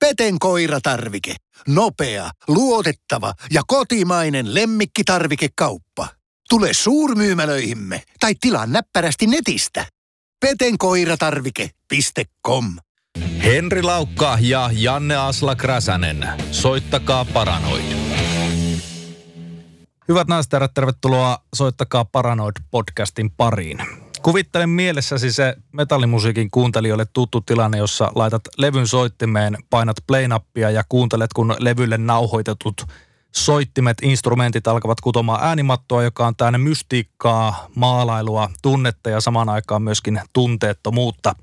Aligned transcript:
Peten 0.00 0.38
koiratarvike. 0.38 1.34
Nopea, 1.68 2.30
luotettava 2.48 3.32
ja 3.50 3.62
kotimainen 3.66 4.54
lemmikkitarvikekauppa. 4.54 6.08
Tule 6.48 6.68
suurmyymälöihimme 6.72 8.02
tai 8.20 8.34
tilaa 8.40 8.66
näppärästi 8.66 9.26
netistä. 9.26 9.86
petenkoiratarvike.com 10.40 12.76
Henri 13.44 13.82
Laukka 13.82 14.38
ja 14.40 14.70
Janne 14.72 15.16
Asla 15.16 15.56
Kräsänen. 15.56 16.28
Soittakaa 16.50 17.24
Paranoid. 17.24 17.92
Hyvät 20.08 20.28
naiset 20.28 20.52
ja 20.52 20.68
tervetuloa 20.68 21.38
Soittakaa 21.54 22.04
Paranoid 22.04 22.56
podcastin 22.70 23.30
pariin. 23.30 23.99
Kuvittelen 24.22 24.68
mielessäsi 24.68 25.32
se 25.32 25.56
metallimusiikin 25.72 26.50
kuuntelijoille 26.50 27.06
tuttu 27.12 27.40
tilanne, 27.40 27.78
jossa 27.78 28.12
laitat 28.14 28.42
levyn 28.58 28.86
soittimeen, 28.86 29.56
painat 29.70 29.96
play-nappia 30.06 30.70
ja 30.70 30.84
kuuntelet, 30.88 31.32
kun 31.32 31.56
levylle 31.58 31.98
nauhoitetut 31.98 32.86
soittimet, 33.34 33.98
instrumentit 34.02 34.66
alkavat 34.66 35.00
kutomaan 35.00 35.44
äänimattoa, 35.44 36.02
joka 36.02 36.26
on 36.26 36.36
täynnä 36.36 36.58
mystiikkaa, 36.58 37.66
maalailua, 37.74 38.50
tunnetta 38.62 39.10
ja 39.10 39.20
samaan 39.20 39.48
aikaan 39.48 39.82
myöskin 39.82 40.20
tunteettomuutta. 40.32 41.34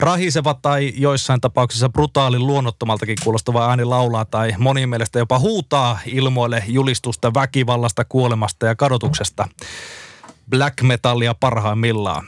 Rahiseva 0.00 0.54
tai 0.54 0.92
joissain 0.96 1.40
tapauksissa 1.40 1.88
brutaalin 1.88 2.46
luonnottomaltakin 2.46 3.16
kuulostava 3.24 3.68
ääni 3.68 3.84
laulaa 3.84 4.24
tai 4.24 4.54
moni 4.58 4.86
mielestä 4.86 5.18
jopa 5.18 5.38
huutaa 5.38 5.98
ilmoille 6.06 6.64
julistusta 6.66 7.34
väkivallasta, 7.34 8.04
kuolemasta 8.04 8.66
ja 8.66 8.74
kadotuksesta. 8.74 9.48
Black 10.50 10.82
metallia 10.82 11.34
parhaimmillaan. 11.34 12.26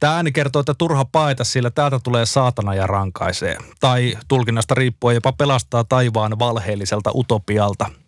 Tämä 0.00 0.14
ääni 0.14 0.32
kertoo, 0.32 0.60
että 0.60 0.74
turha 0.74 1.04
paeta, 1.04 1.44
sillä 1.44 1.70
täältä 1.70 1.98
tulee 2.04 2.26
saatana 2.26 2.74
ja 2.74 2.86
rankaisee. 2.86 3.58
Tai 3.80 4.16
tulkinnasta 4.28 4.74
riippuen 4.74 5.14
jopa 5.14 5.32
pelastaa 5.32 5.84
taivaan 5.84 6.38
valheelliselta 6.38 7.10
utopialta– 7.14 7.90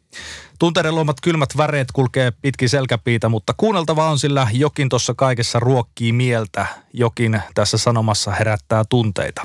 Tunteiden 0.58 0.94
luomat 0.94 1.16
kylmät 1.22 1.56
väreet 1.56 1.92
kulkee 1.92 2.32
pitkin 2.42 2.68
selkäpiitä, 2.68 3.28
mutta 3.28 3.54
kuunneltava 3.56 4.10
on 4.10 4.18
sillä 4.18 4.46
jokin 4.52 4.88
tuossa 4.88 5.14
kaikessa 5.14 5.60
ruokkii 5.60 6.12
mieltä, 6.12 6.66
jokin 6.92 7.42
tässä 7.54 7.78
sanomassa 7.78 8.30
herättää 8.30 8.84
tunteita. 8.88 9.42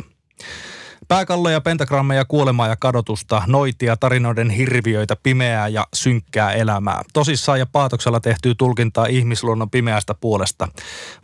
Pääkalloja, 1.08 1.61
pentagrammeja, 1.61 2.25
kuolemaa 2.25 2.67
ja 2.67 2.75
kadotusta, 2.75 3.44
noitia, 3.47 3.97
tarinoiden 3.97 4.50
hirviöitä, 4.50 5.16
pimeää 5.23 5.67
ja 5.67 5.88
synkkää 5.94 6.52
elämää. 6.52 7.02
Tosissaan 7.13 7.59
ja 7.59 7.66
paatoksella 7.66 8.19
tehtyy 8.19 8.55
tulkintaa 8.55 9.05
ihmisluonnon 9.05 9.69
pimeästä 9.69 10.13
puolesta. 10.13 10.67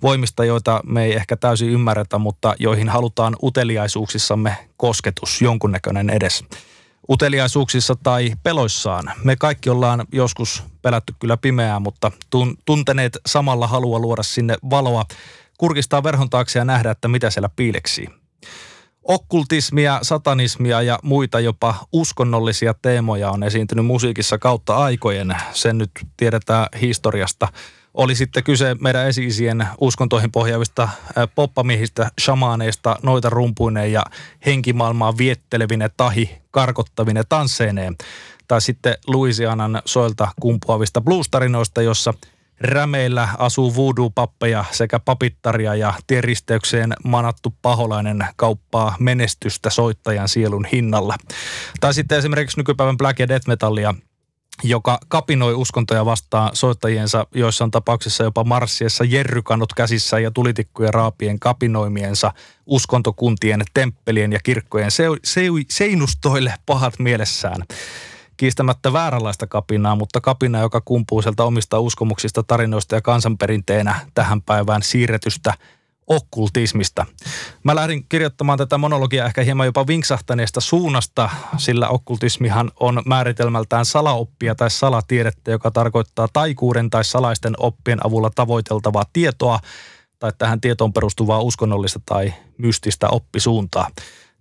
Voimista, 0.01 0.45
joita 0.45 0.81
me 0.85 1.03
ei 1.03 1.15
ehkä 1.15 1.37
täysin 1.37 1.69
ymmärretä, 1.69 2.17
mutta 2.17 2.55
joihin 2.59 2.89
halutaan 2.89 3.35
uteliaisuuksissamme 3.43 4.57
kosketus, 4.77 5.41
jonkunnäköinen 5.41 6.09
edes 6.09 6.45
uteliaisuuksissa 7.09 7.95
tai 8.03 8.33
peloissaan. 8.43 9.11
Me 9.23 9.35
kaikki 9.35 9.69
ollaan 9.69 10.05
joskus 10.11 10.63
pelätty 10.81 11.13
kyllä 11.19 11.37
pimeää, 11.37 11.79
mutta 11.79 12.11
tun- 12.35 12.57
tunteneet 12.65 13.17
samalla 13.25 13.67
halua 13.67 13.99
luoda 13.99 14.23
sinne 14.23 14.55
valoa, 14.69 15.05
kurkistaa 15.57 16.03
verhon 16.03 16.29
taakse 16.29 16.59
ja 16.59 16.65
nähdä, 16.65 16.91
että 16.91 17.07
mitä 17.07 17.29
siellä 17.29 17.49
piileksii. 17.55 18.07
Okkultismia, 19.03 19.99
satanismia 20.01 20.81
ja 20.81 20.99
muita 21.03 21.39
jopa 21.39 21.75
uskonnollisia 21.91 22.73
teemoja 22.81 23.31
on 23.31 23.43
esiintynyt 23.43 23.85
musiikissa 23.85 24.37
kautta 24.37 24.75
aikojen. 24.75 25.35
Sen 25.51 25.77
nyt 25.77 25.91
tiedetään 26.17 26.67
historiasta– 26.81 27.47
oli 27.93 28.15
sitten 28.15 28.43
kyse 28.43 28.75
meidän 28.79 29.07
esi-isien 29.07 29.67
uskontoihin 29.81 30.31
pohjaavista 30.31 30.89
poppamiehistä, 31.35 32.11
shamaaneista, 32.21 32.95
noita 33.03 33.29
rumpuineen 33.29 33.91
ja 33.91 34.03
henkimaailmaa 34.45 35.17
viettelevine 35.17 35.89
tahi 35.97 36.41
karkottavine 36.51 37.23
tansseineen. 37.29 37.95
Tai 38.47 38.61
sitten 38.61 38.95
Louisianan 39.07 39.81
soilta 39.85 40.27
kumpuavista 40.41 41.01
bluestarinoista, 41.01 41.81
jossa 41.81 42.13
rämeillä 42.61 43.29
asuu 43.37 43.75
voodoo-pappeja 43.75 44.65
sekä 44.71 44.99
papittaria 44.99 45.75
ja 45.75 45.93
tieristeykseen 46.07 46.93
manattu 47.03 47.55
paholainen 47.61 48.27
kauppaa 48.35 48.95
menestystä 48.99 49.69
soittajan 49.69 50.29
sielun 50.29 50.65
hinnalla. 50.65 51.15
Tai 51.79 51.93
sitten 51.93 52.17
esimerkiksi 52.17 52.59
nykypäivän 52.59 52.97
black 52.97 53.19
ja 53.19 53.27
death 53.27 53.47
metallia– 53.47 53.93
joka 54.63 54.99
kapinoi 55.07 55.53
uskontoja 55.53 56.05
vastaan 56.05 56.49
soittajiensa, 56.53 57.27
joissain 57.35 57.71
tapauksissa 57.71 58.23
jopa 58.23 58.43
marssiessa 58.43 59.03
jerrykannut 59.03 59.73
käsissä 59.73 60.19
ja 60.19 60.31
tulitikkuja 60.31 60.91
raapien 60.91 61.39
kapinoimiensa 61.39 62.33
uskontokuntien, 62.65 63.61
temppelien 63.73 64.33
ja 64.33 64.39
kirkkojen 64.43 64.91
seu, 64.91 65.17
seu, 65.23 65.55
seinustoille 65.69 66.53
pahat 66.65 66.99
mielessään. 66.99 67.61
Kiistämättä 68.37 68.93
vääränlaista 68.93 69.47
kapinaa, 69.47 69.95
mutta 69.95 70.21
kapina, 70.21 70.59
joka 70.59 70.81
kumpuu 70.85 71.21
sieltä 71.21 71.43
omista 71.43 71.79
uskomuksista, 71.79 72.43
tarinoista 72.43 72.95
ja 72.95 73.01
kansanperinteenä 73.01 73.95
tähän 74.13 74.41
päivään 74.41 74.81
siirretystä– 74.83 75.53
okkultismista. 76.07 77.05
Mä 77.63 77.75
lähdin 77.75 78.05
kirjoittamaan 78.09 78.57
tätä 78.57 78.77
monologia 78.77 79.25
ehkä 79.25 79.43
hieman 79.43 79.65
jopa 79.65 79.87
vinksahtaneesta 79.87 80.61
suunnasta, 80.61 81.29
sillä 81.57 81.89
okkultismihan 81.89 82.71
on 82.79 83.01
määritelmältään 83.05 83.85
salaoppia 83.85 84.55
tai 84.55 84.69
salatiedettä, 84.71 85.51
joka 85.51 85.71
tarkoittaa 85.71 86.27
taikuuden 86.33 86.89
tai 86.89 87.03
salaisten 87.03 87.53
oppien 87.57 88.05
avulla 88.05 88.29
tavoiteltavaa 88.35 89.05
tietoa 89.13 89.59
tai 90.19 90.31
tähän 90.37 90.61
tietoon 90.61 90.93
perustuvaa 90.93 91.41
uskonnollista 91.41 91.99
tai 92.05 92.33
mystistä 92.57 93.09
oppisuuntaa. 93.09 93.89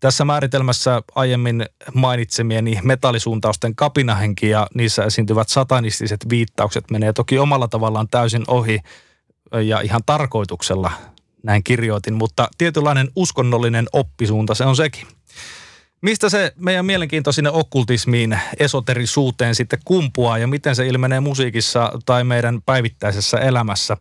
Tässä 0.03 0.25
määritelmässä 0.25 1.03
aiemmin 1.15 1.67
mainitsemieni 1.95 2.79
metallisuuntausten 2.83 3.77
kapinahenki 3.77 4.49
ja 4.49 4.67
niissä 4.75 5.05
esiintyvät 5.05 5.49
satanistiset 5.49 6.27
viittaukset 6.31 6.91
menee 6.91 7.13
toki 7.13 7.39
omalla 7.39 7.69
tavallaan 7.69 8.09
täysin 8.09 8.45
ohi 8.49 8.79
ja 9.65 9.81
ihan 9.81 10.01
tarkoituksella 10.07 10.93
näin 11.43 11.65
kirjoitin, 11.65 12.15
mutta 12.15 12.49
tietynlainen 12.59 13.09
uskonnollinen 13.17 13.87
oppisuunta 13.93 14.55
se 14.55 14.65
on 14.65 14.77
sekin. 14.77 15.07
Mistä 16.01 16.29
se 16.29 16.53
meidän 16.57 16.87
mielenkiinto 16.87 17.33
sinne 17.33 17.51
okkultismiin, 17.51 18.39
esoterisuuteen 18.59 19.55
sitten 19.55 19.79
kumpuaa 19.85 20.39
ja 20.39 20.47
miten 20.47 20.77
se 20.77 20.87
ilmenee 20.87 21.21
musiikissa 21.21 21.93
tai 22.07 22.25
meidän 22.25 22.63
päivittäisessä 22.67 23.39
elämässä? 23.39 23.97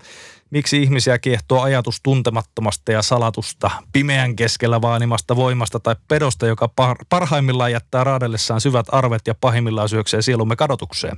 Miksi 0.52 0.84
ihmisiä 0.84 1.20
kiehtoo 1.20 1.62
ajatus 1.62 2.00
tuntemattomasta 2.04 2.92
ja 2.92 3.02
salatusta, 3.02 3.72
pimeän 3.94 4.36
keskellä 4.36 4.82
vaanimasta 4.82 5.36
voimasta 5.36 5.80
tai 5.80 5.96
pedosta, 6.08 6.48
joka 6.48 6.70
parhaimmillaan 7.10 7.72
jättää 7.72 8.04
raadellessaan 8.04 8.62
syvät 8.62 8.86
arvet 8.92 9.22
ja 9.28 9.36
pahimmillaan 9.42 9.90
syöksee 9.90 10.22
sielumme 10.22 10.56
kadotukseen? 10.56 11.18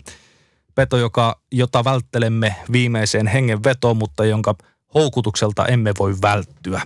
Peto, 0.76 0.98
joka, 0.98 1.42
jota 1.52 1.84
välttelemme 1.84 2.56
viimeiseen 2.72 3.28
hengenvetoon, 3.28 3.98
mutta 3.98 4.26
jonka 4.26 4.56
houkutukselta 4.94 5.66
emme 5.66 5.92
voi 6.00 6.16
välttyä. 6.22 6.82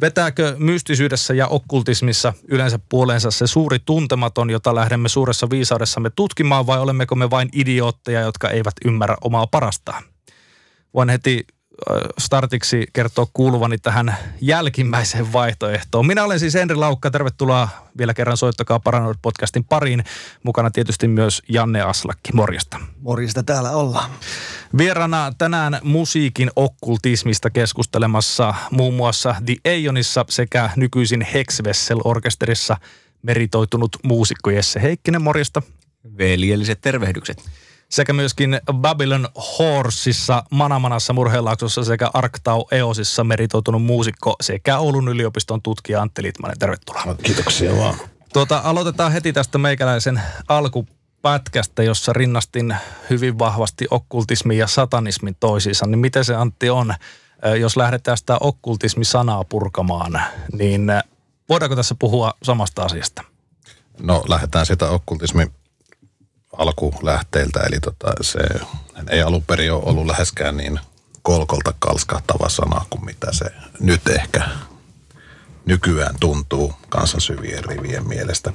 Vetääkö 0.00 0.56
mystisyydessä 0.58 1.34
ja 1.34 1.48
okkultismissa 1.48 2.32
yleensä 2.48 2.78
puoleensa 2.88 3.30
se 3.30 3.46
suuri 3.46 3.78
tuntematon, 3.84 4.50
jota 4.50 4.74
lähdemme 4.74 5.08
suuressa 5.08 5.50
viisaudessamme 5.50 6.10
tutkimaan, 6.16 6.66
vai 6.66 6.78
olemmeko 6.78 7.14
me 7.14 7.30
vain 7.30 7.48
idiootteja, 7.52 8.20
jotka 8.20 8.50
eivät 8.50 8.74
ymmärrä 8.84 9.16
omaa 9.20 9.46
parastaan? 9.46 10.04
Voin 10.94 11.08
heti 11.08 11.46
startiksi 12.18 12.86
kertoa 12.92 13.26
kuuluvani 13.32 13.78
tähän 13.78 14.16
jälkimmäiseen 14.40 15.32
vaihtoehtoon. 15.32 16.06
Minä 16.06 16.24
olen 16.24 16.40
siis 16.40 16.54
Henri 16.54 16.76
Laukka, 16.76 17.10
tervetuloa 17.10 17.68
vielä 17.98 18.14
kerran 18.14 18.36
Soittakaa 18.36 18.80
Paranoid 18.80 19.16
podcastin 19.22 19.64
pariin. 19.64 20.04
Mukana 20.42 20.70
tietysti 20.70 21.08
myös 21.08 21.42
Janne 21.48 21.80
Aslakki, 21.80 22.32
morjesta. 22.32 22.78
Morjesta 23.00 23.42
täällä 23.42 23.70
ollaan. 23.70 24.10
Vierana 24.78 25.32
tänään 25.38 25.78
musiikin 25.82 26.50
okkultismista 26.56 27.50
keskustelemassa 27.50 28.54
muun 28.70 28.94
muassa 28.94 29.34
The 29.46 29.56
Eionissa 29.64 30.24
sekä 30.28 30.70
nykyisin 30.76 31.26
Hexvessel-orkesterissa 31.32 32.76
meritoitunut 33.22 33.96
muusikko 34.02 34.50
Jesse 34.50 34.82
Heikkinen, 34.82 35.22
morjesta. 35.22 35.62
Veljelliset 36.18 36.80
tervehdykset 36.80 37.50
sekä 37.94 38.12
myöskin 38.12 38.60
Babylon 38.72 39.28
Horseissa, 39.58 40.42
Manamanassa, 40.50 41.12
Murheenlaaksossa 41.12 41.84
sekä 41.84 42.10
Arktau 42.14 42.66
Eosissa 42.70 43.24
meritoitunut 43.24 43.82
muusikko 43.82 44.36
sekä 44.40 44.78
Oulun 44.78 45.08
yliopiston 45.08 45.62
tutkija 45.62 46.02
Antti 46.02 46.22
Litmanen. 46.22 46.58
Tervetuloa. 46.58 47.16
Kiitoksia 47.22 47.76
vaan. 47.76 47.94
Tuota, 48.32 48.60
aloitetaan 48.64 49.12
heti 49.12 49.32
tästä 49.32 49.58
meikäläisen 49.58 50.22
alkupätkästä, 50.48 51.82
jossa 51.82 52.12
rinnastin 52.12 52.76
hyvin 53.10 53.38
vahvasti 53.38 53.86
okkultismin 53.90 54.58
ja 54.58 54.66
satanismin 54.66 55.36
toisiinsa. 55.40 55.86
Niin 55.86 55.98
miten 55.98 56.24
se 56.24 56.34
Antti 56.34 56.70
on, 56.70 56.94
jos 57.60 57.76
lähdetään 57.76 58.18
sitä 58.18 58.36
okkultismi-sanaa 58.40 59.44
purkamaan, 59.44 60.20
niin 60.52 60.86
voidaanko 61.48 61.76
tässä 61.76 61.94
puhua 61.98 62.34
samasta 62.42 62.82
asiasta? 62.82 63.22
No 64.00 64.24
lähdetään 64.28 64.66
sitä 64.66 64.88
okkultismi 64.88 65.46
alkulähteiltä, 66.58 67.60
eli 67.60 67.80
tota, 67.80 68.12
se 68.20 68.38
ei 69.10 69.22
alun 69.22 69.42
perin 69.42 69.72
ole 69.72 69.82
ollut 69.84 70.06
läheskään 70.06 70.56
niin 70.56 70.80
kolkolta 71.22 71.74
kalskahtava 71.78 72.48
sana 72.48 72.84
kuin 72.90 73.04
mitä 73.04 73.32
se 73.32 73.44
nyt 73.80 74.08
ehkä 74.08 74.48
nykyään 75.66 76.14
tuntuu 76.20 76.72
kansan 76.88 77.20
syvien 77.20 77.64
rivien 77.64 78.08
mielestä. 78.08 78.52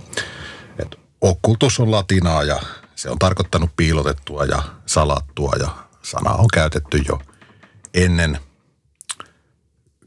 Et 0.80 0.96
okkultus 1.22 1.80
on 1.80 1.92
latinaa 1.92 2.44
ja 2.44 2.60
se 2.96 3.10
on 3.10 3.20
tarkoittanut 3.20 3.70
piilotettua 3.76 4.46
ja 4.46 4.64
salattua 4.86 5.54
ja 5.60 5.70
sana 6.02 6.32
on 6.32 6.48
käytetty 6.54 7.04
jo 7.08 7.20
ennen 7.94 8.40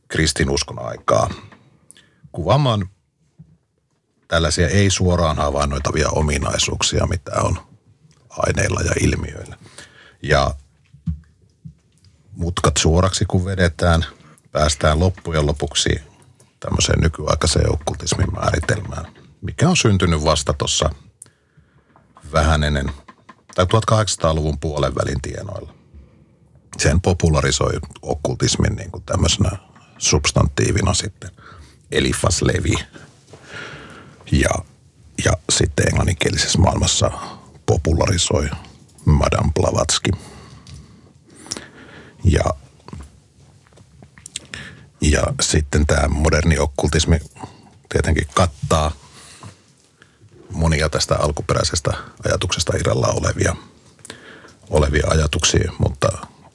kristinuskon 0.08 0.78
aikaa 0.78 1.30
kuvaamaan 2.32 2.88
tällaisia 4.28 4.68
ei 4.68 4.90
suoraan 4.90 5.36
havainnoitavia 5.36 6.08
ominaisuuksia, 6.08 7.06
mitä 7.06 7.32
on 7.42 7.71
aineilla 8.38 8.80
ja 8.80 8.92
ilmiöillä. 9.00 9.58
Ja 10.22 10.54
mutkat 12.32 12.76
suoraksi 12.76 13.24
kun 13.24 13.44
vedetään, 13.44 14.04
päästään 14.52 15.00
loppujen 15.00 15.46
lopuksi 15.46 15.90
tämmöiseen 16.60 17.00
nykyaikaiseen 17.00 17.72
okkultismin 17.72 18.34
määritelmään, 18.34 19.06
mikä 19.40 19.68
on 19.68 19.76
syntynyt 19.76 20.24
vasta 20.24 20.52
tuossa 20.52 20.90
vähän 22.32 22.64
ennen, 22.64 22.90
tai 23.54 23.64
1800-luvun 23.64 24.58
puolen 24.58 24.94
välin 24.94 25.22
tienoilla. 25.22 25.74
Sen 26.78 27.00
popularisoi 27.00 27.72
okkultismin 28.02 28.76
niin 28.76 28.90
kuin 28.90 29.02
tämmöisenä 29.02 29.50
substantiivina 29.98 30.94
sitten 30.94 31.30
Elifas 31.90 32.42
Levi. 32.42 32.74
Ja, 34.32 34.50
ja 35.24 35.32
sitten 35.50 35.88
englanninkielisessä 35.88 36.58
maailmassa 36.58 37.10
popularisoi 37.72 38.50
Madame 39.04 39.52
Blavatsky. 39.54 40.10
Ja, 42.24 42.44
ja 45.00 45.22
sitten 45.40 45.86
tämä 45.86 46.08
moderni 46.08 46.58
okkultismi 46.58 47.18
tietenkin 47.88 48.26
kattaa 48.34 48.92
monia 50.50 50.88
tästä 50.88 51.16
alkuperäisestä 51.16 51.92
ajatuksesta 52.24 52.76
irralla 52.76 53.06
olevia, 53.06 53.56
olevia 54.70 55.06
ajatuksia, 55.10 55.72
mutta 55.78 56.08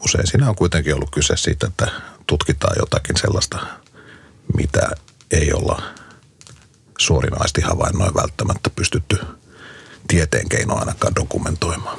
usein 0.05 0.27
siinä 0.27 0.49
on 0.49 0.55
kuitenkin 0.55 0.95
ollut 0.95 1.11
kyse 1.11 1.37
siitä, 1.37 1.67
että 1.67 1.91
tutkitaan 2.27 2.75
jotakin 2.79 3.17
sellaista, 3.17 3.59
mitä 4.57 4.89
ei 5.31 5.53
olla 5.53 5.81
suorinaisesti 6.97 7.61
havainnoin 7.61 8.13
välttämättä 8.15 8.69
pystytty 8.69 9.19
tieteen 10.07 10.49
keinoin 10.49 10.79
ainakaan 10.79 11.15
dokumentoimaan. 11.15 11.97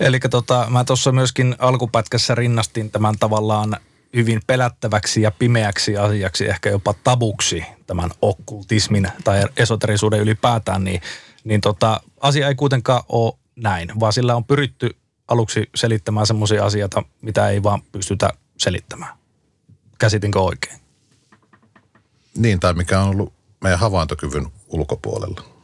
Eli 0.00 0.20
tota, 0.20 0.66
mä 0.70 0.84
tuossa 0.84 1.12
myöskin 1.12 1.56
alkupätkässä 1.58 2.34
rinnastin 2.34 2.90
tämän 2.90 3.14
tavallaan 3.20 3.76
hyvin 4.16 4.40
pelättäväksi 4.46 5.22
ja 5.22 5.30
pimeäksi 5.30 5.96
asiaksi, 5.96 6.48
ehkä 6.48 6.70
jopa 6.70 6.94
tabuksi 7.04 7.64
tämän 7.86 8.10
okkultismin 8.22 9.08
tai 9.24 9.42
esoterisuuden 9.56 10.20
ylipäätään, 10.20 10.84
niin, 10.84 11.00
niin 11.44 11.60
tota, 11.60 12.00
asia 12.20 12.48
ei 12.48 12.54
kuitenkaan 12.54 13.02
ole 13.08 13.32
näin, 13.56 14.00
vaan 14.00 14.12
sillä 14.12 14.36
on 14.36 14.44
pyritty 14.44 14.96
aluksi 15.28 15.70
selittämään 15.74 16.26
semmoisia 16.26 16.64
asioita, 16.64 17.02
mitä 17.22 17.48
ei 17.48 17.62
vaan 17.62 17.82
pystytä 17.92 18.30
selittämään. 18.58 19.14
Käsitinkö 19.98 20.40
oikein? 20.40 20.80
Niin, 22.36 22.60
tai 22.60 22.74
mikä 22.74 23.00
on 23.00 23.08
ollut 23.08 23.32
meidän 23.60 23.78
havaintokyvyn 23.78 24.46
ulkopuolella. 24.68 25.55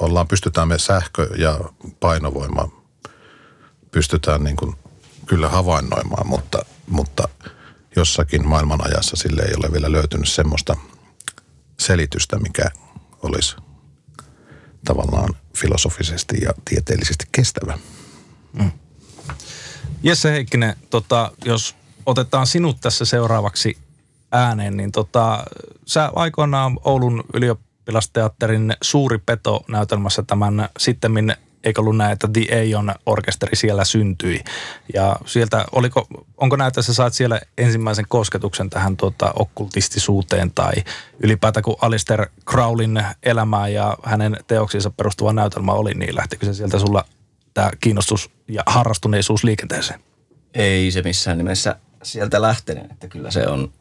Ollaan, 0.00 0.28
pystytään 0.28 0.68
me 0.68 0.78
sähkö 0.78 1.28
ja 1.38 1.60
painovoima, 2.00 2.68
pystytään 3.90 4.44
niin 4.44 4.56
kuin 4.56 4.76
kyllä 5.26 5.48
havainnoimaan, 5.48 6.26
mutta, 6.26 6.64
mutta 6.86 7.28
jossakin 7.96 8.48
maailman 8.48 8.86
ajassa 8.86 9.16
sille 9.16 9.42
ei 9.42 9.54
ole 9.56 9.72
vielä 9.72 9.92
löytynyt 9.92 10.28
semmoista 10.28 10.76
selitystä, 11.80 12.38
mikä 12.38 12.64
olisi 13.22 13.56
tavallaan 14.84 15.34
filosofisesti 15.56 16.36
ja 16.42 16.52
tieteellisesti 16.64 17.24
kestävä. 17.32 17.78
Mm. 18.52 18.70
Jesse 20.02 20.30
Heikkinen, 20.30 20.76
tota, 20.90 21.32
jos 21.44 21.76
otetaan 22.06 22.46
sinut 22.46 22.80
tässä 22.80 23.04
seuraavaksi 23.04 23.78
ääneen, 24.32 24.76
niin 24.76 24.92
tota, 24.92 25.44
sä 25.86 26.12
aikoinaan 26.14 26.78
Oulun 26.84 27.24
ylioppilasteatterin 27.90 28.76
Suuri 28.82 29.18
Peto 29.18 29.64
näytelmässä 29.68 30.22
tämän 30.22 30.68
sitten 30.78 31.36
eikö 31.64 31.80
ollut 31.80 31.96
näin, 31.96 32.12
että 32.12 32.28
The 32.32 32.46
Aeon 32.52 32.94
orkesteri 33.06 33.56
siellä 33.56 33.84
syntyi. 33.84 34.40
Ja 34.94 35.16
sieltä, 35.26 35.64
oliko, 35.72 36.06
onko 36.36 36.56
näin, 36.56 36.68
että 36.68 36.82
sä 36.82 36.94
saat 36.94 37.14
siellä 37.14 37.40
ensimmäisen 37.58 38.04
kosketuksen 38.08 38.70
tähän 38.70 38.96
tuota, 38.96 39.32
okkultistisuuteen 39.34 40.50
tai 40.50 40.72
ylipäätään 41.22 41.64
kun 41.64 41.76
Alistair 41.80 42.26
Crowlin 42.50 43.02
elämää 43.22 43.68
ja 43.68 43.96
hänen 44.02 44.36
teoksiinsa 44.46 44.90
perustuva 44.90 45.32
näytelmä 45.32 45.72
oli, 45.72 45.94
niin 45.94 46.16
lähtikö 46.16 46.46
se 46.46 46.54
sieltä 46.54 46.78
sulla 46.78 47.04
tämä 47.54 47.70
kiinnostus 47.80 48.30
ja 48.48 48.62
harrastuneisuus 48.66 49.44
liikenteeseen? 49.44 50.00
Ei 50.54 50.90
se 50.90 51.02
missään 51.02 51.38
nimessä 51.38 51.76
sieltä 52.02 52.42
lähtenyt, 52.42 52.90
että 52.90 53.08
kyllä 53.08 53.30
se 53.30 53.46
on, 53.46 53.72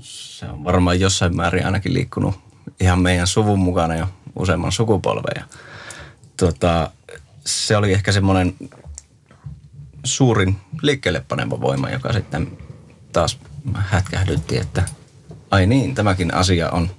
se 0.00 0.46
on 0.46 0.64
varmaan 0.64 1.00
jossain 1.00 1.36
määrin 1.36 1.66
ainakin 1.66 1.94
liikkunut 1.94 2.44
ihan 2.80 2.98
meidän 2.98 3.26
suvun 3.26 3.58
mukana 3.58 3.96
jo 3.96 4.06
useamman 4.36 4.72
sukupolven. 4.72 5.44
Tota, 6.36 6.90
se 7.46 7.76
oli 7.76 7.92
ehkä 7.92 8.12
semmoinen 8.12 8.54
suurin 10.04 10.56
liikkeelle 10.82 11.24
paneva 11.28 11.60
voima, 11.60 11.90
joka 11.90 12.12
sitten 12.12 12.58
taas 13.12 13.38
hätkähdytti, 13.74 14.56
että 14.56 14.82
ai 15.50 15.66
niin, 15.66 15.94
tämäkin 15.94 16.34
asia 16.34 16.70
on, 16.70 16.90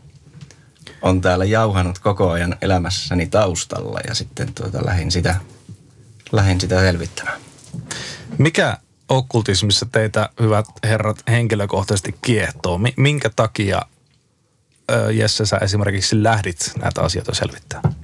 on 1.01 1.21
täällä 1.21 1.45
jauhanut 1.45 1.99
koko 1.99 2.29
ajan 2.29 2.57
elämässäni 2.61 3.27
taustalla 3.27 3.99
ja 4.07 4.15
sitten 4.15 4.53
tuota, 4.53 4.85
lähdin, 4.85 5.11
sitä, 5.11 5.35
lähdin 6.31 6.61
sitä 6.61 6.79
selvittämään. 6.79 7.41
Mikä 8.37 8.77
okkultismissa 9.09 9.85
teitä, 9.91 10.29
hyvät 10.39 10.65
herrat, 10.83 11.17
henkilökohtaisesti 11.27 12.15
kiehtoo? 12.21 12.79
Minkä 12.97 13.29
takia, 13.35 13.81
Jesse, 15.13 15.45
sä 15.45 15.57
esimerkiksi 15.57 16.23
lähdit 16.23 16.71
näitä 16.81 17.01
asioita 17.01 17.35
selvittämään? 17.35 17.95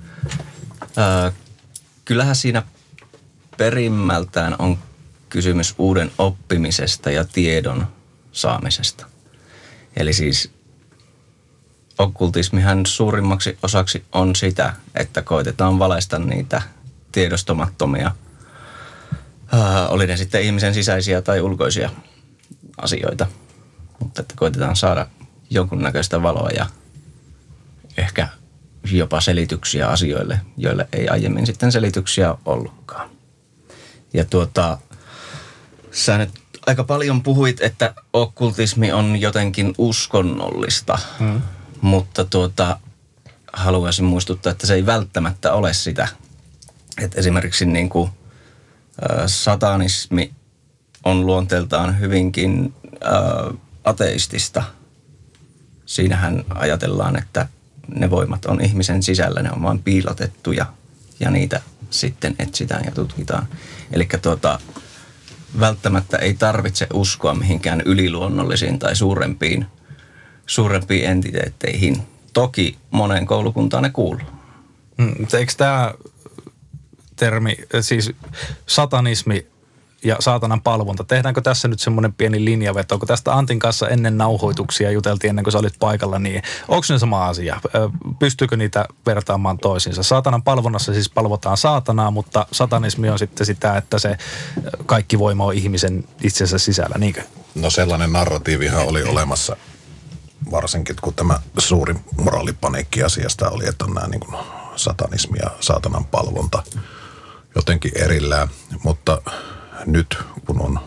Öö, 0.97 1.31
kyllähän 2.05 2.35
siinä 2.35 2.63
perimmältään 3.57 4.55
on 4.59 4.77
kysymys 5.29 5.75
uuden 5.77 6.11
oppimisesta 6.17 7.11
ja 7.11 7.25
tiedon 7.25 7.87
saamisesta. 8.31 9.05
Eli 9.95 10.13
siis 10.13 10.51
okkultismihan 11.97 12.85
suurimmaksi 12.85 13.57
osaksi 13.63 14.05
on 14.11 14.35
sitä, 14.35 14.73
että 14.95 15.21
koitetaan 15.21 15.79
valaista 15.79 16.19
niitä 16.19 16.61
tiedostamattomia, 17.11 18.11
äh, 19.53 19.91
oli 19.91 20.07
ne 20.07 20.17
sitten 20.17 20.41
ihmisen 20.41 20.73
sisäisiä 20.73 21.21
tai 21.21 21.41
ulkoisia 21.41 21.89
asioita. 22.77 23.27
Mutta 23.99 24.21
että 24.21 24.33
koitetaan 24.37 24.75
saada 24.75 25.07
jonkunnäköistä 25.51 26.23
valoa 26.23 26.49
ja 26.49 26.65
ehkä 27.97 28.27
jopa 28.91 29.21
selityksiä 29.21 29.87
asioille, 29.87 30.41
joille 30.57 30.87
ei 30.93 31.09
aiemmin 31.09 31.45
sitten 31.45 31.71
selityksiä 31.71 32.35
ollutkaan. 32.45 33.09
Ja 34.13 34.25
tuota, 34.25 34.77
sä 35.91 36.17
nyt 36.17 36.29
aika 36.65 36.83
paljon 36.83 37.23
puhuit, 37.23 37.61
että 37.61 37.93
okkultismi 38.13 38.91
on 38.91 39.21
jotenkin 39.21 39.73
uskonnollista, 39.77 40.99
hmm. 41.19 41.41
mutta 41.81 42.25
tuota, 42.25 42.79
haluaisin 43.53 44.05
muistuttaa, 44.05 44.51
että 44.51 44.67
se 44.67 44.73
ei 44.73 44.85
välttämättä 44.85 45.53
ole 45.53 45.73
sitä. 45.73 46.07
Että 47.01 47.19
esimerkiksi 47.19 47.65
niin 47.65 47.89
kuin, 47.89 48.09
ä, 49.11 49.27
satanismi 49.27 50.31
on 51.03 51.25
luonteeltaan 51.25 51.99
hyvinkin 51.99 52.73
ä, 52.85 53.53
ateistista. 53.83 54.63
Siinähän 55.85 56.43
ajatellaan, 56.49 57.17
että 57.17 57.47
ne 57.95 58.09
voimat 58.09 58.45
on 58.45 58.61
ihmisen 58.61 59.03
sisällä, 59.03 59.41
ne 59.41 59.51
on 59.51 59.63
vain 59.63 59.79
piilotettuja 59.79 60.65
ja 61.19 61.31
niitä 61.31 61.61
sitten 61.89 62.35
etsitään 62.39 62.85
ja 62.85 62.91
tutkitaan. 62.91 63.47
Eli 63.93 64.07
tuota, 64.21 64.59
välttämättä 65.59 66.17
ei 66.17 66.33
tarvitse 66.33 66.87
uskoa 66.93 67.33
mihinkään 67.33 67.81
yliluonnollisiin 67.85 68.79
tai 68.79 68.95
suurempiin, 68.95 69.65
suurempiin 70.45 71.05
entiteetteihin. 71.05 72.01
Toki 72.33 72.77
monen 72.91 73.25
koulukuntaan 73.25 73.83
ne 73.83 73.89
kuuluu. 73.89 74.27
Hmm, 75.01 75.15
eikö 75.39 75.53
tämä 75.57 75.93
termi, 77.15 77.57
siis 77.81 78.11
satanismi 78.65 79.47
ja 80.03 80.15
saatanan 80.19 80.61
palvonta. 80.61 81.03
Tehdäänkö 81.03 81.41
tässä 81.41 81.67
nyt 81.67 81.79
semmoinen 81.79 82.13
pieni 82.13 82.45
linjaveto, 82.45 82.99
kun 82.99 83.07
tästä 83.07 83.33
Antin 83.33 83.59
kanssa 83.59 83.89
ennen 83.89 84.17
nauhoituksia 84.17 84.91
juteltiin 84.91 85.29
ennen 85.29 85.43
kuin 85.43 85.51
sä 85.51 85.59
olit 85.59 85.79
paikalla, 85.79 86.19
niin 86.19 86.43
onko 86.67 86.85
ne 86.89 86.99
sama 86.99 87.27
asia? 87.27 87.61
Pystyykö 88.19 88.57
niitä 88.57 88.85
vertaamaan 89.05 89.57
toisiinsa? 89.57 90.03
Saatanan 90.03 90.43
palvonnassa 90.43 90.93
siis 90.93 91.09
palvotaan 91.09 91.57
saatanaa, 91.57 92.11
mutta 92.11 92.47
satanismi 92.51 93.09
on 93.09 93.19
sitten 93.19 93.45
sitä, 93.45 93.77
että 93.77 93.99
se 93.99 94.17
kaikki 94.85 95.19
voima 95.19 95.45
on 95.45 95.53
ihmisen 95.53 96.03
itsensä 96.23 96.57
sisällä, 96.57 96.95
niinkö? 96.97 97.23
No 97.55 97.69
sellainen 97.69 98.13
narratiivihan 98.13 98.87
oli 98.87 99.03
olemassa 99.03 99.55
varsinkin 100.51 100.95
kun 101.01 101.13
tämä 101.13 101.39
suuri 101.57 101.95
moraalipaniikki 102.17 103.03
asiasta 103.03 103.49
oli, 103.49 103.67
että 103.67 103.85
on 103.85 103.93
nämä 103.93 104.07
niin 104.07 104.19
kuin 104.19 104.35
satanismi 104.75 105.37
ja 105.39 105.49
saatanan 105.59 106.05
palvonta 106.05 106.63
jotenkin 107.55 107.91
erillään. 107.95 108.47
Mutta 108.83 109.21
nyt 109.85 110.17
kun 110.45 110.61
on 110.61 110.79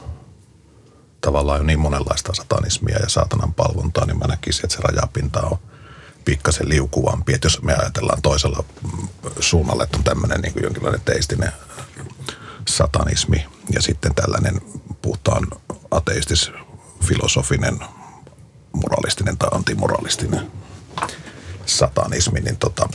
tavallaan 1.20 1.60
jo 1.60 1.64
niin 1.64 1.80
monenlaista 1.80 2.34
satanismia 2.34 2.98
ja 2.98 3.08
saatanan 3.08 3.54
palvontaa, 3.54 4.06
niin 4.06 4.18
mä 4.18 4.26
näkisin, 4.26 4.64
että 4.64 4.76
se 4.76 4.82
rajapinta 4.82 5.40
on 5.42 5.58
pikkasen 6.24 6.68
liukuvampi. 6.68 7.34
Että 7.34 7.46
jos 7.46 7.62
me 7.62 7.74
ajatellaan 7.74 8.22
toisella 8.22 8.64
suunnalla, 9.40 9.84
että 9.84 9.98
on 9.98 10.04
tämmöinen 10.04 10.40
niin 10.40 10.52
kuin 10.52 10.62
jonkinlainen 10.62 11.00
teistinen 11.00 11.52
satanismi 12.68 13.46
ja 13.70 13.82
sitten 13.82 14.14
tällainen 14.14 14.60
puhtaan 15.02 15.46
ateistis 15.90 16.52
filosofinen, 17.04 17.80
moralistinen 18.72 19.38
tai 19.38 19.48
antimoralistinen 19.52 20.50
satanismi, 21.66 22.40
niin, 22.40 22.56
tota, 22.56 22.88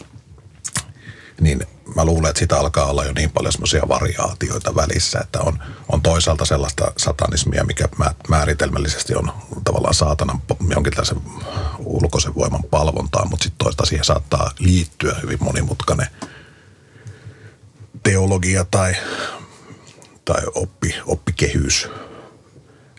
niin 1.41 1.67
mä 1.95 2.05
luulen, 2.05 2.29
että 2.29 2.39
sitä 2.39 2.59
alkaa 2.59 2.85
olla 2.85 3.05
jo 3.05 3.11
niin 3.13 3.31
paljon 3.31 3.51
semmoisia 3.51 3.87
variaatioita 3.87 4.75
välissä, 4.75 5.19
että 5.19 5.39
on, 5.39 5.59
on 5.89 6.01
toisaalta 6.01 6.45
sellaista 6.45 6.91
satanismia, 6.97 7.63
mikä 7.63 7.89
määritelmällisesti 8.29 9.15
on 9.15 9.31
tavallaan 9.63 9.93
saatanan 9.93 10.41
jonkinlaisen 10.73 11.17
ulkoisen 11.79 12.35
voiman 12.35 12.63
palvontaa, 12.63 13.25
mutta 13.25 13.43
sitten 13.43 13.65
toista 13.65 13.85
siihen 13.85 14.05
saattaa 14.05 14.51
liittyä 14.59 15.15
hyvin 15.21 15.37
monimutkainen 15.41 16.07
teologia 18.03 18.65
tai, 18.71 18.95
tai 20.25 20.41
oppi, 20.55 20.95
oppikehys. 21.05 21.87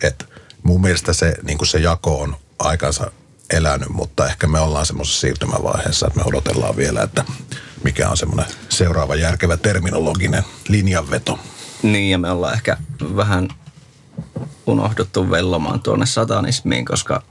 Et 0.02 0.28
mun 0.62 0.80
mielestä 0.80 1.12
se, 1.12 1.34
niin 1.42 1.66
se 1.66 1.78
jako 1.78 2.20
on 2.20 2.36
aikansa 2.58 3.10
elänyt, 3.50 3.88
mutta 3.88 4.26
ehkä 4.26 4.46
me 4.46 4.60
ollaan 4.60 4.86
semmoisessa 4.86 5.20
siirtymävaiheessa, 5.20 6.06
että 6.06 6.18
me 6.18 6.24
odotellaan 6.26 6.76
vielä, 6.76 7.02
että 7.02 7.24
mikä 7.84 8.08
on 8.08 8.16
semmoinen 8.16 8.46
seuraava 8.68 9.14
järkevä 9.14 9.56
terminologinen 9.56 10.42
linjanveto. 10.68 11.38
Niin, 11.82 12.10
ja 12.10 12.18
me 12.18 12.30
ollaan 12.30 12.54
ehkä 12.54 12.76
vähän 13.16 13.48
unohduttu 14.66 15.30
vellomaan 15.30 15.80
tuonne 15.80 16.06
satanismiin, 16.06 16.84
koska 16.84 17.22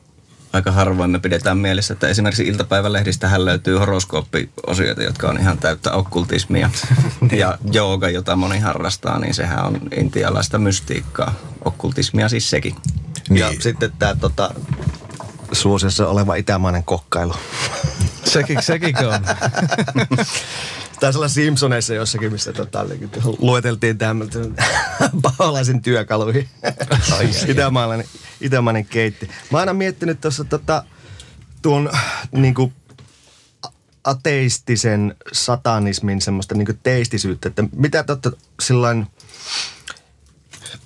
aika 0.53 0.71
harvoin 0.71 1.11
me 1.11 1.19
pidetään 1.19 1.57
mielessä, 1.57 1.93
että 1.93 2.07
esimerkiksi 2.07 2.47
iltapäivälehdistähän 2.47 3.45
löytyy 3.45 3.77
horoskooppiosioita, 3.77 5.03
jotka 5.03 5.29
on 5.29 5.39
ihan 5.39 5.57
täyttä 5.57 5.91
okkultismia. 5.91 6.69
ja 7.31 7.57
jooga, 7.71 8.09
jota 8.09 8.35
moni 8.35 8.59
harrastaa, 8.59 9.19
niin 9.19 9.33
sehän 9.33 9.65
on 9.65 9.79
intialaista 9.97 10.57
mystiikkaa. 10.57 11.33
Okkultismia 11.65 12.29
siis 12.29 12.49
sekin. 12.49 12.75
Niin. 13.29 13.39
Ja 13.39 13.51
sitten 13.59 13.91
tämä 13.99 14.15
tota, 14.15 14.53
suosiossa 15.51 16.07
oleva 16.07 16.35
itämainen 16.35 16.83
kokkailu. 16.83 17.33
Sekin, 18.29 18.63
sekin 18.63 18.95
on. 18.97 19.21
Taisi 20.99 21.17
olla 21.17 21.27
Simpsoneissa 21.27 21.93
jossakin, 21.93 22.31
missä 22.31 22.53
tota, 22.53 22.85
lueteltiin 23.39 23.97
tämmöisen 23.97 24.55
paholaisen 25.21 25.81
työkaluihin. 25.81 26.49
itämaalainen, 27.47 28.07
itämainen 28.41 28.85
keitti. 28.85 29.25
Mä 29.25 29.33
oon 29.51 29.59
aina 29.59 29.73
miettinyt 29.73 30.21
tuossa 30.21 30.43
tota, 30.43 30.83
tuon 31.61 31.89
niin 32.31 32.53
kuin, 32.53 32.73
ateistisen 34.03 35.15
satanismin 35.31 36.21
semmoista 36.21 36.55
niin 36.55 36.79
teistisyyttä, 36.83 37.49
että 37.49 37.63
mitä 37.75 38.03
totta 38.03 38.31
sillain 38.61 39.07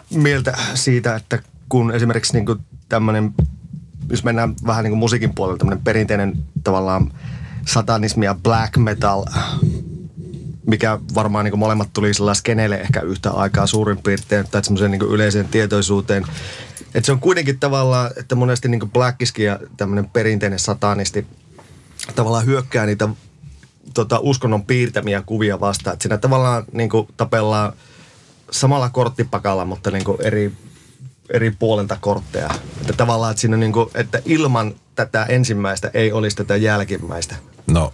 mieltä 0.09 0.57
siitä, 0.73 1.15
että 1.15 1.39
kun 1.69 1.91
esimerkiksi 1.91 2.33
niin 2.33 2.65
tämmöinen 2.89 3.33
jos 4.09 4.23
mennään 4.23 4.55
vähän 4.67 4.83
niin 4.83 4.91
kuin 4.91 4.99
musiikin 4.99 5.35
puolella, 5.35 5.57
tämmöinen 5.57 5.83
perinteinen 5.83 6.37
tavallaan 6.63 7.11
satanismi 7.67 8.25
ja 8.25 8.35
black 8.43 8.77
metal, 8.77 9.25
mikä 10.67 10.99
varmaan 11.15 11.45
niin 11.45 11.59
molemmat 11.59 11.89
tuli 11.93 12.13
sillä 12.13 12.33
skeneelle 12.33 12.75
ehkä 12.75 13.01
yhtä 13.01 13.31
aikaa 13.31 13.67
suurin 13.67 13.97
piirtein, 13.97 14.47
tai 14.51 14.63
semmoiseen 14.63 14.91
niin 14.91 15.01
yleiseen 15.01 15.47
tietoisuuteen. 15.47 16.25
Että 16.85 17.05
se 17.05 17.11
on 17.11 17.19
kuitenkin 17.19 17.59
tavallaan, 17.59 18.11
että 18.17 18.35
monesti 18.35 18.67
niin 18.67 18.91
Blackiskin 18.91 19.45
ja 19.45 19.59
tämmöinen 19.77 20.09
perinteinen 20.09 20.59
satanisti 20.59 21.27
tavallaan 22.15 22.45
hyökkää 22.45 22.85
niitä 22.85 23.09
tota, 23.93 24.19
uskonnon 24.19 24.65
piirtämiä 24.65 25.23
kuvia 25.25 25.59
vastaan. 25.59 25.93
Että 25.93 26.03
siinä 26.03 26.17
tavallaan 26.17 26.63
niin 26.71 26.89
tapellaan 27.17 27.73
samalla 28.51 28.89
korttipakalla, 28.89 29.65
mutta 29.65 29.91
niin 29.91 30.03
eri 30.19 30.53
eri 31.29 31.51
puolelta 31.51 31.97
kortteja. 32.01 32.49
Että 32.81 32.93
tavallaan, 32.93 33.31
että, 33.31 33.41
siinä 33.41 33.57
niin 33.57 33.73
kuin, 33.73 33.89
että 33.95 34.21
ilman 34.25 34.75
tätä 34.95 35.25
ensimmäistä 35.25 35.91
ei 35.93 36.11
olisi 36.11 36.35
tätä 36.35 36.55
jälkimmäistä. 36.55 37.35
No, 37.67 37.93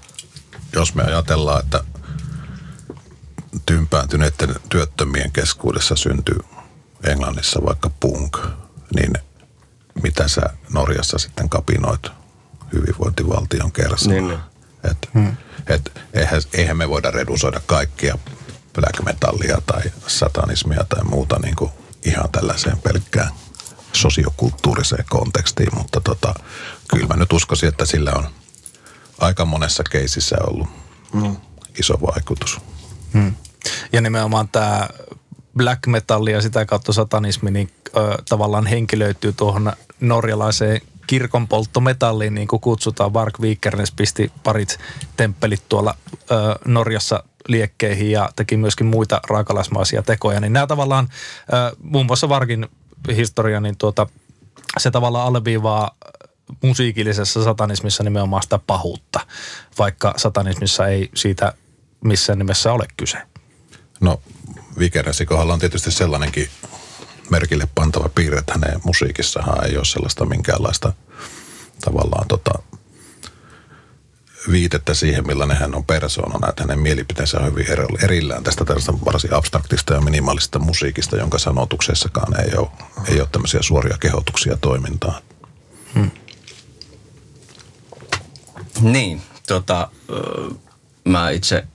jos 0.73 0.95
me 0.95 1.03
ajatellaan, 1.03 1.59
että 1.63 1.83
tympääntyneiden 3.65 4.55
työttömien 4.69 5.31
keskuudessa 5.31 5.95
syntyy 5.95 6.39
Englannissa 7.03 7.59
vaikka 7.65 7.89
punk, 7.99 8.37
niin 8.95 9.13
mitä 10.03 10.27
sä 10.27 10.41
Norjassa 10.73 11.17
sitten 11.17 11.49
kapinoit 11.49 12.07
hyvinvointivaltion 12.73 13.71
kersan? 13.71 14.13
Niin, 14.13 14.27
niin. 14.27 14.39
Et, 14.91 15.09
hmm. 15.13 15.37
et, 15.67 16.01
eihän, 16.13 16.41
eihän 16.53 16.77
me 16.77 16.89
voida 16.89 17.11
redusoida 17.11 17.61
kaikkia 17.65 18.17
black 18.73 19.03
metallia 19.05 19.61
tai 19.65 19.81
satanismia 20.07 20.83
tai 20.89 21.03
muuta 21.03 21.39
niin 21.39 21.55
kuin 21.55 21.71
ihan 22.05 22.29
tällaiseen 22.31 22.77
pelkkään 22.77 23.29
sosiokulttuuriseen 23.93 25.05
kontekstiin, 25.09 25.69
mutta 25.77 26.01
tota, 26.01 26.33
kyllä 26.87 27.07
mä 27.07 27.15
nyt 27.15 27.33
uskoisin, 27.33 27.69
että 27.69 27.85
sillä 27.85 28.11
on 28.15 28.27
aika 29.19 29.45
monessa 29.45 29.83
keisissä 29.89 30.35
ollut 30.47 30.67
mm. 31.13 31.35
iso 31.79 31.93
vaikutus. 32.01 32.61
Mm. 33.13 33.35
Ja 33.93 34.01
nimenomaan 34.01 34.47
tämä 34.47 34.89
black 35.57 35.87
metal 35.87 36.27
ja 36.27 36.41
sitä 36.41 36.65
kautta 36.65 36.93
satanismi 36.93 37.51
niin 37.51 37.69
ö, 37.97 38.17
tavallaan 38.29 38.67
henkilöityy 38.67 39.33
tuohon 39.33 39.73
norjalaiseen 39.99 40.81
kirkonpolttometalliin, 41.07 42.35
niin 42.35 42.47
kuin 42.47 42.59
kutsutaan. 42.59 43.13
Vark 43.13 43.41
Vikernes 43.41 43.91
pisti 43.91 44.31
parit 44.43 44.79
temppelit 45.17 45.63
tuolla 45.69 45.95
ö, 46.31 46.55
Norjassa 46.65 47.23
liekkeihin 47.47 48.11
ja 48.11 48.29
teki 48.35 48.57
myöskin 48.57 48.87
muita 48.87 49.21
raakalaismaisia 49.29 50.01
tekoja. 50.01 50.39
Niin 50.39 50.53
nämä 50.53 50.67
tavallaan, 50.67 51.09
ö, 51.53 51.75
muun 51.83 52.05
muassa 52.05 52.29
Varkin 52.29 52.67
historia, 53.15 53.59
niin 53.59 53.77
tuota, 53.77 54.07
se 54.77 54.91
tavallaan 54.91 55.27
alleviivaa 55.27 55.91
musiikillisessa 56.63 57.43
satanismissa 57.43 58.03
nimenomaan 58.03 58.43
sitä 58.43 58.59
pahuutta, 58.67 59.19
vaikka 59.79 60.13
satanismissa 60.17 60.87
ei 60.87 61.09
siitä 61.15 61.53
missään 62.03 62.39
nimessä 62.39 62.73
ole 62.73 62.85
kyse. 62.97 63.17
No 64.01 64.21
Vikeresi 64.79 65.25
kohdalla 65.25 65.53
on 65.53 65.59
tietysti 65.59 65.91
sellainenkin 65.91 66.49
merkille 67.29 67.67
pantava 67.75 68.09
piirre, 68.09 68.39
että 68.39 68.53
hänen 68.53 68.81
musiikissahan 68.83 69.65
ei 69.65 69.77
ole 69.77 69.85
sellaista 69.85 70.25
minkäänlaista 70.25 70.93
tavallaan 71.81 72.27
tota, 72.27 72.51
viitettä 74.51 74.93
siihen, 74.93 75.27
millainen 75.27 75.57
hän 75.57 75.75
on 75.75 75.85
persoonana, 75.85 76.49
että 76.49 76.63
hänen 76.63 76.79
mielipiteensä 76.79 77.39
on 77.39 77.45
hyvin 77.45 77.65
erillään 78.03 78.43
tästä 78.43 78.65
tällaista 78.65 78.93
varsin 79.05 79.33
abstraktista 79.33 79.93
ja 79.93 80.01
minimaalista 80.01 80.59
musiikista, 80.59 81.17
jonka 81.17 81.37
sanotuksessakaan 81.37 82.41
ei 82.41 82.55
ole, 82.57 82.67
ei 83.07 83.19
ole 83.19 83.29
tämmöisiä 83.31 83.61
suoria 83.61 83.97
kehotuksia 83.99 84.57
toimintaan. 84.57 85.21
Hmm. 85.93 86.11
Niin, 88.81 89.21
tota, 89.47 89.89
mä 91.05 91.29
itse 91.29 91.67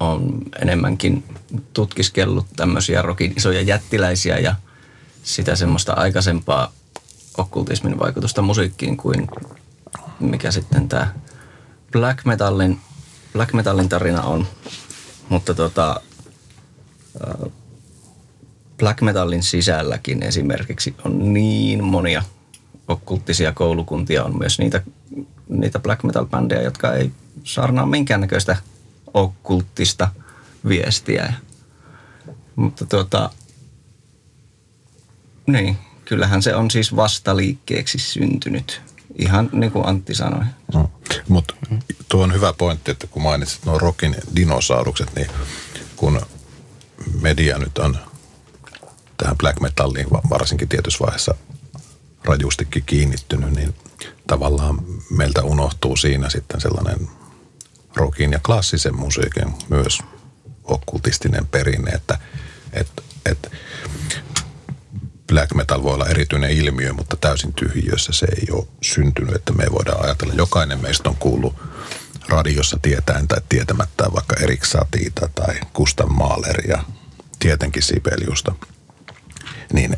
on 0.00 0.42
enemmänkin 0.62 1.24
tutkiskellut 1.72 2.46
tämmöisiä 2.56 3.02
rokin 3.02 3.32
isoja 3.36 3.60
jättiläisiä 3.60 4.38
ja 4.38 4.54
sitä 5.22 5.56
semmoista 5.56 5.92
aikaisempaa 5.92 6.72
okkultismin 7.38 7.98
vaikutusta 7.98 8.42
musiikkiin 8.42 8.96
kuin 8.96 9.28
mikä 10.20 10.50
sitten 10.50 10.88
tämä 10.88 11.14
black 11.92 12.24
metallin, 12.24 12.80
black 13.32 13.52
metallin 13.52 13.88
tarina 13.88 14.22
on. 14.22 14.46
Mutta 15.28 15.54
tota, 15.54 16.00
black 18.78 19.00
metallin 19.00 19.42
sisälläkin 19.42 20.22
esimerkiksi 20.22 20.94
on 21.04 21.32
niin 21.32 21.84
monia 21.84 22.22
okkulttisia 22.88 23.52
koulukuntia. 23.52 24.24
On 24.24 24.38
myös 24.38 24.58
niitä, 24.58 24.82
niitä 25.48 25.78
black 25.78 26.02
metal-bändejä, 26.02 26.62
jotka 26.62 26.94
ei 26.94 27.12
saarnaa 27.44 27.86
minkäännäköistä 27.86 28.56
okkulttista 29.14 30.08
viestiä. 30.68 31.32
Mutta 32.56 32.86
tota, 32.86 33.30
niin, 35.46 35.78
kyllähän 36.04 36.42
se 36.42 36.54
on 36.54 36.70
siis 36.70 36.96
vastaliikkeeksi 36.96 37.98
syntynyt. 37.98 38.82
Ihan 39.18 39.50
niin 39.52 39.72
kuin 39.72 39.86
Antti 39.86 40.14
sanoi. 40.14 40.44
No, 40.74 40.90
mutta 41.28 41.54
tuo 42.08 42.24
on 42.24 42.32
hyvä 42.32 42.52
pointti, 42.52 42.90
että 42.90 43.06
kun 43.06 43.22
mainitsit 43.22 43.64
nuo 43.64 43.78
rokin 43.78 44.16
dinosaurukset, 44.36 45.14
niin 45.16 45.26
kun 45.96 46.20
media 47.20 47.58
nyt 47.58 47.78
on 47.78 47.98
tähän 49.16 49.38
black 49.38 49.60
metalliin 49.60 50.06
varsinkin 50.10 50.68
tietyssä 50.68 51.04
vaiheessa 51.04 51.34
rajustikin 52.24 52.82
kiinnittynyt, 52.86 53.52
niin 53.52 53.74
tavallaan 54.26 54.78
meiltä 55.10 55.42
unohtuu 55.42 55.96
siinä 55.96 56.30
sitten 56.30 56.60
sellainen 56.60 57.08
rockin 57.96 58.32
ja 58.32 58.40
klassisen 58.46 58.96
musiikin 58.96 59.54
myös 59.68 59.98
okkultistinen 60.64 61.46
perinne, 61.46 61.90
että 61.90 62.18
et, 62.72 62.88
et, 63.26 63.52
black 65.28 65.54
metal 65.54 65.82
voi 65.82 65.94
olla 65.94 66.06
erityinen 66.06 66.50
ilmiö, 66.50 66.92
mutta 66.92 67.16
täysin 67.16 67.54
tyhjiössä 67.54 68.12
se 68.12 68.26
ei 68.26 68.48
ole 68.52 68.66
syntynyt, 68.82 69.34
että 69.34 69.52
me 69.52 69.64
voidaan 69.72 70.04
ajatella, 70.04 70.34
jokainen 70.34 70.82
meistä 70.82 71.08
on 71.08 71.16
kuullut 71.16 71.54
radiossa 72.28 72.78
tietäen 72.82 73.28
tai 73.28 73.40
tietämättä 73.48 74.04
vaikka 74.14 74.36
Erik 74.40 74.64
Satiita 74.64 75.28
tai 75.34 75.54
Gustav 75.74 76.08
Mahleria, 76.08 76.84
tietenkin 77.38 77.82
Sibeliusta, 77.82 78.54
niin 79.72 79.96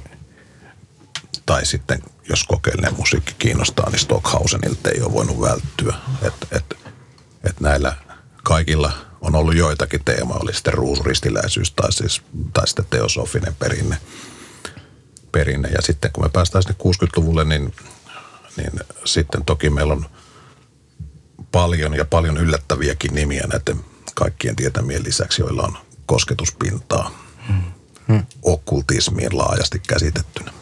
tai 1.46 1.66
sitten 1.66 2.02
jos 2.28 2.44
kokeellinen 2.44 2.96
musiikki 2.96 3.34
kiinnostaa, 3.38 3.90
niin 3.90 4.00
Stockhausenilta 4.00 4.90
ei 4.90 5.02
ole 5.02 5.12
voinut 5.12 5.40
välttyä. 5.40 5.94
Että 6.22 6.46
et, 6.50 6.76
et 7.44 7.60
näillä 7.60 7.96
kaikilla 8.42 8.92
on 9.20 9.34
ollut 9.34 9.56
joitakin 9.56 10.04
teemaa, 10.04 10.38
oli 10.42 10.54
sitten 10.54 10.74
ruusuristiläisyys 10.74 11.72
tai, 11.72 11.92
siis, 11.92 12.22
tai 12.52 12.66
sitten 12.66 12.86
teosofinen 12.90 13.54
perinne. 13.54 13.96
perinne. 15.32 15.68
Ja 15.68 15.82
sitten 15.82 16.12
kun 16.12 16.24
me 16.24 16.28
päästään 16.28 16.62
sinne 16.62 16.76
60-luvulle, 16.82 17.44
niin, 17.44 17.74
niin 18.56 18.72
sitten 19.04 19.44
toki 19.44 19.70
meillä 19.70 19.92
on 19.92 20.06
paljon 21.52 21.94
ja 21.94 22.04
paljon 22.04 22.36
yllättäviäkin 22.36 23.14
nimiä 23.14 23.46
näiden 23.46 23.84
kaikkien 24.14 24.56
tietämien 24.56 25.04
lisäksi, 25.04 25.42
joilla 25.42 25.62
on 25.62 25.78
kosketuspintaa 26.06 27.10
hmm. 28.08 28.26
okkultismiin 28.42 29.38
laajasti 29.38 29.82
käsitettynä. 29.88 30.52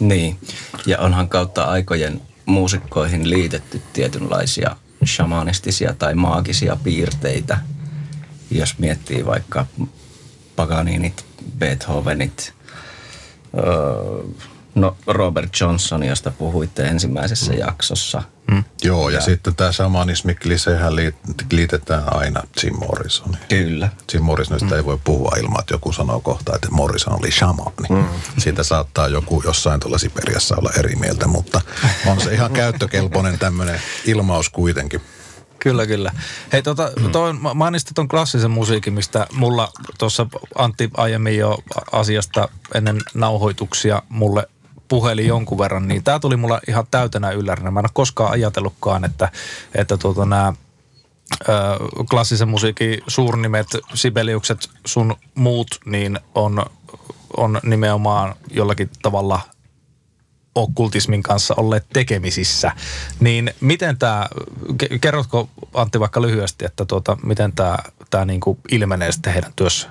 Niin, 0.00 0.38
ja 0.86 0.98
onhan 0.98 1.28
kautta 1.28 1.64
aikojen 1.64 2.20
muusikkoihin 2.46 3.30
liitetty 3.30 3.82
tietynlaisia 3.92 4.76
shamanistisia 5.06 5.94
tai 5.94 6.14
maagisia 6.14 6.76
piirteitä. 6.76 7.58
Jos 8.50 8.78
miettii 8.78 9.26
vaikka 9.26 9.66
Paganinit, 10.56 11.24
Beethovenit, 11.58 12.54
öö, 13.56 14.24
no 14.74 14.96
Robert 15.06 15.60
Johnson, 15.60 16.04
josta 16.04 16.30
puhuitte 16.30 16.82
ensimmäisessä 16.82 17.52
mm. 17.52 17.58
jaksossa. 17.58 18.22
Mm. 18.50 18.64
Joo, 18.82 19.08
ja, 19.08 19.14
ja 19.14 19.20
sitten 19.20 19.54
tämä 19.54 19.72
shamanismi, 19.72 20.36
sehän 20.56 20.96
liitetään 21.52 22.16
aina 22.16 22.42
Jim 22.62 22.76
Morrisoniin. 22.76 23.44
Kyllä. 23.48 23.88
Jim 24.12 24.22
Morrisonista 24.22 24.70
mm. 24.70 24.76
ei 24.76 24.84
voi 24.84 24.98
puhua 25.04 25.36
ilman, 25.40 25.60
että 25.60 25.74
joku 25.74 25.92
sanoo 25.92 26.20
kohta, 26.20 26.54
että 26.54 26.68
Morrison 26.70 27.18
oli 27.18 27.30
shamani. 27.30 27.88
Mm. 27.90 28.04
Siitä 28.38 28.62
saattaa 28.62 29.08
joku 29.08 29.42
jossain 29.44 29.80
tuolla 29.80 29.98
Siperiassa 29.98 30.56
olla 30.56 30.70
eri 30.78 30.96
mieltä, 30.96 31.26
mutta 31.26 31.60
on 32.06 32.20
se 32.20 32.34
ihan 32.34 32.52
käyttökelpoinen 32.52 33.38
tämmöinen 33.38 33.80
ilmaus 34.04 34.50
kuitenkin. 34.50 35.00
Kyllä, 35.58 35.86
kyllä. 35.86 36.12
Hei, 36.52 36.62
tota, 36.62 36.90
mm. 37.00 37.10
toi, 37.10 37.32
mainitsit 37.32 37.94
tuon 37.94 38.08
klassisen 38.08 38.50
musiikin, 38.50 38.92
mistä 38.92 39.26
mulla 39.32 39.72
tuossa 39.98 40.26
Antti 40.58 40.90
aiemmin 40.96 41.38
jo 41.38 41.58
asiasta 41.92 42.48
ennen 42.74 42.98
nauhoituksia 43.14 44.02
mulle 44.08 44.48
puhelin 44.92 45.26
jonkun 45.26 45.58
verran, 45.58 45.88
niin 45.88 46.04
tämä 46.04 46.18
tuli 46.18 46.36
mulla 46.36 46.60
ihan 46.68 46.86
täytenä 46.90 47.30
yllärinä. 47.30 47.70
Mä 47.70 47.80
en 47.80 47.86
ole 47.86 47.90
koskaan 47.94 48.30
ajatellutkaan, 48.30 49.04
että, 49.04 49.28
että 49.74 49.96
tuota, 49.96 50.26
nämä 50.26 50.52
klassisen 52.10 52.48
musiikin 52.48 53.02
suurnimet, 53.06 53.66
Sibeliukset, 53.94 54.70
sun 54.86 55.16
muut, 55.34 55.80
niin 55.84 56.18
on, 56.34 56.66
on 57.36 57.60
nimenomaan 57.62 58.34
jollakin 58.50 58.90
tavalla 59.02 59.40
okkultismin 60.54 61.22
kanssa 61.22 61.54
olleet 61.56 61.86
tekemisissä. 61.92 62.72
Niin 63.20 63.50
miten 63.60 63.98
tämä, 63.98 64.28
kerrotko 65.00 65.48
Antti 65.74 66.00
vaikka 66.00 66.22
lyhyesti, 66.22 66.64
että 66.64 66.84
tuota, 66.84 67.16
miten 67.22 67.52
tämä, 67.52 67.78
tämä 68.10 68.24
niinku 68.24 68.58
ilmenee 68.70 69.12
sitten 69.12 69.32
heidän 69.32 69.52
työssä? 69.56 69.90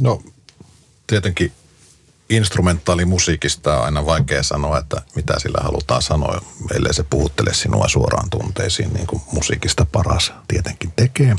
No 0.00 0.22
tietenkin 1.06 1.52
instrumentaalimusiikista 2.36 3.78
on 3.78 3.84
aina 3.84 4.06
vaikea 4.06 4.42
sanoa, 4.42 4.78
että 4.78 5.02
mitä 5.14 5.34
sillä 5.38 5.58
halutaan 5.62 6.02
sanoa, 6.02 6.40
ellei 6.74 6.94
se 6.94 7.02
puhuttele 7.02 7.54
sinua 7.54 7.88
suoraan 7.88 8.30
tunteisiin, 8.30 8.92
niin 8.92 9.06
kuin 9.06 9.22
musiikista 9.32 9.86
paras 9.92 10.32
tietenkin 10.48 10.92
tekee. 10.96 11.36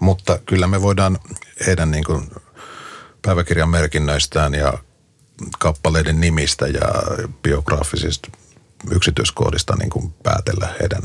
Mutta 0.00 0.38
kyllä 0.38 0.66
me 0.66 0.82
voidaan 0.82 1.18
heidän 1.66 1.90
niin 1.90 2.04
kuin 2.04 2.30
päiväkirjan 3.22 3.68
merkinnöistään 3.68 4.54
ja 4.54 4.72
kappaleiden 5.58 6.20
nimistä 6.20 6.66
ja 6.66 6.88
biograafisista 7.42 8.28
yksityiskohdista 8.90 9.76
niin 9.76 9.90
kuin 9.90 10.14
päätellä 10.22 10.74
heidän 10.80 11.02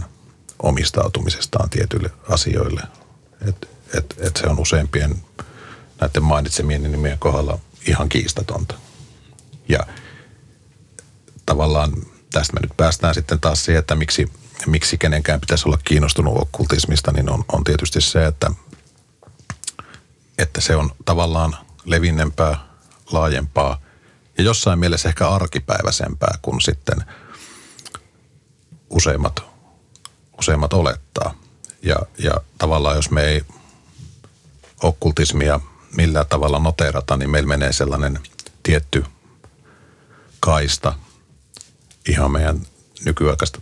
omistautumisestaan 0.59 1.69
tietyille 1.69 2.09
asioille. 2.29 2.81
Et, 3.47 3.69
et, 3.97 4.15
et 4.19 4.35
se 4.37 4.47
on 4.47 4.59
useimpien 4.59 5.15
näiden 6.01 6.23
mainitsemien 6.23 6.83
nimien 6.83 7.19
kohdalla 7.19 7.59
ihan 7.87 8.09
kiistatonta. 8.09 8.75
Ja 9.69 9.79
tavallaan 11.45 11.93
tästä 12.31 12.53
me 12.53 12.59
nyt 12.59 12.77
päästään 12.77 13.13
sitten 13.13 13.39
taas 13.39 13.65
siihen, 13.65 13.79
että 13.79 13.95
miksi, 13.95 14.31
miksi 14.65 14.97
kenenkään 14.97 15.41
pitäisi 15.41 15.69
olla 15.69 15.79
kiinnostunut 15.83 16.41
okkultismista, 16.41 17.11
niin 17.11 17.31
on, 17.31 17.45
on 17.53 17.63
tietysti 17.63 18.01
se, 18.01 18.25
että, 18.25 18.51
että 20.37 20.61
se 20.61 20.75
on 20.75 20.91
tavallaan 21.05 21.57
levinnempää, 21.85 22.57
laajempaa 23.11 23.81
ja 24.37 24.43
jossain 24.43 24.79
mielessä 24.79 25.09
ehkä 25.09 25.29
arkipäiväisempää 25.29 26.37
kuin 26.41 26.61
sitten 26.61 26.97
useimmat, 28.89 29.43
useimmat 30.39 30.73
olettaa. 30.73 31.35
Ja, 31.81 31.95
ja 32.17 32.33
tavallaan 32.57 32.95
jos 32.95 33.11
me 33.11 33.23
ei 33.23 33.41
okkultismia 34.83 35.59
millään 35.97 36.25
tavalla 36.29 36.59
noterata, 36.59 37.17
niin 37.17 37.29
meillä 37.29 37.47
menee 37.47 37.73
sellainen 37.73 38.19
tietty 38.63 39.05
kaista 40.45 40.93
ihan 42.09 42.31
meidän 42.31 42.61
nykyaikaista 43.05 43.61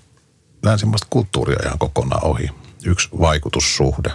länsimaista 0.64 1.08
kulttuuria 1.10 1.60
ihan 1.66 1.80
kokonaan 1.80 2.26
ohi. 2.26 2.50
Yksi 2.86 3.10
vaikutussuhde. 3.20 4.12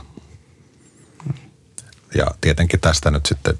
Ja 2.15 2.27
tietenkin 2.41 2.81
tästä 2.81 3.11
nyt 3.11 3.27
sitten 3.27 3.59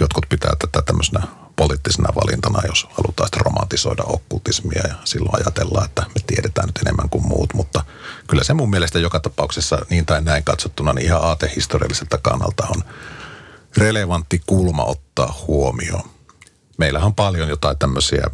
jotkut 0.00 0.26
pitää 0.28 0.52
tätä 0.58 0.82
tämmöisenä 0.82 1.26
poliittisena 1.56 2.14
valintana, 2.14 2.66
jos 2.66 2.84
halutaan 2.90 3.26
sitten 3.26 3.44
romantisoida 3.44 4.02
okkultismia 4.06 4.82
ja 4.88 4.94
silloin 5.04 5.36
ajatellaan, 5.36 5.84
että 5.84 6.02
me 6.02 6.20
tiedetään 6.26 6.66
nyt 6.66 6.78
enemmän 6.78 7.10
kuin 7.10 7.26
muut, 7.26 7.54
mutta 7.54 7.84
kyllä 8.26 8.44
se 8.44 8.54
mun 8.54 8.70
mielestä 8.70 8.98
joka 8.98 9.20
tapauksessa 9.20 9.78
niin 9.90 10.06
tai 10.06 10.22
näin 10.22 10.44
katsottuna 10.44 10.92
niin 10.92 11.06
ihan 11.06 11.24
aatehistorialliselta 11.24 12.18
kannalta 12.18 12.66
on 12.66 12.84
relevantti 13.76 14.42
kulma 14.46 14.84
ottaa 14.84 15.44
huomioon. 15.46 16.19
Meillähän 16.80 17.06
on 17.06 17.14
paljon 17.14 17.48
jotain 17.48 17.78
tämmöisiä 17.78 18.30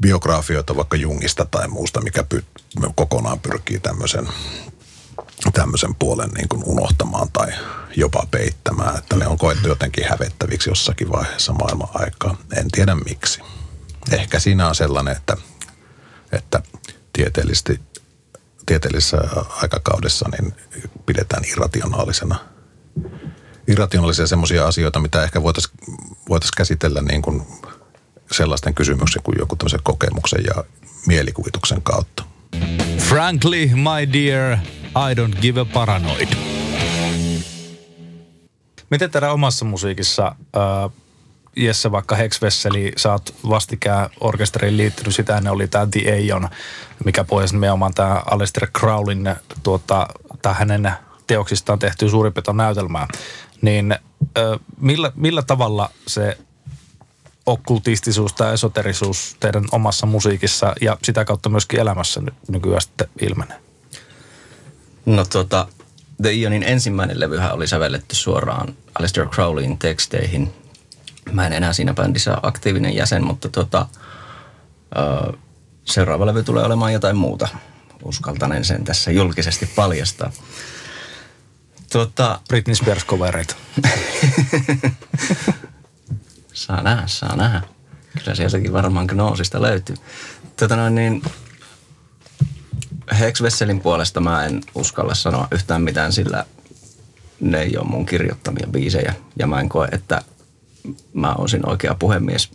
biografioita 0.00 0.76
vaikka 0.76 0.96
Jungista 0.96 1.44
tai 1.44 1.68
muusta, 1.68 2.00
mikä 2.00 2.24
py- 2.34 2.90
kokonaan 2.94 3.40
pyrkii 3.40 3.80
tämmöisen, 3.80 4.28
tämmöisen 5.52 5.94
puolen 5.94 6.30
niin 6.30 6.48
kuin 6.48 6.62
unohtamaan 6.64 7.28
tai 7.32 7.52
jopa 7.96 8.26
peittämään, 8.30 8.98
että 8.98 9.16
ne 9.16 9.26
on 9.26 9.38
koettu 9.38 9.68
jotenkin 9.68 10.08
hävettäviksi 10.08 10.70
jossakin 10.70 11.12
vaiheessa 11.12 11.52
maailman 11.52 11.88
aikaa. 11.94 12.36
En 12.56 12.70
tiedä 12.70 12.94
miksi. 12.94 13.40
Ehkä 14.10 14.38
siinä 14.38 14.68
on 14.68 14.74
sellainen, 14.74 15.16
että, 15.16 15.36
että 16.32 16.62
tieteellisesti, 17.12 17.80
tieteellisessä 18.66 19.18
aikakaudessa 19.62 20.28
niin 20.28 20.54
pidetään 21.06 21.44
irrationaalisena 21.44 22.55
irrationaalisia 23.68 24.26
semmoisia 24.26 24.66
asioita, 24.66 25.00
mitä 25.00 25.22
ehkä 25.22 25.42
voitaisiin 25.42 25.74
voitais 26.28 26.50
käsitellä 26.50 27.02
niin 27.02 27.22
kuin 27.22 27.42
sellaisten 28.32 28.74
kysymyksen 28.74 29.22
kuin 29.22 29.38
joku 29.38 29.56
tämmöisen 29.56 29.80
kokemuksen 29.82 30.44
ja 30.46 30.64
mielikuvituksen 31.06 31.82
kautta. 31.82 32.24
Frankly, 32.98 33.66
my 33.66 34.12
dear, 34.12 34.58
I 35.10 35.14
don't 35.14 35.40
give 35.40 35.60
a 35.60 35.64
paranoid. 35.64 36.28
Miten 38.90 39.10
teidän 39.10 39.32
omassa 39.32 39.64
musiikissa, 39.64 40.26
äh, 40.56 40.90
Jesse, 41.56 41.92
vaikka 41.92 42.16
Hex 42.16 42.42
Vesseli, 42.42 42.92
sä 42.96 43.12
oot 43.12 43.34
vastikään 43.48 44.10
orkesteriin 44.20 44.76
liittynyt, 44.76 45.14
sitä 45.14 45.40
ne 45.40 45.50
oli 45.50 45.68
tämä 45.68 45.86
The 45.90 46.00
Aeon, 46.12 46.48
mikä 47.04 47.24
pohjasi 47.24 47.54
nimenomaan 47.54 47.94
tämä 47.94 48.22
Alistair 48.26 48.70
Crowlin, 48.78 49.34
tuota, 49.62 50.08
tai 50.42 50.54
hänen 50.54 50.90
teoksistaan 51.26 51.78
tehty 51.78 52.08
suuripeton 52.08 52.56
näytelmää. 52.56 53.06
Niin 53.62 53.92
äh, 53.92 54.60
millä, 54.80 55.12
millä 55.14 55.42
tavalla 55.42 55.90
se 56.06 56.38
okkultistisuus 57.46 58.32
tai 58.32 58.54
esoterisuus 58.54 59.36
teidän 59.40 59.64
omassa 59.72 60.06
musiikissa 60.06 60.72
ja 60.80 60.98
sitä 61.04 61.24
kautta 61.24 61.48
myöskin 61.48 61.80
elämässä 61.80 62.20
nyt 62.20 62.34
nykyään 62.48 62.80
sitten 62.80 63.08
ilmenee? 63.20 63.60
No 65.06 65.24
tota, 65.24 65.68
The 66.22 66.32
Ionin 66.32 66.62
ensimmäinen 66.62 67.20
levyhän 67.20 67.54
oli 67.54 67.66
sävelletty 67.66 68.14
suoraan 68.14 68.74
Alistair 68.98 69.28
Crowleyin 69.28 69.78
teksteihin. 69.78 70.52
Mä 71.32 71.46
en 71.46 71.52
enää 71.52 71.72
siinä 71.72 71.94
bändissä 71.94 72.32
ole 72.32 72.40
aktiivinen 72.42 72.94
jäsen, 72.94 73.24
mutta 73.24 73.48
tota, 73.48 73.86
seuraava 75.84 76.26
levy 76.26 76.42
tulee 76.42 76.64
olemaan 76.64 76.92
jotain 76.92 77.16
muuta. 77.16 77.48
uskaltanen 78.02 78.64
sen 78.64 78.84
tässä 78.84 79.10
julkisesti 79.10 79.66
paljastaa. 79.66 80.32
Tuota, 81.96 82.40
Britney 82.48 82.74
Spears-kovereita. 82.74 83.56
saa 86.52 86.82
nähdä, 86.82 87.06
saa 87.06 87.36
nähdä. 87.36 87.62
Kyllä 88.18 88.34
sieltäkin 88.34 88.72
varmaan 88.72 89.06
Gnoosista 89.06 89.62
löytyy. 89.62 89.96
Tota 90.56 90.76
noin 90.76 90.94
niin, 90.94 91.22
Hex 93.18 93.42
Vesselin 93.42 93.80
puolesta 93.80 94.20
mä 94.20 94.44
en 94.44 94.60
uskalla 94.74 95.14
sanoa 95.14 95.48
yhtään 95.50 95.82
mitään, 95.82 96.12
sillä 96.12 96.44
ne 97.40 97.60
ei 97.60 97.76
ole 97.76 97.88
mun 97.88 98.06
kirjoittamia 98.06 98.66
biisejä. 98.70 99.14
Ja 99.38 99.46
mä 99.46 99.60
en 99.60 99.68
koe, 99.68 99.88
että 99.92 100.22
mä 101.12 101.34
olisin 101.34 101.68
oikea 101.68 101.94
puhemies 101.98 102.50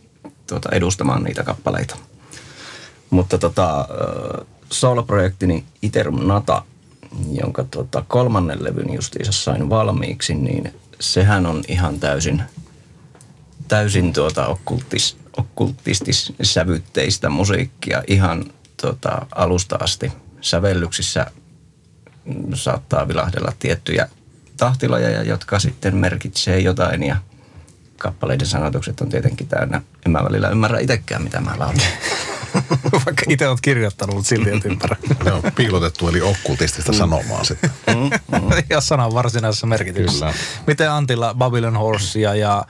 tuota, 0.47 0.69
edustamaan 0.71 1.23
niitä 1.23 1.43
kappaleita. 1.43 1.95
Mutta 3.09 3.37
tota, 3.37 3.87
soloprojektini 4.71 5.65
Iterum 5.81 6.27
Nata, 6.27 6.63
jonka 7.31 7.63
tota, 7.63 8.03
kolmannen 8.07 8.63
levyn 8.63 8.93
justiinsa 8.93 9.31
sain 9.31 9.69
valmiiksi, 9.69 10.33
niin 10.33 10.73
sehän 10.99 11.45
on 11.45 11.63
ihan 11.67 11.99
täysin, 11.99 12.43
täysin 13.67 14.13
tuota 14.13 14.47
okkultis, 14.47 15.17
okkultistis-sävytteistä 15.37 17.29
musiikkia 17.29 18.03
ihan 18.07 18.45
tuota, 18.81 19.25
alusta 19.35 19.77
asti. 19.81 20.11
Sävellyksissä 20.41 21.31
saattaa 22.53 23.07
vilahdella 23.07 23.53
tiettyjä 23.59 24.09
tahtilajeja, 24.57 25.23
jotka 25.23 25.59
sitten 25.59 25.95
merkitsee 25.95 26.59
jotain 26.59 27.03
ja 27.03 27.15
kappaleiden 27.97 28.47
sanotukset 28.47 29.01
on 29.01 29.09
tietenkin 29.09 29.47
täynnä. 29.47 29.81
En 30.05 30.11
mä 30.11 30.23
välillä 30.23 30.49
ymmärrä 30.49 30.79
itsekään, 30.79 31.23
mitä 31.23 31.41
mä 31.41 31.53
laulan. 31.57 31.81
Vaikka 33.05 33.23
itse 33.29 33.47
olet 33.47 33.61
kirjoittanut, 33.61 34.15
mutta 34.15 34.29
silti 34.29 34.49
et 34.49 34.65
ympärä. 34.65 34.95
Ne 35.25 35.31
on 35.31 35.41
piilotettu 35.55 36.07
eli 36.07 36.21
okkultistista 36.21 36.93
sanomaa 36.93 37.43
sitten. 37.43 37.71
ja 38.69 38.81
sanan 38.81 39.13
varsinaisessa 39.13 39.67
merkityksessä. 39.67 40.25
Kyllä. 40.25 40.39
Miten 40.67 40.91
Antilla 40.91 41.33
Babylon 41.33 41.77
Horsea 41.77 42.35
ja 42.35 42.65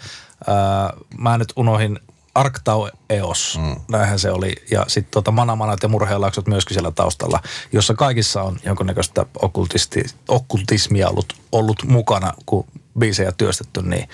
ää, 0.47 0.93
mä 1.17 1.37
nyt 1.37 1.53
unohin 1.55 1.99
Arktau 2.35 2.89
Eos, 3.09 3.59
mm. 3.61 3.75
näinhän 3.91 4.19
se 4.19 4.31
oli. 4.31 4.55
Ja 4.71 4.85
sitten 4.87 5.11
tota 5.11 5.31
Manamanat 5.31 5.83
ja 5.83 5.89
Murhealaksot 5.89 6.47
myöskin 6.47 6.75
siellä 6.75 6.91
taustalla, 6.91 7.39
jossa 7.73 7.93
kaikissa 7.93 8.41
on 8.41 8.59
jonkunnäköistä 8.65 9.25
okkultisti, 9.41 10.05
okkultismia 10.27 11.09
ollut, 11.09 11.33
ollut 11.51 11.83
mukana, 11.83 12.33
kun 12.45 12.65
biisejä 12.99 13.31
työstetty, 13.31 13.81
niin, 13.81 14.09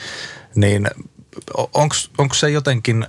niin 0.56 0.88
onko 2.18 2.34
se 2.34 2.50
jotenkin, 2.50 3.08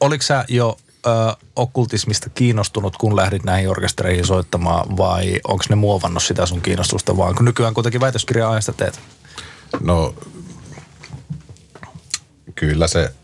oliko 0.00 0.22
sä 0.22 0.44
jo 0.48 0.76
ö, 1.06 1.10
okkultismista 1.56 2.30
kiinnostunut, 2.30 2.96
kun 2.96 3.16
lähdit 3.16 3.44
näihin 3.44 3.70
orkestereihin 3.70 4.26
soittamaan, 4.26 4.96
vai 4.96 5.40
onko 5.48 5.64
ne 5.68 5.76
muovannut 5.76 6.22
sitä 6.22 6.46
sun 6.46 6.60
kiinnostusta 6.60 7.16
vaan, 7.16 7.34
kun 7.34 7.44
nykyään 7.44 7.74
kuitenkin 7.74 8.00
väitöskirja 8.00 8.50
ajasta 8.50 8.72
teet? 8.72 9.00
No 9.80 10.14
kyllä 12.54 12.86
se, 12.86 13.14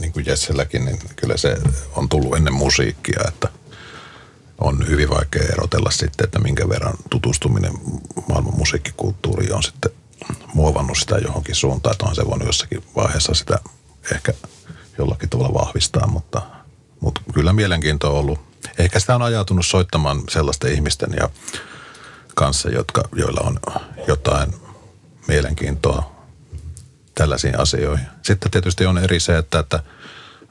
niin 0.00 0.12
kuin 0.12 0.26
Jesselläkin, 0.26 0.84
niin 0.84 0.98
kyllä 1.16 1.36
se 1.36 1.56
on 1.96 2.08
tullut 2.08 2.36
ennen 2.36 2.54
musiikkia, 2.54 3.20
että 3.28 3.48
on 4.58 4.88
hyvin 4.88 5.10
vaikea 5.10 5.42
erotella 5.42 5.90
sitten, 5.90 6.24
että 6.24 6.38
minkä 6.38 6.68
verran 6.68 6.94
tutustuminen 7.10 7.72
maailman 8.28 8.56
musiikkikulttuuriin 8.56 9.54
on 9.54 9.62
sitten 9.62 9.90
muovannut 10.54 10.98
sitä 10.98 11.18
johonkin 11.18 11.54
suuntaan, 11.54 11.92
että 11.92 12.06
on 12.06 12.14
se 12.14 12.26
voinut 12.26 12.46
jossakin 12.46 12.84
vaiheessa 12.96 13.34
sitä 13.34 13.58
ehkä 14.12 14.32
jollakin 14.98 15.28
tavalla 15.28 15.54
vahvistaa, 15.54 16.06
mutta, 16.06 16.42
mutta 17.04 17.20
kyllä 17.34 17.52
mielenkiinto 17.52 18.10
on 18.10 18.20
ollut. 18.20 18.40
Ehkä 18.78 19.00
sitä 19.00 19.14
on 19.14 19.22
ajautunut 19.22 19.66
soittamaan 19.66 20.22
sellaisten 20.28 20.72
ihmisten 20.72 21.10
ja 21.20 21.30
kanssa, 22.34 22.70
jotka, 22.70 23.02
joilla 23.16 23.40
on 23.40 23.60
jotain 24.08 24.54
mielenkiintoa 25.28 26.14
tällaisiin 27.14 27.60
asioihin. 27.60 28.06
Sitten 28.22 28.50
tietysti 28.50 28.86
on 28.86 28.98
eri 28.98 29.20
se, 29.20 29.38
että, 29.38 29.58
että 29.58 29.82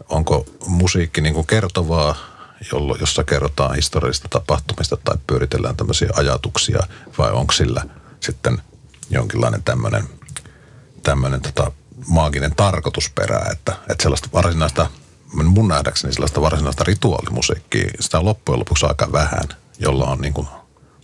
onko 0.09 0.45
musiikki 0.67 1.21
niin 1.21 1.33
kuin 1.33 1.47
kertovaa, 1.47 2.15
jollo, 2.71 2.97
jossa 2.99 3.23
kerrotaan 3.23 3.75
historiallisista 3.75 4.27
tapahtumista 4.29 4.97
tai 4.97 5.17
pyöritellään 5.27 5.77
tämmöisiä 5.77 6.09
ajatuksia, 6.13 6.79
vai 7.17 7.31
onko 7.31 7.53
sillä 7.53 7.85
sitten 8.19 8.61
jonkinlainen 9.09 9.63
tämmöinen, 9.63 10.03
tämmöinen 11.03 11.41
tota, 11.41 11.71
maaginen 12.07 12.55
tarkoitusperä, 12.55 13.45
että, 13.51 13.75
että 13.89 14.03
sellaista 14.03 14.29
varsinaista, 14.33 14.87
mun 15.33 15.67
nähdäkseni 15.67 16.13
sellaista 16.13 16.41
varsinaista 16.41 16.83
rituaalimusiikkia, 16.83 17.89
sitä 17.99 18.19
on 18.19 18.25
loppujen 18.25 18.59
lopuksi 18.59 18.85
aika 18.85 19.11
vähän, 19.11 19.47
jolla 19.79 20.05
on, 20.05 20.21
niin 20.21 20.33
kuin, 20.33 20.47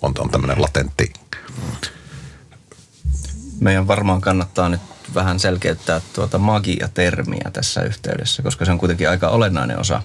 on, 0.01 0.13
on 0.19 0.29
tämmöinen 0.29 0.61
latentti 0.61 1.13
Meidän 3.59 3.87
varmaan 3.87 4.21
kannattaa 4.21 4.69
nyt 4.69 4.81
vähän 5.15 5.39
selkeyttää 5.39 6.01
tuota 6.13 6.37
magia-termiä 6.37 7.49
tässä 7.53 7.81
yhteydessä, 7.81 8.43
koska 8.43 8.65
se 8.65 8.71
on 8.71 8.77
kuitenkin 8.77 9.09
aika 9.09 9.29
olennainen 9.29 9.79
osa 9.79 10.01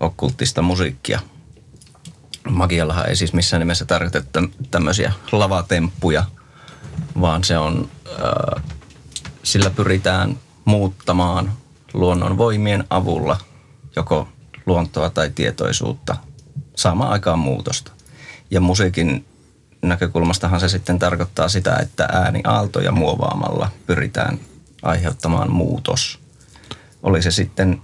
okkulttista 0.00 0.62
musiikkia. 0.62 1.20
Magiallahan 2.48 3.08
ei 3.08 3.16
siis 3.16 3.32
missään 3.32 3.60
nimessä 3.60 3.84
tarkoiteta 3.84 4.42
tämmöisiä 4.70 5.12
lavatemppuja, 5.32 6.24
vaan 7.20 7.44
se 7.44 7.58
on, 7.58 7.88
äh, 8.06 8.62
sillä 9.42 9.70
pyritään 9.70 10.38
muuttamaan 10.64 11.52
luonnon 11.94 12.38
voimien 12.38 12.84
avulla 12.90 13.38
joko 13.96 14.28
luontoa 14.66 15.10
tai 15.10 15.30
tietoisuutta 15.34 16.16
saamaan 16.76 17.10
aikaan 17.10 17.38
muutosta. 17.38 17.92
Ja 18.50 18.60
musiikin 18.60 19.24
näkökulmastahan 19.82 20.60
se 20.60 20.68
sitten 20.68 20.98
tarkoittaa 20.98 21.48
sitä, 21.48 21.76
että 21.76 22.08
ääniaaltoja 22.12 22.92
muovaamalla 22.92 23.70
pyritään 23.86 24.38
aiheuttamaan 24.82 25.52
muutos. 25.52 26.18
Oli 27.02 27.22
se 27.22 27.30
sitten 27.30 27.82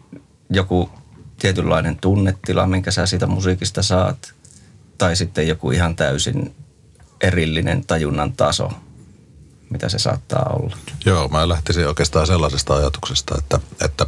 joku 0.50 0.90
tietynlainen 1.38 1.96
tunnetila, 1.96 2.66
minkä 2.66 2.90
sä 2.90 3.06
siitä 3.06 3.26
musiikista 3.26 3.82
saat, 3.82 4.34
tai 4.98 5.16
sitten 5.16 5.48
joku 5.48 5.70
ihan 5.70 5.96
täysin 5.96 6.54
erillinen 7.20 7.84
tajunnan 7.86 8.32
taso, 8.32 8.70
mitä 9.70 9.88
se 9.88 9.98
saattaa 9.98 10.56
olla. 10.60 10.76
Joo, 11.04 11.28
mä 11.28 11.48
lähtisin 11.48 11.88
oikeastaan 11.88 12.26
sellaisesta 12.26 12.74
ajatuksesta, 12.74 13.34
että, 13.38 13.60
että 13.84 14.06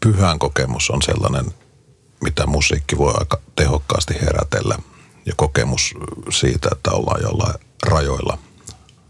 pyhän 0.00 0.38
kokemus 0.38 0.90
on 0.90 1.02
sellainen, 1.02 1.54
mitä 2.22 2.46
musiikki 2.46 2.98
voi 2.98 3.14
aika 3.18 3.40
tehokkaasti 3.56 4.14
herätellä. 4.14 4.78
Ja 5.26 5.32
kokemus 5.36 5.94
siitä, 6.30 6.68
että 6.72 6.90
ollaan 6.90 7.22
jollain 7.22 7.54
rajoilla. 7.86 8.38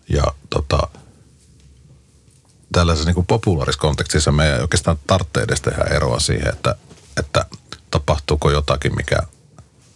Ja 0.08 0.24
tota, 0.50 0.88
tällaisessa 2.72 3.12
niin 3.12 3.26
populaarisessa 3.26 3.80
kontekstissa 3.80 4.32
me 4.32 4.54
ei 4.54 4.60
oikeastaan 4.60 4.98
tarvitse 5.06 5.40
edes 5.40 5.60
tehdä 5.60 5.84
eroa 5.84 6.20
siihen, 6.20 6.48
että, 6.48 6.74
että 7.16 7.46
tapahtuuko 7.90 8.50
jotakin, 8.50 8.96
mikä 8.96 9.18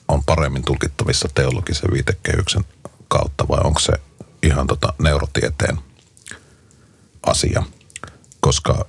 on 0.09 0.25
paremmin 0.25 0.65
tulkittavissa 0.65 1.29
teologisen 1.35 1.93
viitekehyksen 1.93 2.65
kautta 3.13 3.49
vai 3.49 3.61
onko 3.65 3.81
se 3.81 3.93
ihan 4.43 4.67
tota 4.67 4.95
neurotieteen 4.99 5.79
asia. 7.27 7.63
Koska 8.41 8.85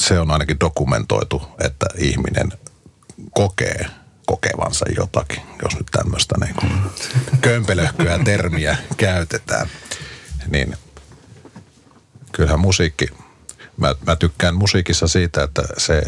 se 0.00 0.20
on 0.20 0.30
ainakin 0.30 0.60
dokumentoitu, 0.60 1.42
että 1.60 1.86
ihminen 1.98 2.52
kokee 3.34 3.86
kokevansa 4.26 4.86
jotakin, 4.96 5.42
jos 5.62 5.76
nyt 5.76 5.86
tämmöistä 5.90 6.34
niin 6.44 6.54
kuin 6.54 6.72
kömpelöhköä 7.40 8.18
termiä 8.24 8.76
käytetään. 8.96 9.66
Niin 10.48 10.76
kyllähän 12.32 12.60
musiikki, 12.60 13.06
mä, 13.76 13.94
mä 14.06 14.16
tykkään 14.16 14.56
musiikissa 14.56 15.08
siitä, 15.08 15.42
että 15.42 15.62
se, 15.78 16.02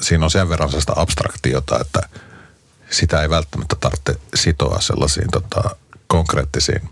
siinä 0.00 0.24
on 0.24 0.30
sen 0.30 0.48
verran 0.48 0.68
sellaista 0.68 0.92
abstraktiota, 0.96 1.80
että 1.80 2.20
sitä 2.90 3.22
ei 3.22 3.30
välttämättä 3.30 3.76
tarvitse 3.80 4.20
sitoa 4.34 4.80
sellaisiin 4.80 5.30
tota, 5.30 5.76
konkreettisiin 6.06 6.90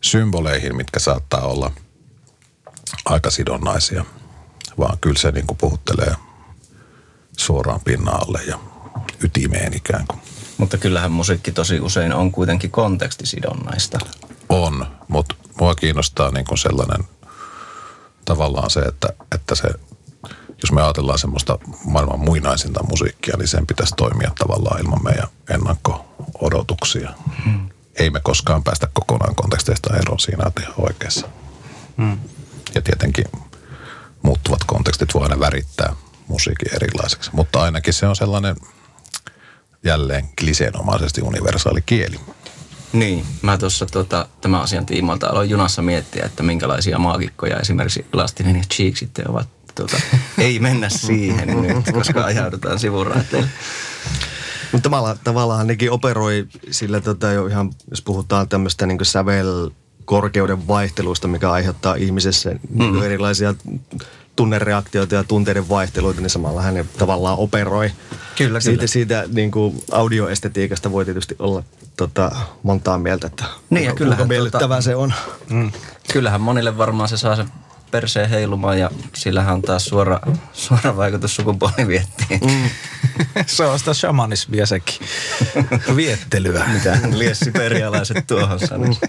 symboleihin, 0.00 0.76
mitkä 0.76 0.98
saattaa 0.98 1.40
olla 1.40 1.72
aika 3.04 3.30
sidonnaisia, 3.30 4.04
vaan 4.78 4.98
kyllä 4.98 5.18
se 5.18 5.30
niin 5.30 5.46
kuin 5.46 5.58
puhuttelee 5.58 6.14
suoraan 7.36 7.80
pinnalle 7.80 8.40
ja 8.46 8.58
ytimeen 9.24 9.76
ikään 9.76 10.06
kuin. 10.08 10.20
Mutta 10.58 10.78
kyllähän 10.78 11.12
musiikki 11.12 11.52
tosi 11.52 11.80
usein 11.80 12.12
on 12.14 12.32
kuitenkin 12.32 12.70
kontekstisidonnaista. 12.70 13.98
On, 14.48 14.86
mutta 15.08 15.34
mua 15.60 15.74
kiinnostaa 15.74 16.30
niin 16.30 16.44
kuin 16.44 16.58
sellainen 16.58 17.08
tavallaan 18.24 18.70
se, 18.70 18.80
että, 18.80 19.08
että 19.34 19.54
se, 19.54 19.68
jos 20.62 20.72
me 20.72 20.82
ajatellaan 20.82 21.18
semmoista 21.18 21.58
maailman 21.84 22.20
muinaisinta 22.20 22.82
musiikkia, 22.82 23.36
niin 23.36 23.48
sen 23.48 23.66
pitäisi 23.66 23.94
toimia 23.96 24.30
tavallaan 24.38 24.80
ilman 24.80 25.04
meidän 25.04 25.28
ennakko-odotuksia. 25.50 27.10
Hmm. 27.44 27.68
Ei 27.98 28.10
me 28.10 28.20
koskaan 28.20 28.62
päästä 28.62 28.88
kokonaan 28.92 29.34
konteksteista 29.34 29.96
eroon 29.96 30.20
siinä 30.20 30.44
on 30.46 30.62
ihan 30.62 30.74
oikeassa. 30.76 31.28
Hmm. 31.96 32.18
Ja 32.74 32.82
tietenkin 32.82 33.24
muuttuvat 34.22 34.64
kontekstit 34.64 35.14
voi 35.14 35.22
aina 35.22 35.40
värittää 35.40 35.96
musiikin 36.28 36.74
erilaiseksi. 36.74 37.30
Mutta 37.32 37.62
ainakin 37.62 37.94
se 37.94 38.06
on 38.06 38.16
sellainen 38.16 38.56
jälleen 39.84 40.28
kliseenomaisesti 40.40 41.22
universaali 41.22 41.82
kieli. 41.82 42.20
Niin, 42.92 43.26
mä 43.42 43.58
tuossa 43.58 43.86
tota, 43.86 44.28
tämän 44.40 44.60
asian 44.60 44.86
tiimoilta 44.86 45.28
aloin 45.28 45.50
junassa 45.50 45.82
miettiä, 45.82 46.24
että 46.26 46.42
minkälaisia 46.42 46.98
maagikkoja 46.98 47.60
esimerkiksi 47.60 48.06
Elastinen 48.14 48.56
ja 48.56 48.62
Cheek 48.74 48.96
sitten 48.96 49.30
ovat. 49.30 49.48
Tota, 49.80 49.96
ei 50.38 50.58
mennä 50.58 50.88
siihen 50.88 51.48
nyt, 51.62 51.92
koska 51.92 52.24
ajaudutaan 52.24 52.78
sivuraiteille. 52.78 53.48
Mutta 54.72 54.82
tavallaan, 54.82 55.16
tavallaan 55.24 55.66
nekin 55.66 55.90
operoi 55.90 56.46
sillä 56.70 57.00
tota 57.00 57.32
jo 57.32 57.46
ihan, 57.46 57.70
jos 57.90 58.02
puhutaan 58.02 58.48
tämmöistä 58.48 58.86
niin 58.86 58.98
sävel 59.02 59.70
korkeuden 60.04 60.68
vaihtelusta, 60.68 61.28
mikä 61.28 61.50
aiheuttaa 61.50 61.94
ihmisessä 61.94 62.50
niin 62.70 62.94
mm. 62.94 63.02
erilaisia 63.02 63.54
tunnereaktioita 64.36 65.14
ja 65.14 65.24
tunteiden 65.24 65.68
vaihteluita, 65.68 66.20
niin 66.20 66.30
samalla 66.30 66.62
hän 66.62 66.84
tavallaan 66.98 67.38
operoi. 67.38 67.92
Kyllä, 68.38 68.60
siitä, 68.60 68.76
kyllä. 68.76 68.86
Siitä 68.86 69.24
niin 69.32 69.50
kuin 69.50 69.82
audioestetiikasta 69.92 70.92
voi 70.92 71.04
tietysti 71.04 71.36
olla 71.38 71.62
tota, 71.96 72.30
montaa 72.62 72.98
mieltä, 72.98 73.26
että 73.26 73.44
Niin, 73.70 73.84
ja 73.84 73.90
kuinka 73.90 74.04
kyllähän 74.04 74.28
miellyttävää 74.28 74.78
tota- 74.78 74.82
se 74.82 74.96
on. 74.96 75.12
Mm. 75.50 75.72
Kyllähän 76.12 76.40
monille 76.40 76.78
varmaan 76.78 77.08
se 77.08 77.16
saa 77.16 77.36
sen 77.36 77.48
perseen 77.90 78.30
heilumaan 78.30 78.78
ja 78.78 78.90
sillähän 79.14 79.54
on 79.54 79.62
taas 79.62 79.84
suora, 79.84 80.20
suora 80.52 80.96
vaikutus 80.96 81.36
sukupuoliviettiin. 81.36 82.40
Mm. 82.40 82.70
se 83.46 83.64
on 83.64 83.78
sitä 83.78 83.94
shamanismia 83.94 84.66
sekin. 84.66 85.06
Viettelyä. 85.96 86.64
Mitä 86.74 86.98
liessiperialaiset 87.12 88.26
tuohon 88.26 88.60
sanoisi. 88.60 89.00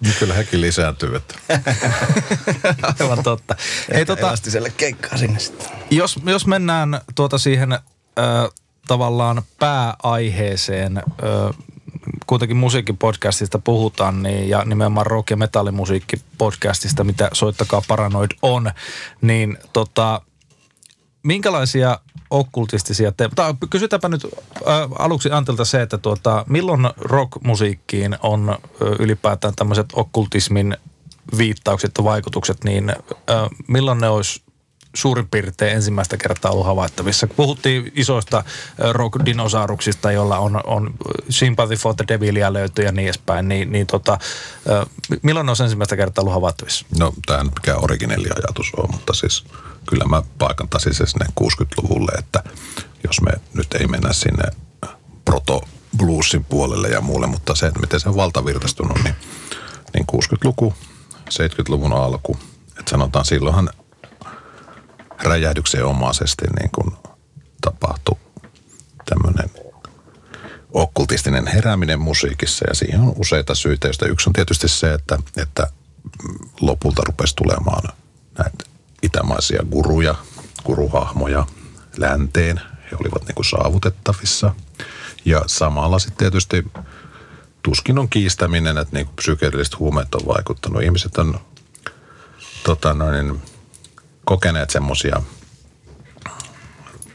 Niin 0.00 0.14
Kyllä 0.18 0.34
hekin 0.34 0.60
lisääntyy. 0.60 1.16
Että. 1.16 1.34
Aivan 3.00 3.22
totta. 3.22 3.56
Ei, 3.90 4.06
tota, 4.06 4.26
Elastiselle 4.28 4.70
keikkaa 4.76 5.18
sinne 5.18 5.38
sitten. 5.38 5.68
jos, 5.90 6.18
jos 6.26 6.46
mennään 6.46 7.00
tuota 7.14 7.38
siihen 7.38 7.72
ö, 7.72 7.78
tavallaan 8.86 9.42
pääaiheeseen, 9.58 11.02
ö, 11.22 11.52
kuitenkin 12.26 12.56
musiikkipodcastista 12.56 13.58
puhutaan, 13.58 14.22
niin, 14.22 14.48
ja 14.48 14.64
nimenomaan 14.64 15.06
rock- 15.06 15.30
ja 15.30 15.36
metallimusiikkipodcastista, 15.36 17.04
mitä 17.04 17.30
Soittakaa 17.32 17.82
Paranoid 17.88 18.30
on, 18.42 18.70
niin 19.20 19.58
tota, 19.72 20.20
minkälaisia 21.22 21.98
okkultistisia 22.30 23.12
te... 23.12 23.28
Tai 23.34 23.54
kysytäänpä 23.70 24.08
nyt 24.08 24.24
ä, 24.24 24.28
aluksi 24.98 25.30
Antilta 25.32 25.64
se, 25.64 25.82
että 25.82 25.98
tuota, 25.98 26.44
milloin 26.48 26.90
rockmusiikkiin 26.98 28.16
on 28.22 28.50
ä, 28.50 28.58
ylipäätään 28.98 29.54
tämmöiset 29.56 29.86
okkultismin 29.92 30.76
viittaukset 31.38 31.92
ja 31.98 32.04
vaikutukset, 32.04 32.64
niin 32.64 32.90
ä, 32.90 32.94
milloin 33.68 33.98
ne 33.98 34.08
olisi 34.08 34.42
suurin 34.94 35.28
piirtein 35.28 35.72
ensimmäistä 35.72 36.16
kertaa 36.16 36.50
ollut 36.50 36.66
havaittavissa. 36.66 37.26
Puhuttiin 37.26 37.92
isoista 37.94 38.44
rock-dinosauruksista, 38.92 40.12
joilla 40.12 40.38
on, 40.38 40.60
on 40.64 40.94
Sympathy 41.28 41.76
for 41.76 41.94
the 41.94 42.04
Devilia 42.08 42.52
löytyy 42.52 42.84
ja 42.84 42.92
niin 42.92 43.08
edespäin, 43.08 43.48
niin, 43.48 43.72
niin 43.72 43.86
tota, 43.86 44.18
milloin 45.22 45.46
ne 45.46 45.50
olisi 45.50 45.62
ensimmäistä 45.62 45.96
kertaa 45.96 46.22
ollut 46.22 46.34
havaittavissa? 46.34 46.86
No, 46.98 47.12
tämä 47.26 47.44
nyt 47.44 47.54
mikään 47.54 47.84
originelli 47.84 48.28
ajatus 48.36 48.72
on, 48.76 48.88
mutta 48.92 49.14
siis 49.14 49.44
kyllä 49.88 50.04
mä 50.04 50.22
paikantaisin 50.38 50.94
se 50.94 51.06
sinne 51.06 51.26
60-luvulle, 51.40 52.12
että 52.18 52.42
jos 53.06 53.20
me 53.20 53.30
nyt 53.54 53.74
ei 53.74 53.86
mennä 53.86 54.12
sinne 54.12 54.44
proto 55.24 55.62
bluesin 55.96 56.44
puolelle 56.44 56.88
ja 56.88 57.00
muulle, 57.00 57.26
mutta 57.26 57.54
se, 57.54 57.66
että 57.66 57.80
miten 57.80 58.00
se 58.00 58.08
on 58.08 58.16
valtavirtaistunut, 58.16 58.98
niin, 59.04 59.14
niin 59.94 60.06
60-luku, 60.12 60.74
70-luvun 61.14 61.92
alku, 61.92 62.38
että 62.78 62.90
sanotaan 62.90 63.24
silloinhan 63.24 63.70
räjähdyksen 65.22 65.84
omaisesti 65.84 66.44
niin 66.60 66.70
kuin 66.70 66.96
tapahtui 67.60 68.16
tämmöinen 69.04 69.50
okkultistinen 70.72 71.46
herääminen 71.46 72.00
musiikissa 72.00 72.64
ja 72.68 72.74
siihen 72.74 73.00
on 73.00 73.12
useita 73.16 73.54
syitä, 73.54 73.88
joista 73.88 74.06
yksi 74.06 74.30
on 74.30 74.32
tietysti 74.32 74.68
se, 74.68 74.94
että, 74.94 75.18
että 75.36 75.66
lopulta 76.60 77.02
rupesi 77.06 77.36
tulemaan 77.36 77.82
näitä 78.38 78.64
itämaisia 79.02 79.62
guruja, 79.70 80.14
guruhahmoja 80.64 81.46
länteen. 81.96 82.60
He 82.90 82.96
olivat 83.00 83.26
niin 83.26 83.34
kuin 83.34 83.44
saavutettavissa. 83.44 84.54
Ja 85.24 85.42
samalla 85.46 85.98
sitten 85.98 86.18
tietysti 86.18 86.64
tuskin 87.62 87.98
on 87.98 88.08
kiistäminen, 88.08 88.78
että 88.78 88.96
niin 88.96 89.08
psykedelliset 89.16 89.78
huumeet 89.78 90.14
on 90.14 90.26
vaikuttanut. 90.26 90.82
Ihmiset 90.82 91.18
on 91.18 91.40
tota 92.64 92.94
noin, 92.94 93.42
kokeneet 94.30 94.70
semmoisia 94.70 95.22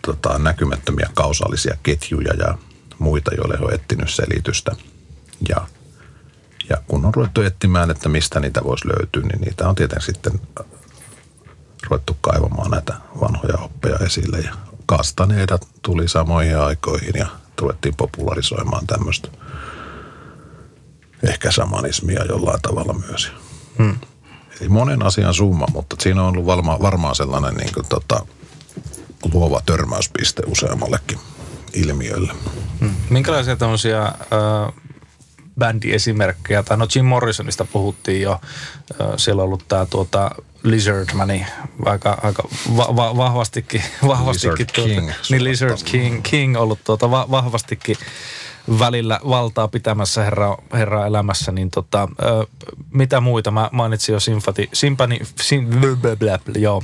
tota, 0.01 0.39
näkymättömiä 0.39 1.09
kausaalisia 1.13 1.77
ketjuja 1.83 2.33
ja 2.33 2.57
muita, 2.99 3.35
joille 3.35 3.57
on 3.61 3.73
etsinyt 3.73 4.09
selitystä. 4.09 4.75
Ja, 5.49 5.67
ja 6.69 6.77
kun 6.87 7.05
on 7.05 7.13
ruvettu 7.13 7.41
etsimään, 7.41 7.91
että 7.91 8.09
mistä 8.09 8.39
niitä 8.39 8.63
voisi 8.63 8.87
löytyä, 8.87 9.21
niin 9.21 9.41
niitä 9.41 9.69
on 9.69 9.75
tietenkin 9.75 10.05
sitten 10.05 10.41
ruvettu 11.89 12.17
kaivamaan 12.21 12.71
näitä 12.71 12.93
vanhoja 13.21 13.57
oppeja 13.57 13.97
esille. 13.97 14.39
Ja 14.39 14.55
kastaneita 14.85 15.59
tuli 15.81 16.07
samoihin 16.07 16.59
aikoihin 16.59 17.13
ja 17.15 17.27
ruvettiin 17.61 17.95
popularisoimaan 17.95 18.87
tämmöistä 18.87 19.27
ehkä 21.23 21.51
samanismia 21.51 22.25
jollain 22.25 22.61
tavalla 22.61 22.93
myös. 22.93 23.31
Hmm. 23.77 23.99
Eli 24.61 24.69
monen 24.69 25.03
asian 25.05 25.33
summa, 25.33 25.65
mutta 25.73 25.95
siinä 25.99 26.21
on 26.23 26.27
ollut 26.27 26.45
varma, 26.45 26.77
varmaan 26.81 27.15
sellainen 27.15 27.55
niin 27.55 27.73
kuin, 27.73 27.85
tota, 27.89 28.25
luova 29.33 29.61
törmäyspiste 29.65 30.43
useammallekin 30.47 31.19
ilmiölle. 31.73 32.33
Hmm. 32.79 32.95
Minkälaisia 33.09 33.55
tämmöisiä 33.55 34.01
äh, 34.01 34.13
bändiesimerkkejä, 35.59 36.63
tai 36.63 36.77
no 36.77 36.87
Jim 36.95 37.05
Morrisonista 37.05 37.65
puhuttiin 37.65 38.21
jo, 38.21 38.31
äh, 39.01 39.07
siellä 39.17 39.41
on 39.41 39.45
ollut 39.45 39.67
tämä 39.67 39.85
tuota 39.85 40.31
Lizardmani 40.63 41.45
aika, 41.85 42.17
aika 42.23 42.43
va- 42.77 42.95
va- 42.95 43.17
vahvastikin, 43.17 43.83
vahvastikin 44.07 44.51
Lizard 44.51 44.75
tuota, 44.75 44.89
King, 44.89 45.11
niin 45.29 45.43
Lizard 45.43 45.77
King, 45.85 46.21
King 46.23 46.57
ollut 46.57 46.79
tuota 46.83 47.11
va- 47.11 47.31
vahvastikin 47.31 47.97
välillä 48.79 49.19
valtaa 49.29 49.67
pitämässä 49.67 50.23
herra, 50.23 50.57
herra 50.73 51.07
elämässä, 51.07 51.51
niin 51.51 51.71
tota, 51.71 52.07
ö, 52.21 52.45
mitä 52.91 53.19
muita? 53.21 53.51
Mä 53.51 53.69
mainitsin 53.71 54.13
jo 54.13 54.19
Sympathy, 54.19 54.69
Sympany, 54.73 55.17
sim, 55.41 55.69
joo. 56.55 56.83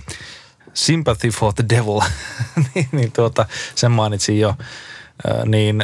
Sympathy 0.74 1.30
for 1.30 1.54
the 1.54 1.66
Devil, 1.70 2.02
niin, 2.76 2.90
niin 2.92 3.12
tuota, 3.12 3.46
sen 3.76 3.92
mainitsin 3.92 4.40
jo. 4.40 4.56
Ö, 5.28 5.46
niin 5.46 5.84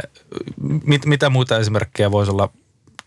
mit, 0.84 1.06
mitä 1.06 1.30
muita 1.30 1.58
esimerkkejä 1.58 2.12
voisi 2.12 2.32
olla 2.32 2.50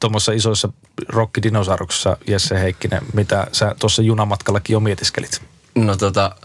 tuommoissa 0.01 0.33
isoissa 0.33 0.73
rockidinosauruksissa, 1.09 2.17
Jesse 2.27 2.61
Heikkinen, 2.61 3.03
mitä 3.15 3.47
sä 3.53 3.75
tuossa 3.79 4.03
junamatkallakin 4.03 4.75
jo 4.75 4.81
mietiskelit? 4.81 5.43
No 5.75 5.97
tota, 5.97 6.37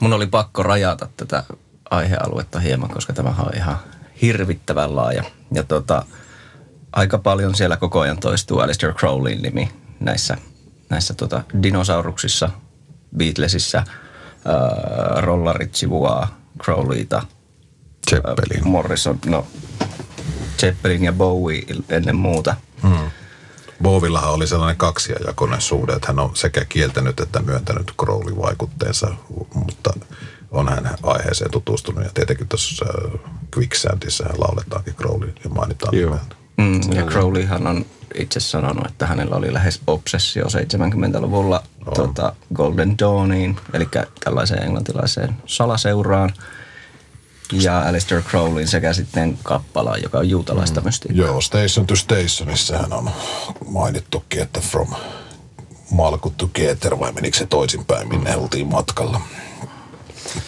mun 0.00 0.12
oli 0.12 0.26
pakko 0.26 0.62
rajata 0.62 1.08
tätä 1.16 1.44
aihealuetta 1.90 2.60
hieman, 2.60 2.90
koska 2.90 3.12
tämä 3.12 3.34
on 3.38 3.56
ihan 3.56 3.78
hirvittävän 4.22 4.96
laaja. 4.96 5.24
Ja 5.52 5.64
tota, 5.64 6.04
aika 6.92 7.18
paljon 7.18 7.54
siellä 7.54 7.76
koko 7.76 8.00
ajan 8.00 8.18
toistuu 8.18 8.58
Alistair 8.58 8.94
Crowleyn 8.94 9.42
nimi 9.42 9.70
näissä, 10.00 10.36
näissä 10.90 11.14
tota 11.14 11.42
dinosauruksissa, 11.62 12.50
Beatlesissa, 13.16 13.78
äh, 13.78 15.22
Rollarit 15.22 15.74
sivuaa 15.74 16.38
Crowleyta, 16.64 17.22
Zeppelin. 18.10 18.60
Äh, 18.60 18.64
Morrison, 18.64 19.18
no 19.26 19.46
Zeppelin 20.60 21.04
ja 21.04 21.12
Bowie 21.12 21.62
ennen 21.88 22.16
muuta. 22.16 22.56
Hmm. 22.82 23.10
Bovillahan 23.82 24.32
oli 24.32 24.46
sellainen 24.46 24.76
kaksijakoinen 24.76 25.60
suhde, 25.60 25.92
että 25.92 26.06
hän 26.06 26.18
on 26.18 26.36
sekä 26.36 26.64
kieltänyt 26.64 27.20
että 27.20 27.42
myöntänyt 27.42 27.92
Crowley 28.00 28.36
vaikutteensa, 28.36 29.14
mutta 29.54 29.90
on 30.50 30.68
hän 30.68 30.94
aiheeseen 31.02 31.50
tutustunut. 31.50 32.04
Ja 32.04 32.10
tietenkin 32.14 32.48
tuossa 32.48 32.86
Quicksandissa 33.56 34.24
hän 34.24 34.40
lauletaankin 34.40 34.94
Crowley 34.94 35.32
ja 35.44 35.50
mainitaan 35.50 35.98
Joo. 35.98 36.18
Mm, 36.56 36.80
ja 36.92 37.02
Crowleyhan 37.02 37.66
on 37.66 37.86
itse 38.14 38.40
sanonut, 38.40 38.86
että 38.86 39.06
hänellä 39.06 39.36
oli 39.36 39.52
lähes 39.52 39.80
obsessio 39.86 40.44
70-luvulla 40.44 41.62
tota, 41.94 42.32
Golden 42.54 42.98
Dawniin, 42.98 43.56
eli 43.72 43.88
tällaiseen 44.24 44.62
englantilaiseen 44.62 45.36
salaseuraan. 45.46 46.32
Ja 47.52 47.80
Alistair 47.80 48.22
Crowleyn 48.22 48.68
sekä 48.68 48.92
sitten 48.92 49.38
kappalaan, 49.42 50.02
joka 50.02 50.18
on 50.18 50.28
juutalaista 50.28 50.80
mm. 50.80 50.84
mystiikkaa. 50.84 51.26
Joo, 51.26 51.40
Station 51.40 51.86
to 51.86 51.96
Stationissa 51.96 52.78
hän 52.78 52.92
on 52.92 53.10
mainittukin, 53.70 54.42
että 54.42 54.60
from 54.60 54.88
Malkut 55.90 56.36
to 56.36 56.50
Keter, 56.52 56.98
vai 56.98 57.12
menikö 57.12 57.38
se 57.38 57.46
toisinpäin, 57.46 58.08
minne 58.08 58.36
oltiin 58.36 58.66
matkalla. 58.66 59.20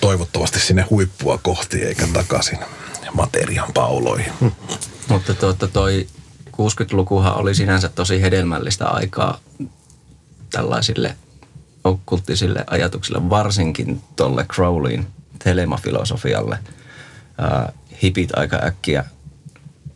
Toivottavasti 0.00 0.60
sinne 0.60 0.86
huippua 0.90 1.38
kohti 1.38 1.82
eikä 1.82 2.06
takaisin 2.12 2.58
materian 3.12 3.72
pauloihin. 3.74 4.32
Mutta 5.08 5.34
tuota, 5.34 5.68
toi 5.68 6.06
60-lukuhan 6.50 7.36
oli 7.36 7.54
sinänsä 7.54 7.88
tosi 7.88 8.22
hedelmällistä 8.22 8.88
aikaa 8.88 9.38
tällaisille 10.50 11.16
okkulttisille 11.84 12.64
ajatuksille, 12.66 13.30
varsinkin 13.30 14.02
tolle 14.16 14.44
Crowleyn 14.44 15.06
telemafilosofialle. 15.44 16.58
Ää, 17.38 17.72
hipit 18.02 18.38
aika 18.38 18.60
äkkiä 18.64 19.04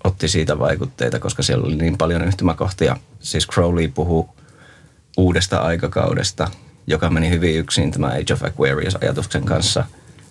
otti 0.05 0.29
siitä 0.29 0.59
vaikutteita, 0.59 1.19
koska 1.19 1.43
siellä 1.43 1.67
oli 1.67 1.77
niin 1.77 1.99
paljon 1.99 2.25
yhtymäkohtia. 2.25 2.97
Siis 3.21 3.47
Crowley 3.47 3.89
puhuu 3.89 4.29
uudesta 5.17 5.59
aikakaudesta, 5.59 6.51
joka 6.87 7.11
meni 7.11 7.31
hyvin 7.31 7.57
yksin 7.59 7.91
tämä 7.91 8.07
Age 8.07 8.33
of 8.33 8.43
Aquarius-ajatuksen 8.43 9.45
kanssa. 9.45 9.85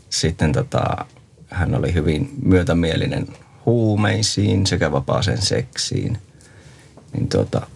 Sitten 0.09 0.51
tota, 0.51 1.05
hän 1.53 1.75
oli 1.75 1.93
hyvin 1.93 2.29
myötämielinen 2.43 3.27
huumeisiin 3.65 4.65
sekä 4.65 4.91
vapaaseen 4.91 5.41
seksiin. 5.41 6.17
Niin 7.13 7.27
tota, 7.29 7.67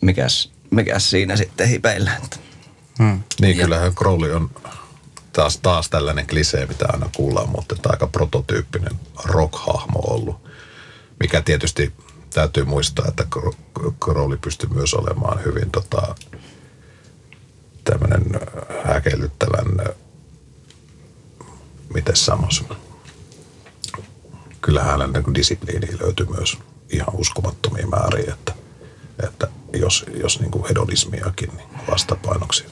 mikäs, 0.00 0.52
mikäs 0.70 1.10
siinä 1.10 1.36
sitten 1.36 1.68
hipeillä? 1.68 2.10
Että 2.24 2.36
Hmm. 2.98 3.22
Niin, 3.40 3.56
Ja- 3.56 3.64
kyllähän 3.64 3.94
Crowley 3.94 4.32
on 4.32 4.50
taas, 5.32 5.58
taas 5.58 5.90
tällainen 5.90 6.26
klisee, 6.26 6.66
mitä 6.66 6.86
aina 6.88 7.10
kuullaan, 7.16 7.48
mutta 7.48 7.74
että 7.74 7.88
aika 7.92 8.06
prototyyppinen 8.06 8.92
rock-hahmo 9.24 10.00
ollut. 10.00 10.36
Mikä 11.20 11.40
tietysti 11.40 11.92
täytyy 12.34 12.64
muistaa, 12.64 13.04
että 13.08 13.26
Cro- 13.36 13.92
Crowley 14.04 14.36
pystyy 14.38 14.68
myös 14.68 14.94
olemaan 14.94 15.44
hyvin 15.44 15.70
tota, 15.70 16.14
tämmöinen 17.84 18.22
häkellyttävän, 18.84 19.94
miten 21.94 22.16
sanoisi, 22.16 22.64
kyllähän 24.66 24.90
hänen 24.90 25.12
niin 25.12 25.34
disipliiniä 25.34 25.96
löytyy 26.00 26.26
myös 26.26 26.58
ihan 26.90 27.14
uskomattomia 27.14 27.86
määriä, 27.86 28.34
että, 28.34 28.52
että 29.26 29.48
jos, 29.72 30.06
jos 30.20 30.40
niin 30.40 30.50
kuin 30.50 30.64
hedonismiakin 30.68 31.50
niin 31.56 31.68
vastapainoksi. 31.90 32.64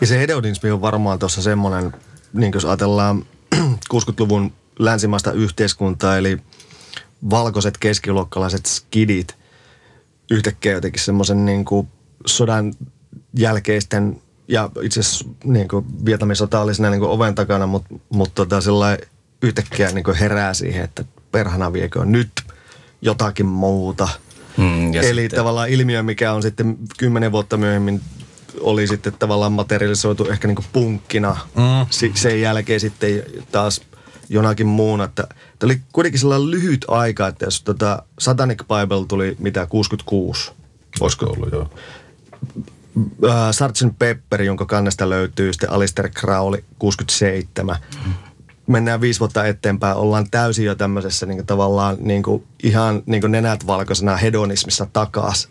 Ja 0.00 0.06
se 0.06 0.18
hedonismi 0.18 0.70
on 0.70 0.80
varmaan 0.80 1.18
tuossa 1.18 1.42
semmoinen, 1.42 1.92
niin 2.32 2.52
jos 2.54 2.64
ajatellaan 2.64 3.24
60-luvun 3.94 4.52
länsimaista 4.78 5.32
yhteiskuntaa, 5.32 6.16
eli 6.16 6.38
valkoiset 7.30 7.78
keskiluokkalaiset 7.78 8.66
skidit 8.66 9.36
yhtäkkiä 10.30 10.72
jotenkin 10.72 11.02
semmoisen 11.02 11.44
niin 11.44 11.64
sodan 12.26 12.74
jälkeisten 13.36 14.22
ja 14.48 14.70
itse 14.82 15.00
asiassa 15.00 15.24
niin 15.44 15.68
Vietnamin 16.04 16.36
sota 16.36 16.60
oli 16.60 16.74
siinä 16.74 16.90
niin 16.90 17.02
oven 17.02 17.34
takana, 17.34 17.66
mutta 17.66 17.94
mut 18.08 18.34
tota 18.34 18.60
sellainen 18.60 19.11
yhtäkkiä 19.42 19.90
niin 19.90 20.04
kuin 20.04 20.16
herää 20.16 20.54
siihen, 20.54 20.84
että 20.84 21.04
perhana 21.32 21.72
viekö 21.72 22.04
nyt 22.04 22.32
jotakin 23.02 23.46
muuta. 23.46 24.08
Mm, 24.56 24.94
ja 24.94 25.02
Eli 25.02 25.20
sitten- 25.20 25.38
tavallaan 25.38 25.68
ilmiö, 25.68 26.02
mikä 26.02 26.32
on 26.32 26.42
sitten 26.42 26.78
kymmenen 26.98 27.32
vuotta 27.32 27.56
myöhemmin 27.56 28.00
oli 28.60 28.86
sitten 28.86 29.12
tavallaan 29.18 29.52
materialisoitu 29.52 30.24
ehkä 30.28 30.48
niin 30.48 30.54
kuin 30.56 30.66
punkkina. 30.72 31.36
Mm. 31.56 31.86
Si- 31.90 32.12
sen 32.14 32.40
jälkeen 32.40 32.80
sitten 32.80 33.22
taas 33.52 33.80
jonakin 34.28 34.66
muuna. 34.66 35.04
Että, 35.04 35.26
että 35.52 35.66
oli 35.66 35.80
kuitenkin 35.92 36.20
sellainen 36.20 36.50
lyhyt 36.50 36.84
aika, 36.88 37.26
että 37.28 37.44
jos 37.44 37.62
tota 37.62 38.02
Satanic 38.18 38.58
Bible 38.58 39.06
tuli 39.08 39.36
mitä 39.38 39.66
66. 39.66 40.52
Olisiko 41.00 41.26
ollut 41.26 41.52
jo? 41.52 41.70
Äh, 43.28 43.50
Sgt. 43.50 43.98
Pepper, 43.98 44.42
jonka 44.42 44.66
kannesta 44.66 45.08
löytyy 45.10 45.52
sitten 45.52 45.70
Alistair 45.70 46.08
Crowley 46.08 46.64
67. 46.78 47.76
Mennään 48.66 49.00
viisi 49.00 49.20
vuotta 49.20 49.46
eteenpäin, 49.46 49.96
ollaan 49.96 50.30
täysin 50.30 50.64
jo 50.64 50.74
tämmöisessä 50.74 51.26
niin 51.26 51.46
tavallaan 51.46 51.96
niin 52.00 52.22
kuin, 52.22 52.44
ihan 52.62 53.02
niin 53.06 53.20
kuin 53.20 53.30
nenät 53.30 53.66
valkoisena 53.66 54.16
hedonismissa 54.16 54.86
takas. 54.92 55.48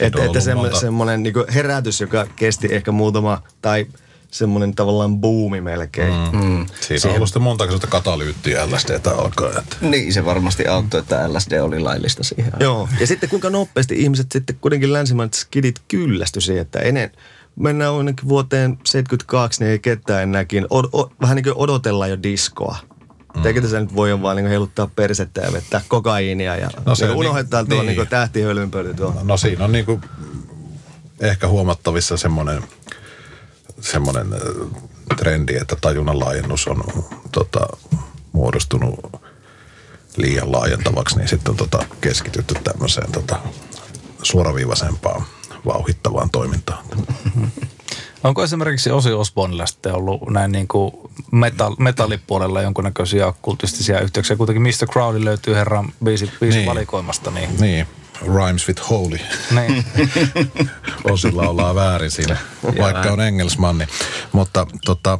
Et, 0.00 0.06
että 0.06 0.20
ollut 0.20 0.42
semmo, 0.42 0.70
semmoinen 0.70 1.22
niin 1.22 1.34
herätys, 1.54 2.00
joka 2.00 2.26
kesti 2.36 2.68
ehkä 2.70 2.92
muutama, 2.92 3.42
tai 3.62 3.86
semmoinen 4.32 4.74
tavallaan 4.74 5.20
buumi 5.20 5.60
melkein. 5.60 6.14
Mm. 6.32 6.44
Mm. 6.44 6.66
Siinä 6.80 7.10
on 7.10 7.16
ollut 7.16 7.28
sitten 7.28 7.42
monta 7.42 7.64
sellaista 7.64 7.86
katalyyttiä 7.86 8.66
LSDtä 8.66 9.10
alkaa. 9.10 9.48
Että. 9.58 9.76
Niin, 9.80 10.12
se 10.12 10.24
varmasti 10.24 10.66
auttoi, 10.66 11.00
että 11.00 11.32
LSD 11.32 11.60
oli 11.60 11.80
laillista 11.80 12.22
siihen. 12.24 12.52
Joo, 12.60 12.88
ja 13.00 13.06
sitten 13.06 13.28
kuinka 13.28 13.50
nopeasti 13.50 14.02
ihmiset 14.02 14.32
sitten 14.32 14.56
kuitenkin 14.60 14.92
länsimaiset 14.92 15.34
skidit 15.34 15.82
kyllästy 15.88 16.40
siihen, 16.40 16.62
että 16.62 16.78
ennen, 16.78 17.10
mennään 17.56 17.94
ainakin 17.94 18.28
vuoteen 18.28 18.78
72, 18.84 19.60
niin 19.60 19.70
ei 19.70 19.78
ketään 19.78 20.22
enääkin, 20.22 20.66
od, 20.70 20.84
o, 20.92 21.10
vähän 21.20 21.36
niin 21.36 21.44
kuin 21.44 21.56
odotellaan 21.56 22.10
jo 22.10 22.22
diskoa. 22.22 22.76
Mm. 23.36 23.46
Eikö 23.46 23.60
tässä 23.60 23.80
nyt 23.80 23.94
voi 23.94 24.22
vaan 24.22 24.36
niin 24.36 24.46
heiluttaa 24.48 24.86
persettä 24.96 25.40
ja 25.40 25.52
vettää 25.52 25.80
kokaiinia 25.88 26.56
ja 26.56 26.66
No 26.66 26.82
no, 26.86 26.94
se 26.94 27.04
niin 27.04 27.10
niin- 27.10 27.20
unohdetaan 27.20 27.66
tuo 27.68 27.82
niin. 27.82 27.96
niin. 27.96 28.08
tähtihölynpöly 28.08 28.94
tuo. 28.94 29.14
No 29.22 29.36
siinä 29.36 29.64
on 29.64 29.72
niinku 29.72 30.00
ehkä 31.20 31.48
huomattavissa 31.48 32.16
semmoinen, 32.16 32.62
semmoinen 33.80 34.26
trendi, 35.16 35.56
että 35.56 35.76
tajunnan 35.80 36.20
laajennus 36.20 36.68
on 36.68 36.84
tota, 37.32 37.66
muodostunut 38.32 39.00
liian 40.16 40.52
laajentavaksi, 40.52 41.16
niin 41.16 41.28
sitten 41.28 41.50
on 41.50 41.56
tota, 41.56 41.84
keskitytty 42.00 42.54
tämmöiseen 42.64 43.12
tota, 43.12 43.38
suoraviivaisempaan 44.22 45.22
vauhittavaan 45.66 46.30
toimintaan. 46.30 46.84
Onko 48.24 48.42
esimerkiksi 48.44 48.90
Osi 48.90 49.12
Osbornella 49.12 49.66
sitten 49.66 49.94
ollut 49.94 50.30
näin 50.30 50.52
niin 50.52 50.68
kuin 50.68 50.92
metall, 51.32 51.74
metallipuolella 51.78 52.62
jonkunnäköisiä 52.62 53.26
okkultistisia 53.26 54.00
yhteyksiä? 54.00 54.36
Kuitenkin 54.36 54.62
Mr. 54.62 54.86
Crowley 54.92 55.24
löytyy 55.24 55.54
herran 55.54 55.92
biisi, 56.04 56.30
biisi 56.40 56.58
Niin. 56.58 56.68
valikoimasta, 56.68 57.30
niin, 57.30 57.50
Niin, 57.60 57.86
rhymes 58.20 58.68
with 58.68 58.82
holy. 58.90 59.18
niin. 59.54 59.84
Osilla 61.12 61.42
ollaan 61.48 61.74
väärin 61.74 62.10
siinä, 62.10 62.36
vaikka 62.78 63.12
on 63.12 63.20
engelsmanni. 63.20 63.86
Mutta 64.32 64.66
tota, 64.84 65.18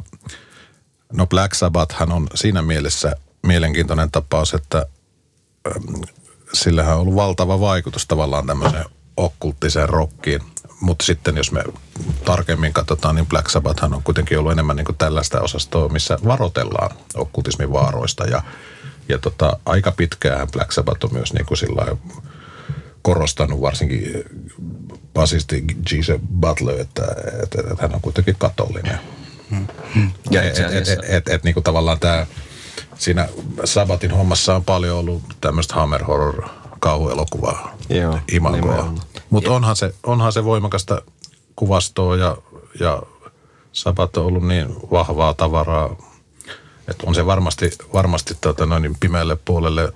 no 1.13 1.27
Black 1.27 1.53
Sabbathhan 1.53 2.11
on 2.11 2.27
siinä 2.35 2.61
mielessä 2.61 3.15
mielenkiintoinen 3.43 4.11
tapaus, 4.11 4.53
että 4.53 4.85
äm, 5.67 6.01
sillähän 6.53 6.93
on 6.95 7.01
ollut 7.01 7.15
valtava 7.15 7.59
vaikutus 7.59 8.05
tavallaan 8.07 8.47
tämmöiseen 8.47 8.85
okkulttiseen 9.17 9.89
rockiin. 9.89 10.41
Mutta 10.79 11.05
sitten 11.05 11.37
jos 11.37 11.51
me 11.51 11.63
tarkemmin 12.25 12.73
katsotaan, 12.73 13.15
niin 13.15 13.25
Black 13.25 13.49
Sabbathhan 13.49 13.93
on 13.93 14.03
kuitenkin 14.03 14.39
ollut 14.39 14.51
enemmän 14.51 14.75
niin 14.75 14.85
kuin 14.85 14.97
tällaista 14.97 15.41
osastoa, 15.41 15.89
missä 15.89 16.17
varoitellaan 16.25 16.97
okkultismin 17.15 17.73
vaaroista. 17.73 18.25
Ja, 18.25 18.43
ja 19.09 19.17
tota, 19.17 19.59
aika 19.65 19.91
pitkään 19.91 20.47
Black 20.51 20.71
Sabbath 20.71 21.05
on 21.05 21.13
myös 21.13 21.33
niin 21.33 21.45
kuin 21.45 21.57
sillä 21.57 21.97
korostanut 23.01 23.61
varsinkin 23.61 24.23
basisti 25.13 25.61
G.C. 25.61 26.19
Butler, 26.39 26.79
että, 26.79 27.05
että, 27.43 27.61
että 27.61 27.81
hän 27.81 27.95
on 27.95 28.01
kuitenkin 28.01 28.35
katolinen. 28.37 28.99
Ja 30.31 30.41
et, 30.41 30.59
et, 30.59 30.87
et, 30.87 30.99
et, 31.07 31.29
et, 31.29 31.43
niin 31.43 31.63
tavallaan 31.63 31.99
tämä, 31.99 32.25
siinä 32.97 33.29
Sabbatin 33.65 34.11
hommassa 34.11 34.55
on 34.55 34.63
paljon 34.63 34.97
ollut 34.97 35.23
tämmöistä 35.41 35.75
hammer 35.75 36.03
horror 36.03 36.62
kauhuelokuvaa 36.83 37.75
Joo, 37.89 38.19
imagoa. 38.31 38.93
Mutta 39.29 39.51
onhan 39.51 39.75
se, 39.75 39.95
onhan 40.03 40.33
se 40.33 40.43
voimakasta 40.43 41.01
kuvastoa 41.55 42.15
ja, 42.15 42.37
ja 42.79 43.01
Sabbat 43.71 44.17
on 44.17 44.25
ollut 44.25 44.47
niin 44.47 44.75
vahvaa 44.91 45.33
tavaraa, 45.33 45.95
että 46.87 47.03
on 47.05 47.15
se 47.15 47.25
varmasti, 47.25 47.71
varmasti 47.93 48.37
tota 48.41 48.65
noin, 48.65 48.81
niin 48.81 48.97
pimeälle 48.99 49.35
puolelle 49.45 49.93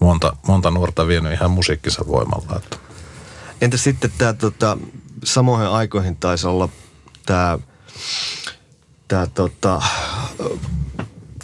monta, 0.00 0.36
monta 0.46 0.70
nuorta 0.70 1.06
vienyt 1.06 1.32
ihan 1.32 1.50
musiikkinsa 1.50 2.04
voimalla. 2.06 2.56
Että. 2.56 2.76
Entä 3.60 3.76
sitten 3.76 4.12
tämä 4.18 4.32
tota, 4.32 4.78
samoihin 5.24 5.68
aikoihin 5.68 6.16
taisi 6.16 6.46
olla 6.46 6.68
tämä 7.26 7.58
tää, 9.08 9.26
tota, 9.26 9.82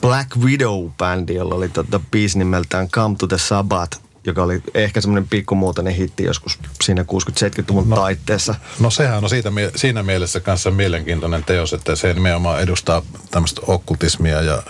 Black 0.00 0.36
Widow-bändi, 0.36 1.32
jolla 1.32 1.54
oli 1.54 1.68
tota, 1.68 2.00
biisi 2.10 2.38
nimeltään 2.38 2.88
Come 2.88 3.16
to 3.18 3.26
the 3.26 3.38
Sabbath, 3.38 4.03
joka 4.26 4.42
oli 4.42 4.62
ehkä 4.74 5.00
semmoinen 5.00 5.28
pikkumuotoinen 5.28 5.94
hitti 5.94 6.24
joskus 6.24 6.58
siinä 6.84 7.02
60-70-luvun 7.02 7.90
no. 7.90 7.96
taitteessa. 7.96 8.54
No 8.80 8.90
sehän 8.90 9.24
on 9.24 9.30
siitä, 9.30 9.52
siinä 9.76 10.02
mielessä 10.02 10.40
kanssa 10.40 10.70
mielenkiintoinen 10.70 11.44
teos, 11.44 11.72
että 11.72 11.96
se 11.96 12.14
nimenomaan 12.14 12.60
edustaa 12.60 13.02
tämmöistä 13.30 13.60
okkultismia 13.66 14.42
ja 14.42 14.62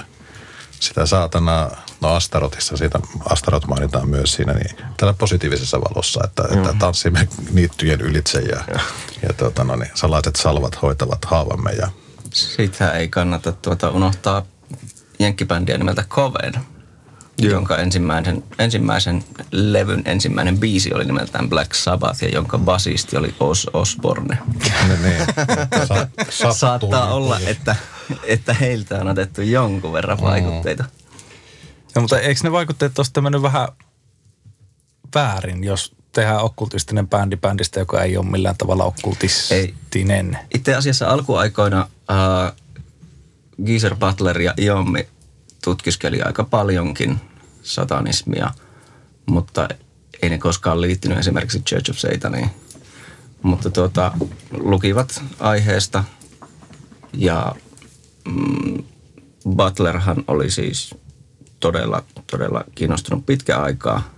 sitä 0.80 1.06
saatanaa, 1.06 1.84
no 2.00 2.08
Astarotissa, 2.08 2.76
siitä 2.76 2.98
Astarot 3.28 3.66
mainitaan 3.66 4.08
myös 4.08 4.32
siinä, 4.32 4.52
niin 4.52 4.76
tällä 4.96 5.14
positiivisessa 5.14 5.80
valossa, 5.80 6.20
että, 6.24 6.42
että 6.52 6.74
tanssimme 6.78 7.28
niittyjen 7.52 8.00
ylitse 8.00 8.40
ja, 8.40 8.64
ja 9.22 9.32
tuota, 9.36 9.64
no 9.64 9.76
niin, 9.76 9.90
salaiset 9.94 10.36
salvat 10.36 10.82
hoitavat 10.82 11.24
haavamme 11.24 11.72
ja 11.72 11.88
siitä 12.32 12.92
ei 12.92 13.08
kannata 13.08 13.52
tuota 13.52 13.90
unohtaa 13.90 14.42
jenkkibändiä 15.18 15.78
nimeltä 15.78 16.04
Coven, 16.08 16.54
Joo. 17.38 17.52
jonka 17.52 17.76
ensimmäisen, 17.76 18.44
ensimmäisen 18.58 19.24
levyn 19.50 20.02
ensimmäinen 20.04 20.58
biisi 20.58 20.94
oli 20.94 21.04
nimeltään 21.04 21.48
Black 21.48 21.74
Sabbath 21.74 22.22
ja 22.22 22.28
jonka 22.28 22.58
basisti 22.58 23.16
oli 23.16 23.34
Os 23.40 23.70
Osborne. 23.72 24.38
niin, 24.88 25.02
niin, 25.02 25.26
sa, 26.30 26.52
Saattaa 26.52 27.14
olla, 27.14 27.38
että, 27.46 27.76
että 28.24 28.54
heiltä 28.54 29.00
on 29.00 29.08
otettu 29.08 29.42
jonkun 29.42 29.92
verran 29.92 30.20
vaikutteita. 30.20 30.84
Ja, 31.94 32.00
mutta 32.00 32.20
eikö 32.20 32.40
ne 32.44 32.52
vaikutteet 32.52 32.98
ole 32.98 33.22
mennyt 33.22 33.42
vähän 33.42 33.68
väärin, 35.14 35.64
jos 35.64 35.94
tehdään 36.12 36.40
okkultistinen 36.40 37.08
bändi 37.08 37.36
bändistä, 37.36 37.80
joka 37.80 38.02
ei 38.02 38.16
ole 38.16 38.26
millään 38.26 38.56
tavalla 38.58 38.84
okkultistinen? 38.84 40.38
Itse 40.54 40.74
asiassa 40.74 41.08
alkuaikoina 41.08 41.88
äh, 42.10 42.52
Geezer 43.66 43.96
Butler 43.96 44.40
ja 44.40 44.54
Iommi 44.58 45.08
tutkiskeli 45.64 46.22
aika 46.22 46.44
paljonkin 46.44 47.20
satanismia, 47.62 48.50
mutta 49.26 49.68
ei 50.22 50.30
ne 50.30 50.38
koskaan 50.38 50.80
liittynyt 50.80 51.18
esimerkiksi 51.18 51.60
Church 51.60 51.90
of 51.90 51.96
Sataniin. 51.96 52.50
Mutta 53.42 53.70
tuota, 53.70 54.12
lukivat 54.50 55.22
aiheesta 55.40 56.04
ja 57.12 57.54
mm, 58.28 58.84
Butlerhan 59.56 60.24
oli 60.28 60.50
siis 60.50 60.94
todella, 61.60 62.04
todella 62.30 62.64
kiinnostunut 62.74 63.26
pitkä 63.26 63.58
aikaa. 63.58 64.10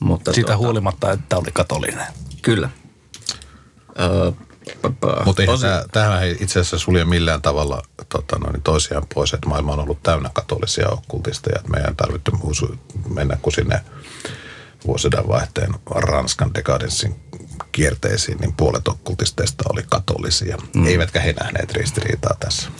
Mutta 0.00 0.32
Siitä 0.32 0.46
tuota, 0.46 0.58
huolimatta, 0.58 1.12
että 1.12 1.36
oli 1.36 1.50
katolinen. 1.52 2.06
Kyllä. 2.42 2.70
Öö, 4.00 4.32
Mutta 5.24 5.42
tämähän 5.92 6.22
ei 6.22 6.36
itse 6.40 6.60
asiassa 6.60 6.78
sulje 6.78 7.04
millään 7.04 7.42
tavalla 7.42 7.82
tota, 8.08 8.38
noin, 8.38 8.62
toisiaan 8.62 9.06
pois, 9.14 9.34
että 9.34 9.48
maailma 9.48 9.72
on 9.72 9.78
ollut 9.80 10.02
täynnä 10.02 10.30
katolisia 10.32 10.88
okkultisteja, 10.88 11.58
että 11.58 11.70
meidän 11.70 11.88
ei 11.88 11.94
tarvitse 11.94 12.32
usu- 12.42 12.78
mennä 13.08 13.36
kuin 13.42 13.54
sinne 13.54 13.80
vuosisadan 14.86 15.28
vaihteen 15.28 15.74
Ranskan 15.90 16.54
dekadenssin 16.54 17.16
kierteisiin, 17.72 18.38
niin 18.38 18.54
puolet 18.56 18.88
okkultisteista 18.88 19.64
oli 19.72 19.82
katolisia. 19.88 20.56
Mm. 20.74 20.86
Eivätkä 20.86 21.20
he 21.20 21.34
nähneet 21.40 21.72
ristiriitaa 21.72 22.36
tässä. 22.40 22.70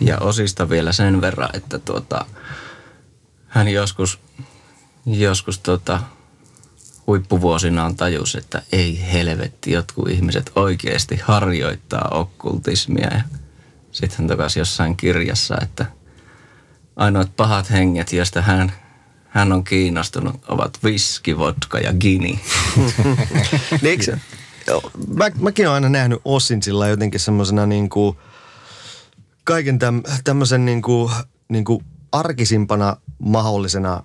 Ja 0.00 0.18
osista 0.18 0.68
vielä 0.68 0.92
sen 0.92 1.20
verran, 1.20 1.50
että 1.52 1.78
tuota, 1.78 2.26
hän 3.48 3.68
joskus, 3.68 4.18
joskus 5.06 5.58
tuota, 5.58 6.00
huippuvuosinaan 7.06 7.96
tajus, 7.96 8.34
että 8.34 8.62
ei 8.72 9.12
helvetti, 9.12 9.72
jotkut 9.72 10.08
ihmiset 10.08 10.52
oikeasti 10.54 11.20
harjoittaa 11.22 12.08
okkultismia. 12.10 13.14
Ja 13.14 13.20
sitten 13.92 14.26
takaisin 14.26 14.60
jossain 14.60 14.96
kirjassa, 14.96 15.56
että 15.62 15.86
ainoat 16.96 17.36
pahat 17.36 17.70
henget, 17.70 18.12
joista 18.12 18.42
hän, 18.42 18.72
hän 19.28 19.52
on 19.52 19.64
kiinnostunut, 19.64 20.36
ovat 20.48 20.78
viski, 20.84 21.38
vodka 21.38 21.78
ja 21.78 21.92
gini. 21.92 22.40
Eikö 23.82 24.18
mä, 25.14 25.30
mäkin 25.40 25.66
olen 25.66 25.74
aina 25.74 25.88
nähnyt 25.88 26.20
Ossin 26.24 26.62
sillä 26.62 26.88
jotenkin 26.88 27.20
semmoisena 27.20 27.66
niin 27.66 27.88
kuin 27.88 28.16
kaiken 29.44 29.78
täm, 29.78 30.02
tämmöisen 30.24 30.64
niin 30.64 30.82
kuin, 30.82 31.12
niin 31.48 31.64
kuin 31.64 31.84
arkisimpana 32.12 32.96
mahdollisena 33.18 34.02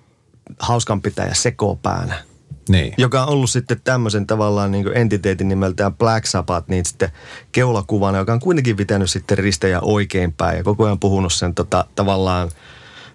hauskanpitäjä 0.58 1.34
sekopäänä. 1.34 2.31
Niin. 2.72 2.94
Joka 2.98 3.22
on 3.22 3.28
ollut 3.28 3.50
sitten 3.50 3.80
tämmöisen 3.84 4.26
tavallaan 4.26 4.70
niin 4.70 4.84
kuin 4.84 4.96
entiteetin 4.96 5.48
nimeltään 5.48 5.94
Black 5.94 6.26
Sabbath, 6.26 6.68
niin 6.68 6.84
sitten 6.84 7.10
keulakuvana, 7.52 8.18
joka 8.18 8.32
on 8.32 8.40
kuitenkin 8.40 8.76
pitänyt 8.76 9.10
sitten 9.10 9.38
ristejä 9.38 9.80
oikeinpäin 9.80 10.56
ja 10.56 10.64
koko 10.64 10.84
ajan 10.84 11.00
puhunut 11.00 11.32
sen 11.32 11.54
tota, 11.54 11.84
tavallaan 11.94 12.50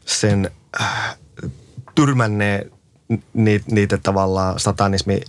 sen 0.06 0.52
äh, 0.82 1.18
tyrmänneen 1.96 2.72
ni, 3.34 3.62
niitä 3.72 3.98
tavallaan 3.98 4.60
satanismi 4.60 5.22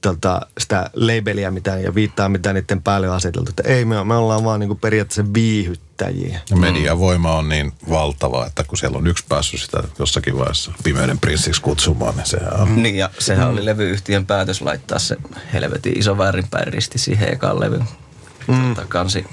tota, 0.00 0.40
sitä 0.58 0.90
labeliä 0.94 1.50
mitä, 1.50 1.78
ja 1.78 1.94
viittaa 1.94 2.28
mitä 2.28 2.52
niiden 2.52 2.82
päälle 2.82 3.08
on 3.08 3.16
aseteltu. 3.16 3.50
Että 3.50 3.62
ei, 3.66 3.84
me, 3.84 4.04
me 4.04 4.14
ollaan 4.14 4.44
vaan 4.44 4.60
niin 4.60 4.68
kuin 4.68 4.80
periaatteessa 4.80 5.34
viihyttäjiä. 5.34 6.40
Ja 6.50 6.56
median 6.56 6.98
voima 6.98 7.34
on 7.34 7.48
niin 7.48 7.72
valtava, 7.90 8.46
että 8.46 8.64
kun 8.64 8.78
siellä 8.78 8.98
on 8.98 9.06
yksi 9.06 9.24
päässyt 9.28 9.60
sitä 9.60 9.82
jossakin 9.98 10.38
vaiheessa 10.38 10.72
pimeyden 10.84 11.18
prinssiksi 11.18 11.62
kutsumaan, 11.62 12.16
niin 12.16 12.26
sehän 12.26 12.60
on... 12.60 12.82
Niin 12.82 12.96
ja 12.96 13.10
sehän 13.18 13.48
oli 13.48 13.64
levyyhtiön 13.64 14.26
päätös 14.26 14.62
laittaa 14.62 14.98
se 14.98 15.16
helvetin 15.52 15.98
iso 15.98 16.18
väärinpäin 16.18 16.66
risti 16.66 16.98
siihen 16.98 17.32
ekaan 17.32 17.60
levyn 17.60 17.84
mm. 18.48 18.74
tuota, 18.74 18.88
kansi, 18.88 19.26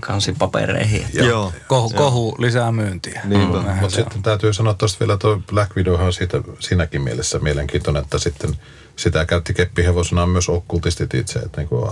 kansipapereihin. 0.00 1.06
Joo. 1.12 1.26
Joo. 1.26 1.52
Kohu, 1.68 1.90
kohu 1.90 2.34
lisää 2.38 2.72
myyntiä. 2.72 3.20
Niinpä. 3.24 3.56
Näinhän 3.56 3.80
Mutta 3.80 3.96
sitten 3.96 4.22
täytyy 4.22 4.52
sanoa 4.52 4.74
tuosta 4.74 5.00
vielä, 5.00 5.16
tuo 5.16 5.42
Black 5.52 5.76
Widow 5.76 6.00
on 6.00 6.12
siitä, 6.12 6.40
siinäkin 6.58 7.02
mielessä 7.02 7.38
mielenkiintoinen, 7.38 8.02
että 8.02 8.18
sitten 8.18 8.56
sitä 8.96 9.26
käytti 9.26 9.54
keppihevosena 9.54 10.26
myös 10.26 10.48
okkultistit 10.48 11.14
itse, 11.14 11.38
että 11.38 11.60
niin 11.60 11.68
kuin 11.68 11.90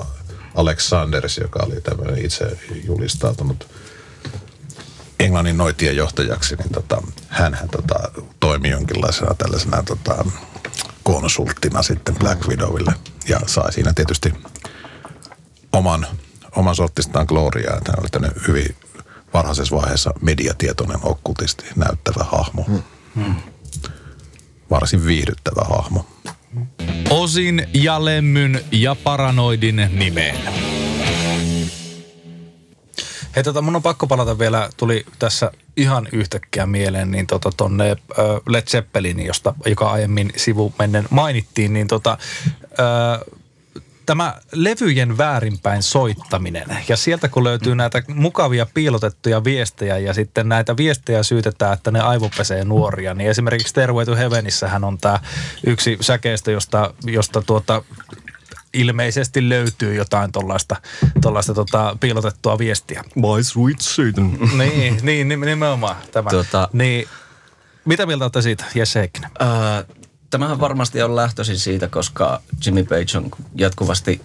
Alex 0.54 0.88
Sanders, 0.88 1.38
joka 1.38 1.62
oli 1.66 1.80
tämmöinen 1.80 2.24
itse 2.24 2.58
julistautunut 2.84 3.68
Englannin 5.20 5.56
noitien 5.56 5.96
johtajaksi, 5.96 6.56
niin 6.56 6.72
tota, 6.72 7.02
hänhän 7.28 7.68
tota, 7.68 7.94
toimi 8.40 8.68
jonkinlaisena 8.68 9.34
tällaisena 9.34 9.82
tota, 9.82 10.24
konsulttina 11.02 11.82
sitten 11.82 12.14
Black 12.14 12.48
Widowille 12.48 12.92
ja 13.28 13.40
sai 13.46 13.72
siinä 13.72 13.92
tietysti 13.92 14.34
oman, 15.72 16.06
oman 16.56 16.76
sortistaan 16.76 17.26
gloriaa, 17.28 17.76
että 17.76 17.92
hän 17.92 18.00
oli 18.00 18.08
tämmöinen 18.08 18.42
hyvin 18.48 18.76
varhaisessa 19.34 19.76
vaiheessa 19.76 20.10
mediatietoinen 20.20 20.98
okkultisti, 21.02 21.64
näyttävä 21.76 22.24
hahmo. 22.24 22.64
Hmm. 23.14 23.34
Varsin 24.70 25.06
viihdyttävä 25.06 25.64
hahmo. 25.64 26.06
Osin 27.10 27.68
ja 27.74 28.04
lemmyn 28.04 28.64
ja 28.72 28.94
paranoidin 28.94 29.90
nimeen. 29.92 30.36
Hei, 33.36 33.44
tota, 33.44 33.62
mun 33.62 33.76
on 33.76 33.82
pakko 33.82 34.06
palata 34.06 34.38
vielä, 34.38 34.70
tuli 34.76 35.06
tässä 35.18 35.52
ihan 35.76 36.08
yhtäkkiä 36.12 36.66
mieleen, 36.66 37.10
niin 37.10 37.26
tota, 37.26 37.50
tonne 37.56 37.90
ö, 37.90 37.96
Led 38.46 38.62
Zeppelin, 38.66 39.26
josta, 39.26 39.54
joka 39.66 39.90
aiemmin 39.90 40.32
sivumennen 40.36 41.06
mainittiin, 41.10 41.72
niin 41.72 41.88
tota, 41.88 42.18
ö, 42.78 43.35
tämä 44.06 44.34
levyjen 44.52 45.18
väärinpäin 45.18 45.82
soittaminen. 45.82 46.66
Ja 46.88 46.96
sieltä 46.96 47.28
kun 47.28 47.44
löytyy 47.44 47.74
näitä 47.74 48.02
mukavia 48.08 48.66
piilotettuja 48.74 49.44
viestejä 49.44 49.98
ja 49.98 50.14
sitten 50.14 50.48
näitä 50.48 50.76
viestejä 50.76 51.22
syytetään, 51.22 51.72
että 51.72 51.90
ne 51.90 52.00
aivopesee 52.00 52.64
nuoria, 52.64 53.14
niin 53.14 53.30
esimerkiksi 53.30 53.70
Stairway 53.70 54.04
to 54.04 54.16
Heavenissähän 54.16 54.84
on 54.84 54.98
tämä 54.98 55.18
yksi 55.66 55.98
säkeistö, 56.00 56.52
josta, 56.52 56.94
josta 57.04 57.42
tuota, 57.42 57.82
ilmeisesti 58.74 59.48
löytyy 59.48 59.94
jotain 59.94 60.32
tuollaista 60.32 60.76
tollaista 61.20 61.54
tota, 61.54 61.96
piilotettua 62.00 62.58
viestiä. 62.58 63.04
My 63.14 63.42
sweet 63.42 63.80
Satan. 63.80 64.58
niin, 64.58 64.98
niin, 65.02 65.28
nim- 65.28 65.44
nimenomaan 65.44 65.96
tämä. 66.12 66.30
Tota- 66.30 66.68
Niin, 66.72 67.08
mitä 67.84 68.06
mieltä 68.06 68.24
olette 68.24 68.42
siitä, 68.42 68.64
Jesse 68.74 69.00
Heikkinen? 69.00 69.30
Öö, 69.42 69.96
tämähän 70.36 70.60
varmasti 70.60 71.02
on 71.02 71.16
lähtöisin 71.16 71.58
siitä, 71.58 71.88
koska 71.88 72.42
Jimmy 72.66 72.84
Page 72.84 73.18
on 73.18 73.30
jatkuvasti 73.54 74.20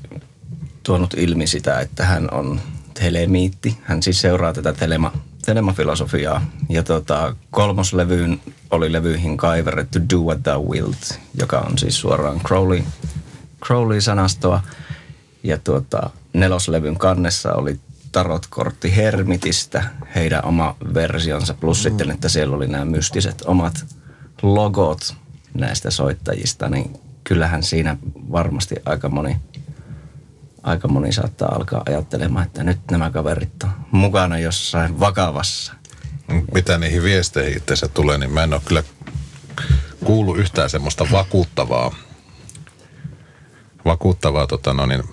tuonut 0.83 1.13
ilmi 1.13 1.47
sitä, 1.47 1.79
että 1.79 2.05
hän 2.05 2.33
on 2.33 2.61
telemiitti. 2.93 3.77
Hän 3.81 4.03
siis 4.03 4.21
seuraa 4.21 4.53
tätä 4.53 4.73
telema, 4.73 5.11
telemafilosofiaa. 5.45 6.45
Ja 6.69 6.83
tota, 6.83 7.35
kolmoslevyyn 7.51 8.41
oli 8.71 8.91
levyihin 8.91 9.37
kaiverrettu 9.37 9.99
Do 10.13 10.17
What 10.17 10.43
Thou 10.43 10.71
Wilt, 10.71 11.19
joka 11.39 11.59
on 11.59 11.77
siis 11.77 11.99
suoraan 11.99 12.39
Crowley, 12.39 12.83
Crowley-sanastoa. 13.65 14.61
Ja 15.43 15.57
tuota, 15.57 16.09
neloslevyn 16.33 16.97
kannessa 16.97 17.53
oli 17.53 17.79
tarotkortti 18.11 18.95
Hermitistä, 18.95 19.83
heidän 20.15 20.45
oma 20.45 20.75
versionsa, 20.93 21.53
plus 21.53 21.83
sitten, 21.83 22.11
että 22.11 22.29
siellä 22.29 22.55
oli 22.55 22.67
nämä 22.67 22.85
mystiset 22.85 23.41
omat 23.45 23.85
logot 24.41 25.20
näistä 25.53 25.91
soittajista, 25.91 26.69
niin 26.69 26.99
kyllähän 27.23 27.63
siinä 27.63 27.97
varmasti 28.31 28.75
aika 28.85 29.09
moni, 29.09 29.37
aika 30.63 30.87
moni 30.87 31.13
saattaa 31.13 31.55
alkaa 31.55 31.83
ajattelemaan, 31.85 32.45
että 32.45 32.63
nyt 32.63 32.79
nämä 32.91 33.11
kaverit 33.11 33.63
on 33.63 33.69
mukana 33.91 34.39
jossain 34.39 34.99
vakavassa. 34.99 35.73
Mitä 36.53 36.77
niihin 36.77 37.03
viesteihin 37.03 37.57
itse 37.57 37.87
tulee, 37.87 38.17
niin 38.17 38.31
mä 38.31 38.43
en 38.43 38.53
ole 38.53 38.61
kyllä 38.65 38.83
kuullut 40.03 40.37
yhtään 40.37 40.69
semmoista 40.69 41.07
vakuuttavaa, 41.11 41.95
vakuuttavaa 43.85 44.47
tota 44.47 44.73
no 44.73 44.85
niin, 44.85 45.03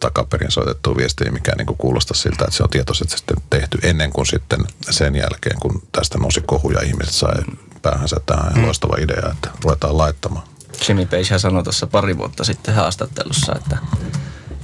takaperin 0.00 0.50
soitettua 0.50 0.96
viestiä, 0.96 1.30
mikä 1.30 1.52
niin 1.56 1.66
kuulostaa 1.78 2.16
siltä, 2.16 2.44
että 2.44 2.56
se 2.56 2.62
on 2.62 2.70
tietoisesti 2.70 3.34
tehty 3.50 3.78
ennen 3.82 4.12
kuin 4.12 4.26
sitten 4.26 4.60
sen 4.90 5.14
jälkeen, 5.14 5.60
kun 5.60 5.82
tästä 5.92 6.18
nousi 6.18 6.40
kohu 6.40 6.70
ja 6.70 6.82
ihmiset 6.82 7.14
sai 7.14 7.34
päähänsä 7.82 8.16
tähän 8.26 8.66
loistava 8.66 8.96
idea, 8.98 9.30
että 9.32 9.50
ruvetaan 9.64 9.98
laittamaan. 9.98 10.46
Jimmy 10.88 11.06
Page 11.06 11.38
sanoi 11.38 11.62
tuossa 11.62 11.86
pari 11.86 12.18
vuotta 12.18 12.44
sitten 12.44 12.74
haastattelussa, 12.74 13.54
että 13.56 13.78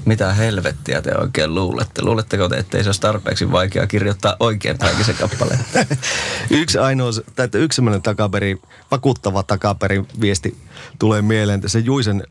mitä 0.04 0.32
helvettiä 0.32 1.02
te 1.02 1.18
oikein 1.18 1.54
luulette? 1.54 2.02
Luuletteko 2.02 2.48
te, 2.48 2.56
ettei 2.56 2.82
se 2.82 2.88
olisi 2.88 3.00
tarpeeksi 3.00 3.52
vaikea 3.52 3.86
kirjoittaa 3.86 4.36
oikein 4.40 4.78
päinkin 4.78 5.04
se 5.04 5.12
kappale? 5.12 5.58
yksi 6.50 6.78
ainoa, 6.78 7.10
tai 7.36 7.44
että 7.44 7.58
yksi 7.58 7.76
semmoinen 7.76 8.02
takaperi, 8.02 8.60
vakuuttava 8.90 9.42
takaperin 9.42 10.08
viesti 10.20 10.58
tulee 10.98 11.22
mieleen, 11.22 11.56
että 11.56 11.68
se 11.68 11.78
Juisen 11.78 12.22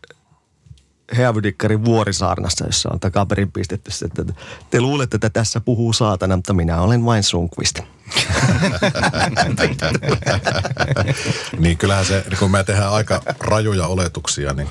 Heavydikkarin 1.18 1.86
vuorisaarnassa, 1.86 2.66
jossa 2.66 2.90
on 2.94 3.00
takaperin 3.00 3.52
pistetty 3.52 3.92
että 4.06 4.34
te 4.70 4.82
luulette, 4.82 5.18
että 5.18 5.30
tässä 5.30 5.60
puhuu 5.60 5.94
saatana, 5.94 6.36
mutta 6.36 6.54
minä 6.54 6.82
olen 6.82 7.06
vain 7.06 7.24
Sunkvist. 7.24 7.80
Niin 11.60 11.78
kyllähän 11.78 12.06
se, 12.06 12.24
kun 12.40 12.52
me 12.52 12.64
tehdään 12.64 12.92
aika 12.92 13.22
rajuja 13.40 13.88
oletuksia 13.88 14.54
niin 14.54 14.70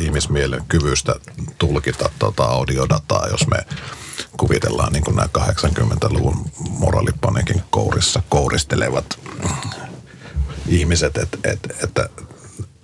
ihmismielen 0.00 0.64
kyvystä 0.68 1.14
tulkita 1.58 2.10
tuota 2.18 2.44
audiodataa, 2.44 3.28
jos 3.28 3.46
me 3.46 3.56
kuvitellaan 4.36 4.92
niin 4.92 5.04
nämä 5.06 5.28
80-luvun 5.38 6.50
moraalipanikin 6.68 7.62
kourissa 7.70 8.22
kouristelevat 8.28 9.18
ihmiset, 10.66 11.16
että, 11.16 11.38
että, 11.44 11.74
että 11.84 12.08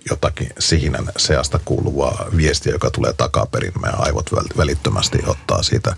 jotakin 0.09 0.49
siinä 0.59 0.99
seasta 1.17 1.59
kuuluvaa 1.65 2.25
viestiä, 2.37 2.71
joka 2.73 2.91
tulee 2.91 3.13
takaperin. 3.13 3.73
Meidän 3.81 3.99
aivot 4.05 4.29
välittömästi 4.57 5.19
ottaa 5.27 5.63
siitä 5.63 5.95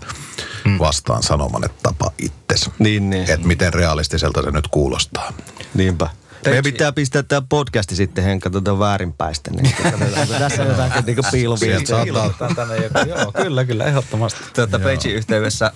vastaan 0.78 1.22
sanoman, 1.22 1.64
että 1.64 1.78
tapa 1.82 2.10
itses. 2.18 2.70
Niin, 2.78 3.10
niin. 3.10 3.30
Että 3.30 3.46
miten 3.46 3.74
realistiselta 3.74 4.42
se 4.42 4.50
nyt 4.50 4.68
kuulostaa. 4.68 5.32
Niinpä. 5.74 6.08
Meidän 6.44 6.64
pitää 6.64 6.92
pistää 6.92 7.22
tämä 7.22 7.42
podcasti 7.48 7.96
sitten 7.96 8.24
Henkka 8.24 8.50
tuota 8.50 8.78
väärinpäistä. 8.78 9.50
Niin 9.50 9.74
tässä 10.38 10.62
jotakin 10.62 11.04
niin 11.06 11.16
piiloviestiä? 11.30 11.96
Joo, 13.08 13.32
kyllä, 13.32 13.64
kyllä, 13.64 13.84
ehdottomasti. 13.84 14.40
Tuota, 14.54 14.78
Pagein 14.78 15.16
yhteydessä 15.16 15.72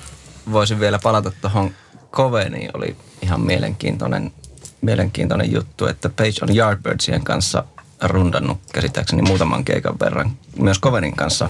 voisin 0.52 0.80
vielä 0.80 0.98
palata 0.98 1.32
tuohon 1.40 1.74
Coveniin. 2.12 2.70
Oli 2.74 2.96
ihan 3.22 3.40
mielenkiintoinen, 3.40 4.32
mielenkiintoinen 4.80 5.52
juttu, 5.52 5.86
että 5.86 6.08
Page 6.08 6.34
on 6.42 6.56
Yardbirdsien 6.56 7.24
kanssa 7.24 7.64
rundannut 8.08 8.58
käsittääkseni 8.72 9.22
muutaman 9.22 9.64
keikan 9.64 9.98
verran 10.00 10.30
myös 10.58 10.80
Covenin 10.80 11.16
kanssa 11.16 11.48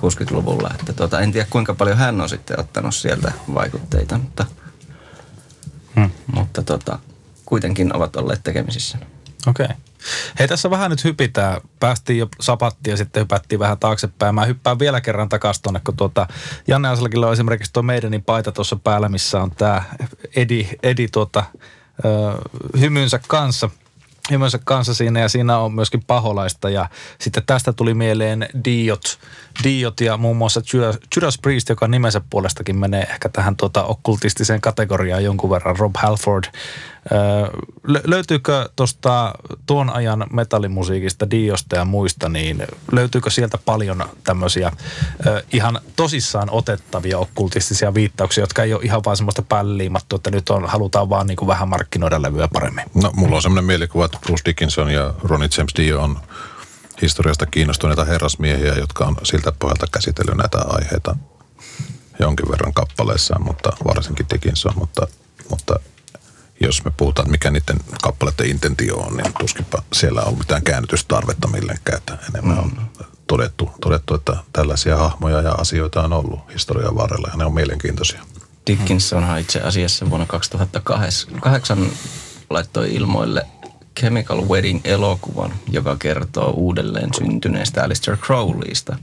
60-luvulla. 0.00 0.70
Että 0.80 0.92
tuota, 0.92 1.20
en 1.20 1.32
tiedä 1.32 1.46
kuinka 1.50 1.74
paljon 1.74 1.98
hän 1.98 2.20
on 2.20 2.28
sitten 2.28 2.60
ottanut 2.60 2.94
sieltä 2.94 3.32
vaikutteita, 3.54 4.18
mutta, 4.18 4.46
hmm. 5.96 6.10
mutta 6.34 6.62
tuota, 6.62 6.98
kuitenkin 7.46 7.96
ovat 7.96 8.16
olleet 8.16 8.42
tekemisissä. 8.42 8.98
Okei. 9.46 9.64
Okay. 9.64 9.76
Hei, 10.38 10.48
tässä 10.48 10.70
vähän 10.70 10.90
nyt 10.90 11.04
hypitään. 11.04 11.60
Päästiin 11.80 12.18
jo 12.18 12.28
sapattiin 12.40 12.92
ja 12.92 12.96
sitten 12.96 13.20
hypättiin 13.20 13.58
vähän 13.58 13.78
taaksepäin. 13.78 14.34
Mä 14.34 14.44
hyppään 14.44 14.78
vielä 14.78 15.00
kerran 15.00 15.28
takaisin 15.28 15.62
tuonne, 15.62 15.80
kun 15.84 15.96
tuota, 15.96 16.26
Janne 16.68 16.88
Aselakilla 16.88 17.26
on 17.26 17.32
esimerkiksi 17.32 17.72
tuo 17.72 17.82
meidänin 17.82 18.22
paita 18.22 18.52
tuossa 18.52 18.76
päällä, 18.76 19.08
missä 19.08 19.42
on 19.42 19.50
tämä 19.50 19.82
Edi, 20.36 20.68
Edi 20.82 21.08
tuota, 21.08 21.44
ö, 22.04 22.08
hymynsä 22.78 23.20
kanssa– 23.28 23.70
himönsä 24.30 24.58
kanssa 24.64 24.94
siinä 24.94 25.20
ja 25.20 25.28
siinä 25.28 25.58
on 25.58 25.74
myöskin 25.74 26.04
paholaista 26.06 26.70
ja 26.70 26.88
sitten 27.20 27.42
tästä 27.46 27.72
tuli 27.72 27.94
mieleen 27.94 28.48
Diot, 28.64 29.18
Diot 29.64 30.00
ja 30.00 30.16
muun 30.16 30.36
muassa 30.36 30.60
Judas 31.16 31.38
Priest, 31.42 31.68
joka 31.68 31.88
nimensä 31.88 32.20
puolestakin 32.30 32.76
menee 32.76 33.02
ehkä 33.02 33.28
tähän 33.28 33.56
tuota 33.56 33.84
okkultistiseen 33.84 34.60
kategoriaan 34.60 35.24
jonkun 35.24 35.50
verran, 35.50 35.76
Rob 35.76 35.94
Halford. 35.98 36.44
Löytyykö 38.06 38.68
tuosta 38.76 39.32
tuon 39.66 39.90
ajan 39.90 40.26
metallimusiikista, 40.32 41.30
Diosta 41.30 41.76
ja 41.76 41.84
muista, 41.84 42.28
niin 42.28 42.66
löytyykö 42.92 43.30
sieltä 43.30 43.58
paljon 43.64 44.04
tämmöisiä 44.24 44.72
ihan 45.52 45.80
tosissaan 45.96 46.48
otettavia 46.50 47.18
okkultistisia 47.18 47.94
viittauksia, 47.94 48.42
jotka 48.42 48.62
ei 48.62 48.74
ole 48.74 48.82
ihan 48.84 49.02
vaan 49.04 49.16
semmoista 49.16 49.42
pälliimattu, 49.42 50.16
että 50.16 50.30
nyt 50.30 50.50
on, 50.50 50.66
halutaan 50.66 51.10
vaan 51.10 51.26
niin 51.26 51.36
kuin 51.36 51.48
vähän 51.48 51.68
markkinoida 51.68 52.22
levyä 52.22 52.48
paremmin? 52.52 52.84
No 52.94 53.10
mulla 53.16 53.36
on 53.36 53.42
semmoinen 53.42 53.64
mielikuva, 53.64 54.04
että 54.04 54.18
Bruce 54.26 54.42
Dickinson 54.44 54.90
ja 54.90 55.14
Ronnie 55.22 55.48
James 55.58 55.72
Dio 55.76 56.02
on 56.02 56.18
historiasta 57.02 57.46
kiinnostuneita 57.46 58.04
herrasmiehiä, 58.04 58.74
jotka 58.74 59.04
on 59.04 59.16
siltä 59.22 59.52
pohjalta 59.58 59.86
käsitellyt 59.92 60.36
näitä 60.36 60.58
aiheita 60.58 61.16
jonkin 62.18 62.50
verran 62.50 62.72
kappaleissaan, 62.72 63.42
mutta 63.42 63.72
varsinkin 63.84 64.26
Dickinson, 64.32 64.72
mutta, 64.76 65.06
mutta 65.50 65.74
jos 66.62 66.84
me 66.84 66.92
puhutaan, 66.96 67.30
mikä 67.30 67.50
niiden 67.50 67.76
kappaleiden 68.02 68.46
intentio 68.46 68.96
on, 68.96 69.16
niin 69.16 69.32
tuskinpa 69.38 69.82
siellä 69.92 70.22
on 70.22 70.38
mitään 70.38 70.62
käännytystarvetta 70.62 71.48
millekään. 71.48 71.98
Että 71.98 72.18
enemmän 72.28 72.58
on 72.58 72.72
todettu, 73.26 73.70
todettu, 73.80 74.14
että 74.14 74.36
tällaisia 74.52 74.96
hahmoja 74.96 75.40
ja 75.40 75.52
asioita 75.52 76.02
on 76.02 76.12
ollut 76.12 76.40
historian 76.52 76.96
varrella 76.96 77.28
ja 77.32 77.36
ne 77.36 77.44
on 77.44 77.54
mielenkiintoisia. 77.54 78.22
Dickinsonhan 78.66 79.40
itse 79.40 79.60
asiassa 79.60 80.10
vuonna 80.10 80.26
2008 80.26 81.86
laittoi 82.50 82.94
ilmoille 82.94 83.46
Chemical 84.00 84.48
Wedding-elokuvan, 84.48 85.52
joka 85.70 85.96
kertoo 85.96 86.50
uudelleen 86.50 87.14
syntyneestä 87.14 87.84
Alistair 87.84 88.16
Crowleysta. 88.16 88.96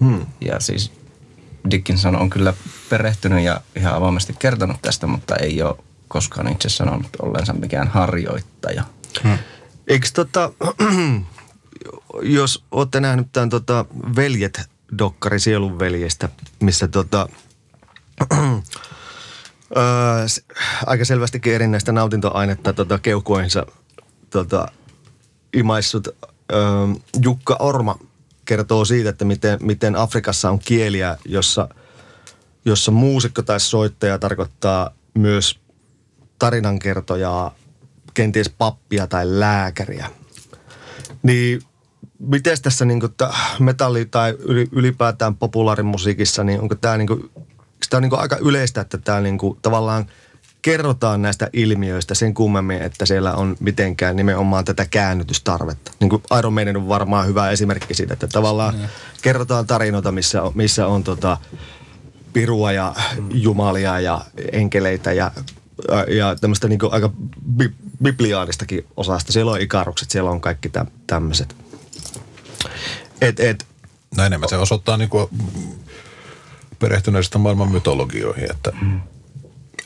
Hmm. 0.00 0.26
Ja 0.40 0.60
siis 0.60 0.92
Dickinson 1.70 2.16
on 2.16 2.30
kyllä 2.30 2.54
perehtynyt 2.88 3.44
ja 3.44 3.60
ihan 3.76 3.94
avoimesti 3.94 4.34
kertonut 4.38 4.82
tästä, 4.82 5.06
mutta 5.06 5.36
ei 5.36 5.62
ole 5.62 5.76
koskaan 6.08 6.52
itse 6.52 6.68
sanonut 6.68 7.08
ollensa 7.22 7.52
mikään 7.52 7.88
harjoittaja. 7.88 8.84
Hmm. 9.22 9.38
Eikö 9.86 10.08
tota, 10.14 10.52
jos 12.22 12.64
olette 12.70 13.00
nähnyt 13.00 13.26
tämän 13.32 13.48
tota 13.48 13.84
Veljet 14.16 14.60
dokkari 14.98 15.40
Sielun 15.40 15.78
veljestä, 15.78 16.28
missä 16.60 16.88
tota, 16.88 17.28
öö, 19.76 19.82
aika 20.86 21.04
selvästikin 21.04 21.54
erinäistä 21.54 21.92
nautintoainetta 21.92 22.72
tota, 22.72 22.98
keuhkoihinsa 22.98 23.66
tota, 24.30 24.68
imaissut 25.52 26.08
ö, 26.08 26.14
Jukka 27.22 27.56
Orma 27.58 27.98
kertoo 28.44 28.84
siitä, 28.84 29.10
että 29.10 29.24
miten, 29.24 29.58
miten 29.62 29.96
Afrikassa 29.96 30.50
on 30.50 30.58
kieliä, 30.58 31.18
jossa, 31.24 31.68
jossa 32.64 32.92
muusikko 32.92 33.42
tai 33.42 33.60
soittaja 33.60 34.18
tarkoittaa 34.18 34.90
myös 35.14 35.60
tarinankertojaa, 36.38 37.54
kenties 38.14 38.48
pappia 38.48 39.06
tai 39.06 39.24
lääkäriä. 39.26 40.10
Niin 41.22 41.62
miten 42.18 42.62
tässä 42.62 42.84
niin 42.84 43.00
kuin, 43.00 43.12
metalli- 43.58 44.08
tai 44.10 44.36
ylipäätään 44.72 45.36
populaarimusiikissa, 45.36 46.44
niin 46.44 46.60
onko 46.60 46.74
tämä, 46.74 46.96
niin 46.96 47.08
kuin, 47.08 47.30
tämä 47.90 47.98
on 47.98 48.02
niin 48.02 48.10
kuin 48.10 48.20
aika 48.20 48.36
yleistä, 48.40 48.80
että 48.80 48.98
tämä 48.98 49.20
niin 49.20 49.38
kuin, 49.38 49.58
tavallaan– 49.62 50.06
kerrotaan 50.66 51.22
näistä 51.22 51.50
ilmiöistä 51.52 52.14
sen 52.14 52.34
kummemmin, 52.34 52.82
että 52.82 53.06
siellä 53.06 53.34
on 53.34 53.56
mitenkään 53.60 54.16
nimenomaan 54.16 54.64
tätä 54.64 54.86
käännytystarvetta. 54.90 55.92
Niin 56.00 56.10
kuin 56.10 56.22
Iron 56.38 56.52
Maiden 56.52 56.76
on 56.76 56.88
varmaan 56.88 57.26
hyvä 57.26 57.50
esimerkki 57.50 57.94
siitä, 57.94 58.12
että 58.12 58.26
tavallaan 58.26 58.74
mm. 58.74 58.80
kerrotaan 59.22 59.66
tarinoita, 59.66 60.12
missä 60.12 60.42
on, 60.42 60.52
missä 60.54 60.86
on 60.86 61.04
tota, 61.04 61.36
pirua 62.32 62.72
ja 62.72 62.94
jumalia 63.30 64.00
ja 64.00 64.20
enkeleitä 64.52 65.12
ja, 65.12 65.30
ja 66.08 66.36
tämmöistä 66.36 66.68
niin 66.68 66.78
aika 66.90 67.10
bi, 67.56 67.72
bibliaanistakin 68.02 68.86
osasta. 68.96 69.32
Siellä 69.32 69.52
on 69.52 69.60
ikarukset, 69.60 70.10
siellä 70.10 70.30
on 70.30 70.40
kaikki 70.40 70.70
tämmöiset. 71.06 71.56
Et, 73.20 73.40
et, 73.40 73.66
no 74.16 74.24
enemmän 74.24 74.48
se 74.48 74.56
osoittaa 74.56 74.96
niin 74.96 75.10
kuin 75.10 75.28
perehtyneistä 76.78 77.38
maailman 77.38 77.72
mytologioihin, 77.72 78.50
että 78.50 78.72
mm 78.80 79.00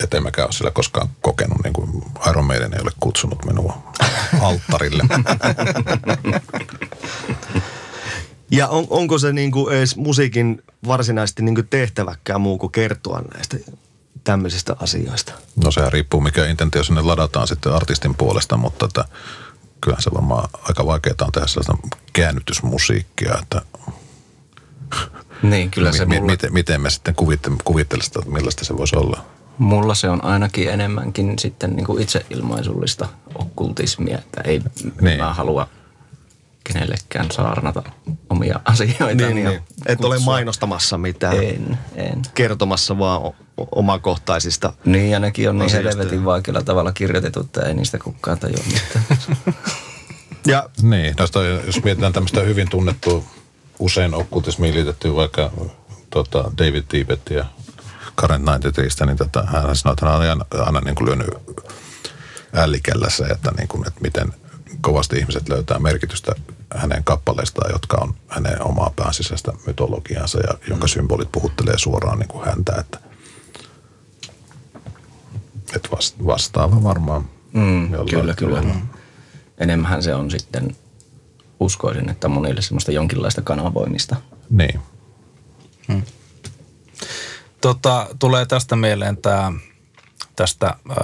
että 0.03 0.16
en 0.16 0.22
mäkään 0.22 0.47
ole 0.47 0.53
sillä 0.53 0.70
koskaan 0.70 1.09
kokenut, 1.20 1.59
niin 1.64 1.72
kuin 1.72 2.03
Iron 2.30 2.45
Maiden 2.45 2.74
ei 2.74 2.80
ole 2.82 2.91
kutsunut 3.01 3.45
minua 3.45 3.93
alttarille. 4.41 5.05
Ja 8.53 8.68
on, 8.68 8.86
onko 8.91 9.18
se 9.18 9.32
niin 9.32 9.51
kuin 9.51 9.74
edes 9.74 9.97
musiikin 9.97 10.62
varsinaisesti 10.86 11.43
niin 11.43 11.55
kuin 11.55 11.68
tehtäväkään 11.68 12.41
muu 12.41 12.59
kuin 12.59 12.72
kertoa 12.72 13.22
näistä 13.34 13.57
tämmöisistä 14.31 14.76
asioista? 14.81 15.33
No 15.64 15.70
sehän 15.70 15.93
riippuu 15.93 16.20
mikä 16.20 16.47
intentio 16.47 16.85
sinne 16.85 17.03
ladataan 17.03 17.49
sitten 17.49 17.72
artistin 17.72 18.14
puolesta, 18.14 18.57
mutta 18.57 18.87
että 18.87 19.05
kyllähän 19.81 20.03
se 20.03 20.11
varmaan 20.14 20.49
aika 20.62 20.87
vaikeaa 20.87 21.14
on 21.20 21.33
tehdä 21.33 21.47
sellaista 21.47 21.89
käännytysmusiikkia, 22.12 23.39
että 23.43 23.62
niin, 25.43 25.70
kyllä 25.70 25.93
se 25.93 26.07
mi- 26.07 26.20
mulla... 26.20 26.33
miten, 26.33 26.53
miten 26.53 26.81
me 26.81 26.91
sitten 26.91 27.14
kuvittelisimme, 27.64 28.18
että 28.18 28.31
millaista 28.33 28.64
se 28.64 28.76
voisi 28.76 28.97
olla? 28.97 29.24
Mulla 29.59 29.95
se 29.95 30.09
on 30.09 30.24
ainakin 30.24 30.70
enemmänkin 30.70 31.39
sitten 31.39 31.76
niin 31.76 31.87
kuin 31.87 32.03
itseilmaisullista 32.03 33.09
okkultismia, 33.35 34.18
että 34.18 34.41
ei 34.45 34.61
niin. 35.01 35.18
mä 35.18 35.35
halua 35.35 35.68
kenellekään 36.64 37.31
saarnata 37.31 37.83
omia 38.31 38.61
asioita. 38.64 39.26
Niin, 39.26 39.35
niin. 39.35 39.61
Et 39.87 40.05
ole 40.05 40.18
mainostamassa 40.18 40.99
mitään. 40.99 41.37
En, 41.37 41.78
en. 41.95 42.22
Kertomassa 42.35 42.99
vaan 42.99 43.33
omakohtaisista 43.74 44.72
Niin, 44.84 45.11
ja 45.11 45.18
nekin 45.18 45.48
on 45.48 45.58
niin 45.58 45.70
helvetin 45.72 46.24
vaikealla 46.24 46.62
tavalla 46.62 46.92
kirjoitettu, 46.92 47.40
että 47.40 47.61
ei 47.61 47.74
niistä 47.74 47.98
kukaan 47.98 48.38
tajua 48.38 48.64
mitään. 48.66 49.04
ja, 50.52 50.70
niin, 50.82 51.14
noista, 51.18 51.44
jos 51.44 51.82
mietitään 51.84 52.12
tämmöistä 52.12 52.40
hyvin 52.40 52.70
tunnettua, 52.70 53.24
usein 53.78 54.14
okkultismiin 54.14 54.74
liitettyä 54.74 55.14
vaikka 55.14 55.50
tota, 56.11 56.50
David 56.58 56.84
Tibettia 56.88 57.44
Current 58.16 58.44
93, 58.64 59.06
niin 59.06 59.18
tota, 59.18 59.42
hän 59.46 59.76
sanoi, 59.76 59.92
että 59.92 60.06
hän 60.06 60.14
on 60.14 60.20
aina, 60.20 60.44
aina 60.66 60.80
niin 60.80 60.94
kuin 60.94 61.06
lyönyt 61.06 61.28
ällikällässä, 62.54 63.26
että, 63.32 63.52
niin 63.56 63.68
kuin, 63.68 63.88
että 63.88 64.00
miten 64.00 64.32
kovasti 64.80 65.16
ihmiset 65.16 65.48
löytää 65.48 65.78
merkitystä 65.78 66.32
hänen 66.74 67.04
kappaleistaan, 67.04 67.72
jotka 67.72 67.98
on 68.00 68.14
hänen 68.28 68.62
omaa 68.62 68.92
pääsisäistä 68.96 69.52
mytologiansa 69.66 70.38
ja 70.40 70.54
jonka 70.68 70.88
symbolit 70.88 71.32
puhuttelee 71.32 71.78
suoraan 71.78 72.18
niin 72.18 72.28
kuin 72.28 72.46
häntä. 72.46 72.72
Että, 72.80 72.98
että 75.76 75.88
vastaava 76.26 76.82
varmaan. 76.82 77.24
Mm, 77.52 77.90
kyllä, 78.10 78.34
kyllä. 78.34 78.62
Mm. 78.62 78.80
Enemmän 79.58 80.02
se 80.02 80.14
on 80.14 80.30
sitten, 80.30 80.76
uskoisin, 81.60 82.08
että 82.08 82.28
monille 82.28 82.62
semmoista 82.62 82.92
jonkinlaista 82.92 83.42
kanavoimista. 83.42 84.16
Niin. 84.50 84.80
Hmm. 85.88 86.02
Tota, 87.60 88.06
tulee 88.18 88.46
tästä 88.46 88.76
mieleen 88.76 89.16
tämä 89.16 89.52
tästä, 90.37 90.66
äh, 90.66 90.97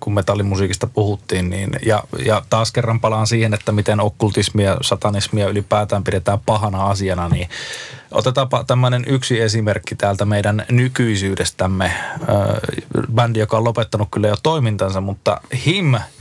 kun 0.00 0.14
metallimusiikista 0.14 0.86
puhuttiin, 0.86 1.50
niin, 1.50 1.70
ja, 1.86 2.04
ja 2.24 2.42
taas 2.50 2.72
kerran 2.72 3.00
palaan 3.00 3.26
siihen, 3.26 3.54
että 3.54 3.72
miten 3.72 4.00
okkultismia, 4.00 4.76
satanismia 4.80 5.48
ylipäätään 5.48 6.04
pidetään 6.04 6.40
pahana 6.46 6.86
asiana, 6.86 7.28
niin 7.28 7.48
otetaanpa 8.10 8.64
tämmöinen 8.64 9.04
yksi 9.06 9.40
esimerkki 9.40 9.94
täältä 9.94 10.24
meidän 10.24 10.66
nykyisyydestämme. 10.70 11.84
Äh, 11.84 11.94
bändi, 13.14 13.38
joka 13.38 13.56
on 13.56 13.64
lopettanut 13.64 14.08
kyllä 14.10 14.28
jo 14.28 14.36
toimintansa, 14.42 15.00
mutta 15.00 15.40
Him– 15.66 15.94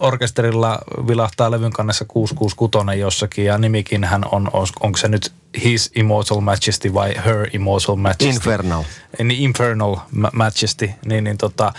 orkesterilla 0.00 0.78
vilahtaa 1.06 1.50
levyn 1.50 1.72
kannessa 1.72 2.04
666 2.04 3.00
jossakin 3.00 3.44
ja 3.44 3.58
nimikin 3.58 4.04
hän 4.04 4.24
on, 4.32 4.50
onko 4.80 4.96
se 4.96 5.08
nyt 5.08 5.32
His 5.64 5.90
Immortal 5.94 6.40
Majesty 6.40 6.94
vai 6.94 7.14
Her 7.24 7.48
Immortal 7.52 7.96
Majesty? 7.96 8.26
Infernal. 8.26 8.84
Niin 9.18 9.42
Infernal 9.42 9.96
Majesty, 10.32 10.90
niin, 11.04 11.24
niin 11.24 11.38
tota, 11.38 11.72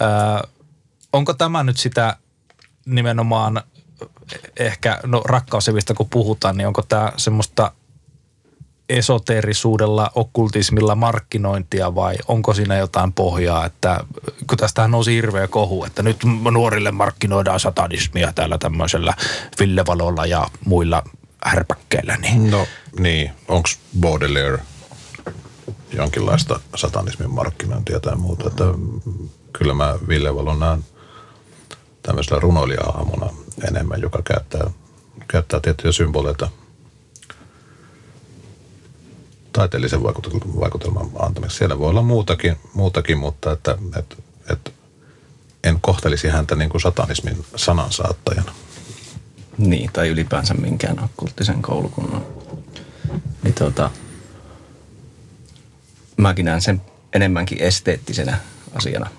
ää, 0.00 0.44
onko 1.12 1.34
tämä 1.34 1.62
nyt 1.62 1.76
sitä 1.76 2.16
nimenomaan 2.86 3.62
ehkä, 4.56 5.00
no 5.06 5.22
rakkausevistä 5.24 5.94
kun 5.94 6.08
puhutaan, 6.10 6.56
niin 6.56 6.66
onko 6.66 6.82
tämä 6.82 7.12
semmoista 7.16 7.72
esoteerisuudella, 8.88 10.10
okkultismilla 10.14 10.94
markkinointia 10.94 11.94
vai 11.94 12.14
onko 12.28 12.54
siinä 12.54 12.76
jotain 12.76 13.12
pohjaa, 13.12 13.66
että 13.66 14.04
kun 14.46 14.58
tästähän 14.58 14.90
nousi 14.90 15.14
hirveä 15.14 15.48
kohu, 15.48 15.84
että 15.84 16.02
nyt 16.02 16.16
nuorille 16.50 16.90
markkinoidaan 16.90 17.60
satanismia 17.60 18.32
täällä 18.34 18.58
tämmöisellä 18.58 19.14
villevalolla 19.60 20.26
ja 20.26 20.46
muilla 20.64 21.02
härpäkkeillä. 21.44 22.16
Niin. 22.16 22.50
No 22.50 22.66
niin, 22.98 23.30
onko 23.48 23.68
Baudelaire 24.00 24.58
jonkinlaista 25.92 26.60
satanismin 26.76 27.30
markkinointia 27.30 28.00
tai 28.00 28.16
muuta, 28.16 28.48
että 28.48 28.64
kyllä 29.52 29.74
mä 29.74 29.94
Ville 30.08 30.34
Valon 30.34 30.60
näen 30.60 30.84
tämmöisellä 32.02 32.40
runoilija 32.40 32.82
enemmän, 33.68 34.00
joka 34.00 34.22
käyttää, 34.22 34.70
käyttää 35.28 35.60
tiettyjä 35.60 35.92
symboleita– 35.92 36.48
taiteellisen 39.56 40.02
vaikutelman 40.02 41.10
antamiseksi. 41.18 41.58
Siellä 41.58 41.78
voi 41.78 41.90
olla 41.90 42.02
muutakin, 42.02 42.56
muutakin 42.74 43.18
mutta 43.18 43.52
että, 43.52 43.78
että, 43.98 44.16
että 44.50 44.70
en 45.64 45.80
kohtelisi 45.80 46.28
häntä 46.28 46.54
niin 46.54 46.70
kuin 46.70 46.80
satanismin 46.80 47.44
sanansaattajana. 47.56 48.52
Niin, 49.58 49.90
tai 49.92 50.08
ylipäänsä 50.08 50.54
minkään 50.54 51.04
okkulttisen 51.04 51.62
koulukunnan. 51.62 52.26
Niin 53.42 53.54
tuota, 53.54 53.90
mäkin 56.16 56.44
näen 56.44 56.62
sen 56.62 56.82
enemmänkin 57.12 57.62
esteettisenä 57.62 58.38
asiana. 58.74 59.10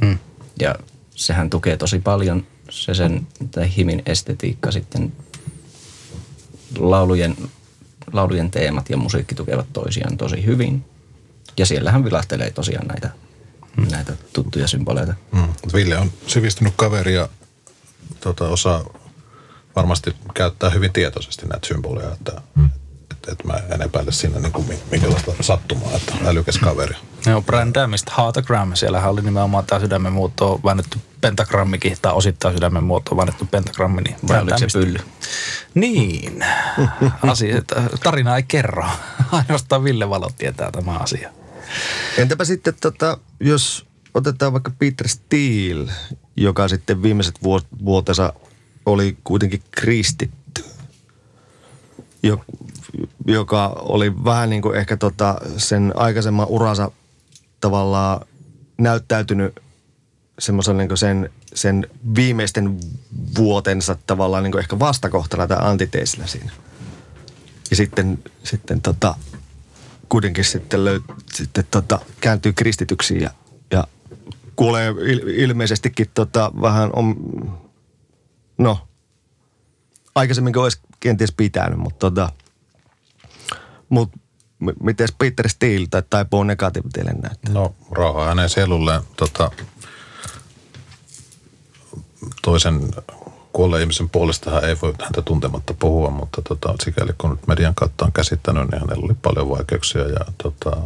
Hmm. 0.00 0.18
Ja 0.60 0.74
sehän 1.10 1.50
tukee 1.50 1.76
tosi 1.76 1.98
paljon 1.98 2.46
se 2.70 2.94
sen 2.94 3.26
tai 3.50 3.76
himin 3.76 4.02
estetiikka 4.06 4.72
sitten 4.72 5.12
laulujen 6.78 7.36
laulujen 8.12 8.50
teemat 8.50 8.90
ja 8.90 8.96
musiikki 8.96 9.34
tukevat 9.34 9.66
toisiaan 9.72 10.16
tosi 10.16 10.46
hyvin. 10.46 10.84
Ja 11.56 11.66
siellähän 11.66 12.04
vilahtelee 12.04 12.50
tosiaan 12.50 12.86
näitä, 12.86 13.10
mm. 13.76 13.88
näitä 13.90 14.12
tuttuja 14.32 14.68
symboleita. 14.68 15.14
Mm. 15.32 15.48
Ville 15.74 15.98
on 15.98 16.12
sivistynyt 16.26 16.72
kaveri 16.76 17.14
ja 17.14 17.28
tota, 18.20 18.48
osaa 18.48 18.84
varmasti 19.76 20.16
käyttää 20.34 20.70
hyvin 20.70 20.92
tietoisesti 20.92 21.46
näitä 21.46 21.66
symboleja, 21.66 22.12
että, 22.12 22.40
mm. 22.54 22.70
Että, 23.32 23.32
että 23.32 23.68
mä 23.68 23.74
en 23.74 23.82
epäile 23.82 24.12
siinä 24.12 24.38
niin 24.38 24.52
kuin 24.52 24.66
minkälaista 24.90 25.32
sattumaa, 25.40 25.90
että 25.94 26.14
älykäs 26.26 26.58
kaveri. 26.58 26.96
Joo, 27.26 27.42
brändäämistä 27.42 28.12
Heartagram. 28.18 28.74
Siellähän 28.74 29.10
oli 29.10 29.22
nimenomaan 29.22 29.66
tämä 29.66 29.80
sydämen 29.80 30.12
muotoon 30.12 30.60
väännetty 30.64 30.98
pentagrammikin, 31.20 31.96
tai 32.02 32.12
osittain 32.12 32.54
sydämen 32.54 32.84
muotoon 32.84 33.16
väännetty 33.16 33.44
pentagrammi. 33.44 34.02
Niin 34.02 34.16
Vai 34.28 34.58
se 34.58 34.66
pylly? 34.72 34.98
Niin. 35.74 36.44
asia, 37.22 37.62
tarina 38.02 38.36
ei 38.36 38.42
kerro. 38.42 38.84
Ainoastaan 39.32 39.84
Ville 39.84 40.10
Valo 40.10 40.30
tietää 40.38 40.70
tämä 40.70 40.92
asia. 40.92 41.30
Entäpä 42.18 42.44
sitten, 42.44 42.74
tota, 42.80 43.18
jos 43.40 43.86
otetaan 44.14 44.52
vaikka 44.52 44.72
Peter 44.78 45.08
Steele, 45.08 45.92
joka 46.36 46.68
sitten 46.68 47.02
viimeiset 47.02 47.34
vuotensa 47.84 48.32
oli 48.86 49.16
kuitenkin 49.24 49.62
kristitty, 49.70 50.64
joka 53.26 53.66
oli 53.66 54.24
vähän 54.24 54.50
niin 54.50 54.62
kuin 54.62 54.76
ehkä 54.76 54.96
tota 54.96 55.36
sen 55.56 55.92
aikaisemman 55.96 56.46
uransa 56.48 56.90
tavallaan 57.60 58.26
näyttäytynyt 58.78 59.60
semmoisen 60.38 60.76
niin 60.76 60.96
sen, 60.96 61.30
sen 61.54 61.86
viimeisten 62.16 62.78
vuotensa 63.38 63.96
tavallaan 64.06 64.44
niin 64.44 64.58
ehkä 64.58 64.78
vastakohtana 64.78 65.46
tai 65.46 65.58
antiteesillä 65.60 66.26
siinä. 66.26 66.50
Ja 67.70 67.76
sitten, 67.76 68.18
sitten 68.42 68.80
tota, 68.80 69.14
kuitenkin 70.08 70.44
sitten, 70.44 70.84
löyt, 70.84 71.02
sitten 71.32 71.64
tota, 71.70 72.00
kääntyy 72.20 72.52
kristityksiin 72.52 73.20
ja, 73.20 73.30
ja 73.70 73.86
kuulee 74.56 74.90
il, 74.90 75.20
ilmeisestikin 75.26 76.10
tota, 76.14 76.52
vähän 76.60 76.90
on, 76.92 77.16
no, 78.58 78.78
aikaisemmin 80.14 80.58
olisi 80.58 80.78
kenties 81.00 81.32
pitänyt, 81.32 81.78
mutta 81.78 82.10
tota, 82.10 82.32
mut, 83.94 84.10
miten 84.82 85.08
Peter 85.18 85.48
Steele 85.48 85.86
tai 85.90 86.02
taipuu 86.10 86.42
negatiiviteille 86.42 87.12
näyttää? 87.12 87.52
No 87.52 87.74
rauha 87.90 88.24
hänen 88.24 88.48
sielulleen. 88.48 89.00
Tota, 89.16 89.50
toisen 92.42 92.90
kuolleen 93.52 93.80
ihmisen 93.80 94.08
puolesta 94.08 94.60
ei 94.60 94.76
voi 94.82 94.94
häntä 95.02 95.22
tuntematta 95.22 95.74
puhua, 95.74 96.10
mutta 96.10 96.42
tota, 96.42 96.74
sikäli 96.82 97.12
kun 97.18 97.30
nyt 97.30 97.46
median 97.46 97.74
kautta 97.74 98.04
on 98.04 98.12
käsittänyt, 98.12 98.70
niin 98.70 98.80
hänellä 98.80 99.04
oli 99.04 99.14
paljon 99.22 99.48
vaikeuksia 99.48 100.08
ja 100.08 100.24
tota, 100.42 100.76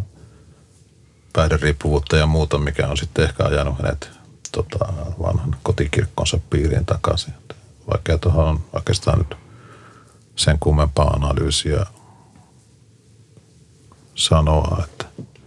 päihderiippuvuutta 1.32 2.16
ja 2.16 2.26
muuta, 2.26 2.58
mikä 2.58 2.88
on 2.88 2.96
sitten 2.96 3.24
ehkä 3.24 3.44
ajanut 3.44 3.78
hänet 3.78 4.10
tota, 4.52 4.92
vanhan 5.22 5.56
kotikirkkonsa 5.62 6.38
piiriin 6.50 6.86
takaisin. 6.86 7.34
Vaikka 7.90 8.18
tuohon 8.18 8.48
on 8.48 8.64
oikeastaan 8.72 9.18
nyt 9.18 9.34
sen 10.36 10.58
kummempaa 10.58 11.10
analyysiä 11.10 11.86
sanoa. 14.18 14.84
Että. 14.84 15.04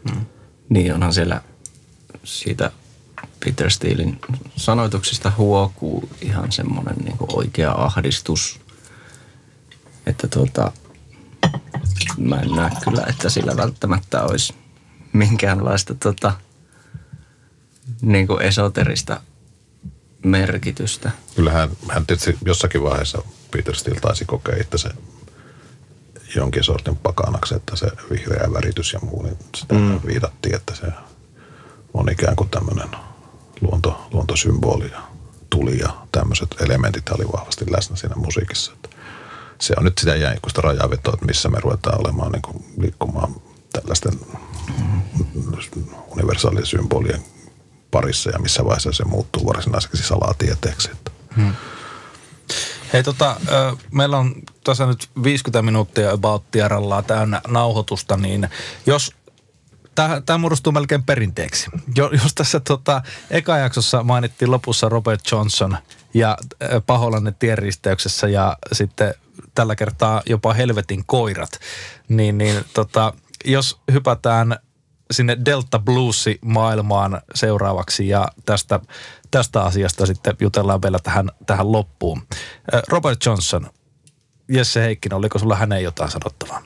Hmm. 0.09 0.25
Niin 0.69 0.93
onhan 0.93 1.13
siellä 1.13 1.41
siitä 2.23 2.71
Peter 3.45 3.71
Steelin 3.71 4.19
sanoituksista 4.55 5.31
huokuu 5.37 6.09
ihan 6.21 6.51
semmoinen 6.51 6.95
niin 6.95 7.17
oikea 7.27 7.71
ahdistus, 7.71 8.59
että 10.05 10.27
tuota, 10.27 10.71
mä 12.17 12.35
en 12.39 12.51
näe 12.51 12.71
kyllä, 12.83 13.05
että 13.09 13.29
sillä 13.29 13.57
välttämättä 13.57 14.23
olisi 14.23 14.53
minkäänlaista 15.13 15.95
tota, 15.95 16.33
niin 18.01 18.27
kuin 18.27 18.41
esoterista 18.41 19.21
merkitystä. 20.25 21.11
Kyllähän 21.35 21.69
hän 21.89 22.05
tietysti 22.05 22.37
jossakin 22.45 22.83
vaiheessa 22.83 23.21
Peter 23.51 23.75
Steele 23.75 23.99
taisi 23.99 24.25
kokea 24.25 24.55
että 24.55 24.77
se 24.77 24.89
jonkin 26.35 26.63
sortin 26.63 26.95
pakanaksi, 26.95 27.55
että 27.55 27.75
se 27.75 27.87
vihreä 28.09 28.53
väritys 28.53 28.93
ja 28.93 28.99
muu, 28.99 29.23
niin 29.23 29.37
sitä 29.55 29.75
mm. 29.75 29.99
viitattiin, 30.05 30.55
että 30.55 30.75
se 30.75 30.87
on 31.93 32.11
ikään 32.11 32.35
kuin 32.35 32.49
tämmöinen 32.49 32.89
luonto, 33.61 34.07
luontosymboli 34.11 34.91
ja 34.91 35.01
tuli 35.49 35.79
ja 35.79 36.07
tämmöiset 36.11 36.55
elementit 36.59 37.09
oli 37.09 37.27
vahvasti 37.33 37.65
läsnä 37.71 37.95
siinä 37.95 38.15
musiikissa. 38.15 38.73
Että 38.73 38.89
se 39.59 39.73
on 39.77 39.83
nyt 39.83 39.97
sitä 39.97 40.15
jäikuista 40.15 40.61
rajavetoa, 40.61 41.13
että 41.13 41.25
missä 41.25 41.49
me 41.49 41.59
ruvetaan 41.59 42.01
olemaan 42.01 42.31
niin 42.31 42.41
kuin 42.41 42.65
liikkumaan 42.77 43.35
tällaisten 43.73 44.13
universaalien 46.07 46.65
symbolien 46.65 47.21
parissa 47.91 48.29
ja 48.29 48.39
missä 48.39 48.65
vaiheessa 48.65 48.91
se 48.91 49.03
muuttuu 49.03 49.45
varsinaiseksi 49.45 50.03
salatieteeksi. 50.03 50.89
Hmm. 51.35 51.53
Hei 52.93 53.03
tota, 53.03 53.35
meillä 53.91 54.17
on 54.17 54.35
tässä 54.63 54.85
nyt 54.85 55.09
50 55.23 55.61
minuuttia 55.61 56.11
about 56.11 56.43
täynnä 57.07 57.41
nauhoitusta, 57.47 58.17
niin 58.17 58.49
jos 58.85 59.11
tämä 60.25 60.37
muodostuu 60.37 60.73
melkein 60.73 61.03
perinteeksi. 61.03 61.69
Jo, 61.95 62.09
jos 62.23 62.35
tässä 62.35 62.59
tota, 62.59 63.01
eka 63.29 63.57
jaksossa 63.57 64.03
mainittiin 64.03 64.51
lopussa 64.51 64.89
Robert 64.89 65.21
Johnson 65.31 65.77
ja 66.13 66.37
Paholainen 66.85 67.35
tienristeyksessä 67.35 68.27
ja 68.27 68.57
sitten 68.71 69.13
tällä 69.55 69.75
kertaa 69.75 70.21
jopa 70.25 70.53
Helvetin 70.53 71.03
koirat, 71.05 71.59
niin, 72.09 72.37
niin 72.37 72.65
tota, 72.73 73.13
jos 73.45 73.79
hypätään 73.91 74.59
sinne 75.11 75.37
Delta 75.45 75.79
Bluesi 75.79 76.39
maailmaan 76.45 77.21
seuraavaksi 77.35 78.07
ja 78.07 78.27
tästä, 78.45 78.79
tästä 79.31 79.61
asiasta 79.61 80.05
sitten 80.05 80.35
jutellaan 80.39 80.81
vielä 80.81 80.99
tähän, 81.03 81.31
tähän 81.45 81.71
loppuun. 81.71 82.21
Robert 82.87 83.25
Johnson, 83.25 83.69
Jesse 84.51 84.81
Heikkinen, 84.81 85.17
oliko 85.17 85.39
sulla 85.39 85.55
hänen 85.55 85.83
jotain 85.83 86.11
sanottavaa? 86.11 86.61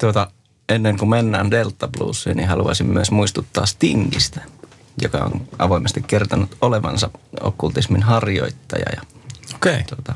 Tuota, 0.00 0.30
ennen 0.68 0.98
kuin 0.98 1.08
mennään 1.08 1.50
Delta 1.50 1.88
Bluesiin, 1.88 2.36
niin 2.36 2.48
haluaisin 2.48 2.86
myös 2.86 3.10
muistuttaa 3.10 3.66
Stingistä, 3.66 4.40
joka 5.02 5.18
on 5.18 5.48
avoimesti 5.58 6.02
kertonut 6.02 6.56
olevansa 6.60 7.10
okkultismin 7.40 8.02
harjoittaja. 8.02 8.86
Ja, 8.96 9.02
Okei. 9.54 9.84
tuota, 9.84 10.14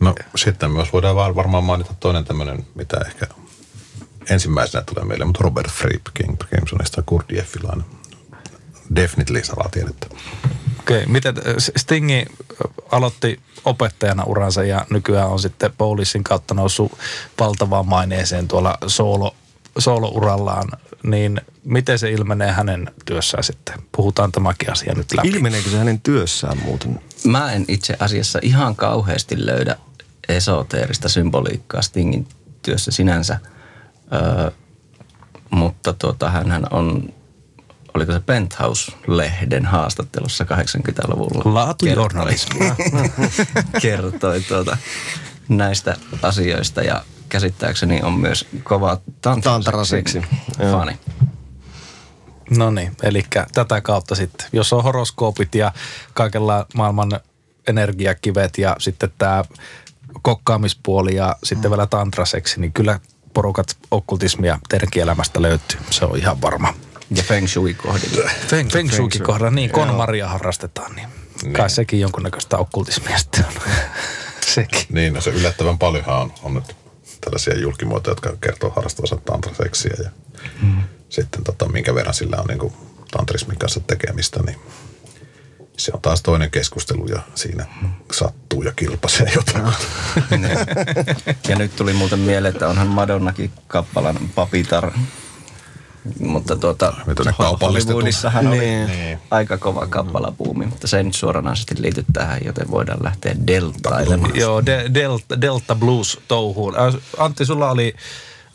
No 0.00 0.14
sitten 0.36 0.70
myös 0.70 0.92
voidaan 0.92 1.16
varmaan 1.16 1.64
mainita 1.64 1.94
toinen 2.00 2.24
tämmöinen, 2.24 2.66
mitä 2.74 2.96
ehkä 3.06 3.26
ensimmäisenä 4.30 4.84
tulee 4.84 5.04
meille, 5.04 5.24
mutta 5.24 5.44
Robert 5.44 5.70
Fripp 5.70 6.06
King 6.14 6.36
Crimsonista 6.38 7.02
Kurdiefilainen. 7.06 7.84
Definitely 8.94 9.44
salatiedettä. 9.44 10.06
Okei, 10.80 11.06
miten 11.06 11.34
äh, 11.38 11.54
Stingi 11.76 12.18
äh, 12.18 12.72
aloitti 12.92 13.40
opettajana 13.64 14.24
uransa 14.24 14.64
ja 14.64 14.86
nykyään 14.90 15.28
on 15.28 15.40
sitten 15.40 15.72
Polisin 15.78 16.24
kautta 16.24 16.54
noussut 16.54 16.92
valtavaan 17.40 17.88
maineeseen 17.88 18.48
tuolla 18.48 18.78
soolo, 18.86 19.34
soolourallaan, 19.78 20.68
niin 21.02 21.40
miten 21.64 21.98
se 21.98 22.10
ilmenee 22.10 22.52
hänen 22.52 22.90
työssään 23.04 23.44
sitten? 23.44 23.74
Puhutaan 23.92 24.32
tämäkin 24.32 24.72
asia 24.72 24.94
nyt 24.94 25.12
läpi. 25.16 25.28
Ilmeneekö 25.28 25.70
se 25.70 25.78
hänen 25.78 26.00
työssään 26.00 26.58
muuten? 26.58 27.00
mä 27.26 27.52
en 27.52 27.64
itse 27.68 27.96
asiassa 27.98 28.38
ihan 28.42 28.76
kauheasti 28.76 29.46
löydä 29.46 29.76
esoteerista 30.28 31.08
symboliikkaa 31.08 31.82
Stingin 31.82 32.28
työssä 32.62 32.90
sinänsä, 32.90 33.38
öö, 34.12 34.50
mutta 35.50 35.92
tuota, 35.92 36.30
hänhän 36.30 36.66
on, 36.70 37.14
oliko 37.96 38.12
se 38.12 38.20
Penthouse-lehden 38.20 39.66
haastattelussa 39.66 40.44
80-luvulla. 40.44 41.54
Laatujournalismia. 41.54 42.74
Kertoi, 42.74 43.20
kertoi 43.82 44.40
tuota, 44.40 44.76
näistä 45.48 45.96
asioista 46.22 46.82
ja 46.82 47.04
käsittääkseni 47.28 48.02
on 48.02 48.12
myös 48.12 48.46
kova 48.62 49.00
Tantaraseksi, 49.20 50.22
fani. 50.70 50.98
No 52.50 52.70
niin, 52.70 52.92
eli 53.02 53.24
tätä 53.54 53.80
kautta 53.80 54.14
sitten, 54.14 54.48
jos 54.52 54.72
on 54.72 54.82
horoskoopit 54.82 55.54
ja 55.54 55.72
kaikella 56.14 56.66
maailman 56.74 57.10
energiakivet 57.68 58.58
ja 58.58 58.76
sitten 58.78 59.12
tämä 59.18 59.44
kokkaamispuoli 60.22 61.14
ja 61.14 61.36
sitten 61.44 61.70
vielä 61.70 61.86
tantraseksi, 61.86 62.60
niin 62.60 62.72
kyllä 62.72 63.00
porukat 63.34 63.76
okkultismia 63.90 64.58
teidänkin 64.68 65.02
elämästä 65.02 65.42
löytyy. 65.42 65.80
Se 65.90 66.04
on 66.04 66.18
ihan 66.18 66.42
varma. 66.42 66.74
Ja 67.10 67.22
Feng 67.22 67.48
Shui 67.48 67.74
kohdilla. 67.74 68.30
Feng, 68.48 68.70
Feng 68.70 68.92
Shuikin 68.92 69.22
kohdalla, 69.22 69.50
niin 69.50 69.70
konmaria 69.70 70.28
harrastetaan, 70.28 70.96
niin 70.96 71.08
kai 71.52 71.70
sekin 71.70 72.00
jonkunnäköistä 72.00 72.58
okkultismia 72.58 73.18
sitten 73.18 73.44
on. 73.46 73.52
sekin. 74.54 74.86
Niin, 74.88 75.14
no 75.14 75.20
se 75.20 75.30
yllättävän 75.30 75.78
paljonhan 75.78 76.16
on, 76.16 76.32
on 76.42 76.54
nyt 76.54 76.76
tällaisia 77.20 77.58
julkimuotoja, 77.58 78.12
jotka 78.12 78.36
kertoo 78.40 78.70
harrastavansa 78.70 79.16
tantraseksiä 79.16 79.96
ja 80.04 80.10
mm. 80.62 80.82
sitten 81.08 81.44
tota, 81.44 81.68
minkä 81.68 81.94
verran 81.94 82.14
sillä 82.14 82.36
on 82.36 82.46
niin 82.46 82.58
kuin 82.58 82.72
tantrismin 83.10 83.58
kanssa 83.58 83.80
tekemistä, 83.80 84.42
niin 84.42 84.56
se 85.76 85.92
on 85.94 86.00
taas 86.00 86.22
toinen 86.22 86.50
keskustelu 86.50 87.06
ja 87.06 87.22
siinä 87.34 87.66
sattuu 88.12 88.62
ja 88.62 88.72
kilpasee 88.72 89.32
jotain. 89.34 89.74
Ja 91.48 91.56
nyt 91.56 91.76
tuli 91.76 91.92
muuten 91.92 92.18
mieleen, 92.18 92.54
että 92.54 92.68
onhan 92.68 92.86
Madonnakin 92.86 93.50
kappalan 93.66 94.18
papitar. 94.34 94.92
Mutta 96.20 96.56
tuota? 96.56 96.94
Hollywoodissahan 97.62 98.46
oli 98.46 98.58
Niin. 98.58 99.18
aika 99.30 99.58
kova 99.58 99.86
kappalapuumi, 99.86 100.66
mutta 100.66 100.86
se 100.86 100.96
ei 100.96 101.04
nyt 101.04 101.14
suoranaisesti 101.14 101.74
liity 101.82 102.04
tähän, 102.12 102.40
joten 102.44 102.70
voidaan 102.70 103.02
lähteä 103.02 103.34
deltailemaan. 103.46 104.36
Joo, 104.36 104.66
de, 104.66 104.90
Delta, 104.94 105.40
Delta 105.40 105.74
Blues 105.74 106.20
touhuun. 106.28 106.74
Äh, 106.80 106.94
Antti, 107.18 107.46
sulla 107.46 107.70
oli, 107.70 107.94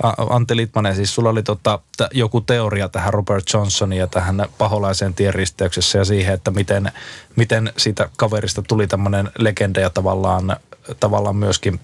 Ä, 0.06 0.08
Antti 0.30 0.56
Litmanen, 0.56 0.95
siis 0.95 1.16
sulla 1.16 1.30
oli 1.30 1.43
tota, 1.43 1.80
joku 2.14 2.41
teoria 2.41 2.89
tähän 2.89 3.14
Robert 3.14 3.43
Johnsonin 3.54 3.99
ja 3.99 4.08
tähän 4.08 4.45
paholaiseen 4.58 5.14
tienristeyksessä 5.14 5.97
ja 5.97 6.06
siihen, 6.06 6.34
että 6.34 6.52
miten, 6.52 6.91
miten 7.36 7.74
siitä 7.78 8.10
kaverista 8.18 8.62
tuli 8.62 8.88
tämmöinen 8.88 9.32
legenda 9.38 9.80
ja 9.80 9.89
tavallaan, 9.89 10.58
tavallaan 10.99 11.36
myöskin 11.36 11.80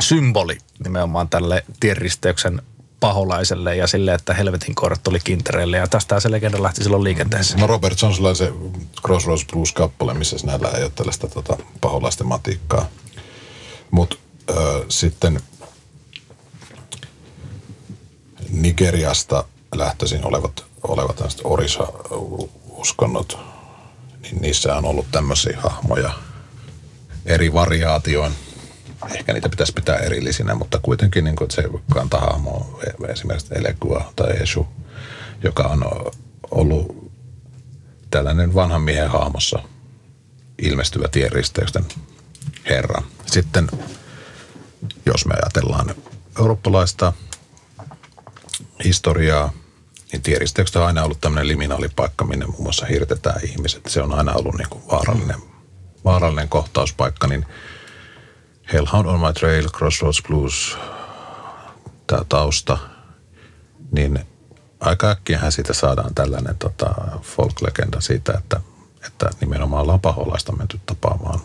symboli 0.00 0.58
nimenomaan 0.84 1.28
tälle 1.28 1.64
tienristeyksen 1.80 2.62
paholaiselle 3.00 3.76
ja 3.76 3.86
sille, 3.86 4.14
että 4.14 4.34
helvetin 4.34 4.74
koirat 4.74 5.02
tuli 5.02 5.20
kintereille 5.24 5.76
ja 5.76 5.86
tästä 5.86 6.20
se 6.20 6.30
legenda 6.30 6.62
lähti 6.62 6.82
silloin 6.82 7.04
liikenteeseen. 7.04 7.60
No 7.60 7.66
Robert 7.66 8.02
Johnsonilla 8.02 8.34
se 8.34 8.52
Crossroads 9.02 9.46
Blues-kappale, 9.52 10.14
missä 10.14 10.38
sinällä 10.38 10.68
ei 10.68 10.82
ole 10.82 10.92
tällaista 10.94 11.28
tota, 11.28 11.56
paholaistematiikkaa. 11.80 12.86
Mutta 13.90 14.16
sitten 14.88 15.40
Nigeriasta 18.50 19.44
lähtöisin 19.74 20.26
olevat, 20.26 20.64
olevat 20.82 21.40
orisa-uskonnot, 21.44 23.38
niin 24.22 24.36
niissä 24.40 24.76
on 24.76 24.84
ollut 24.84 25.06
tämmöisiä 25.12 25.58
hahmoja 25.60 26.10
eri 27.26 27.52
variaatioin. 27.52 28.32
Ehkä 29.14 29.32
niitä 29.32 29.48
pitäisi 29.48 29.72
pitää 29.72 29.96
erillisinä, 29.96 30.54
mutta 30.54 30.78
kuitenkin 30.82 31.24
niin 31.24 31.36
kuin, 31.36 31.50
se 31.50 31.64
kantahahmo 31.92 32.50
on 32.50 33.10
esimerkiksi 33.10 33.54
Elegua 33.54 34.12
tai 34.16 34.30
Eshu, 34.30 34.68
joka 35.42 35.62
on 35.62 35.84
ollut 36.50 37.12
tällainen 38.10 38.54
vanhan 38.54 38.82
miehen 38.82 39.10
hahmossa 39.10 39.58
ilmestyvä 40.58 41.08
tienristeysten 41.08 41.84
herra. 42.68 43.02
Sitten 43.26 43.68
jos 45.06 45.26
me 45.26 45.34
ajatellaan 45.34 45.94
eurooppalaista 46.38 47.12
historiaa, 48.84 49.52
niin 50.12 50.22
tieristeykset 50.22 50.76
on 50.76 50.86
aina 50.86 51.04
ollut 51.04 51.20
tämmöinen 51.20 51.48
liminaalipaikka, 51.48 52.24
minne 52.24 52.46
muun 52.46 52.62
muassa 52.62 52.86
hirtetään 52.86 53.40
ihmiset. 53.44 53.82
Se 53.86 54.02
on 54.02 54.14
aina 54.14 54.32
ollut 54.32 54.54
niin 54.54 54.68
kuin 54.68 54.82
vaarallinen, 54.90 55.42
vaarallinen 56.04 56.48
kohtauspaikka, 56.48 57.26
niin 57.26 57.46
Hellhound 58.72 59.06
on 59.06 59.20
my 59.20 59.32
trail, 59.32 59.68
Crossroads 59.68 60.22
Blues, 60.28 60.78
tämä 62.06 62.24
tausta, 62.28 62.78
niin 63.92 64.26
aika 64.80 65.10
äkkiähän 65.10 65.52
siitä 65.52 65.72
saadaan 65.72 66.14
tällainen 66.14 66.58
tota, 66.58 66.94
folk-legenda 67.22 68.00
siitä, 68.00 68.32
että, 68.38 68.60
että 69.06 69.30
nimenomaan 69.40 69.82
ollaan 69.82 70.00
paholaista 70.00 70.52
menty 70.52 70.80
tapaamaan 70.86 71.40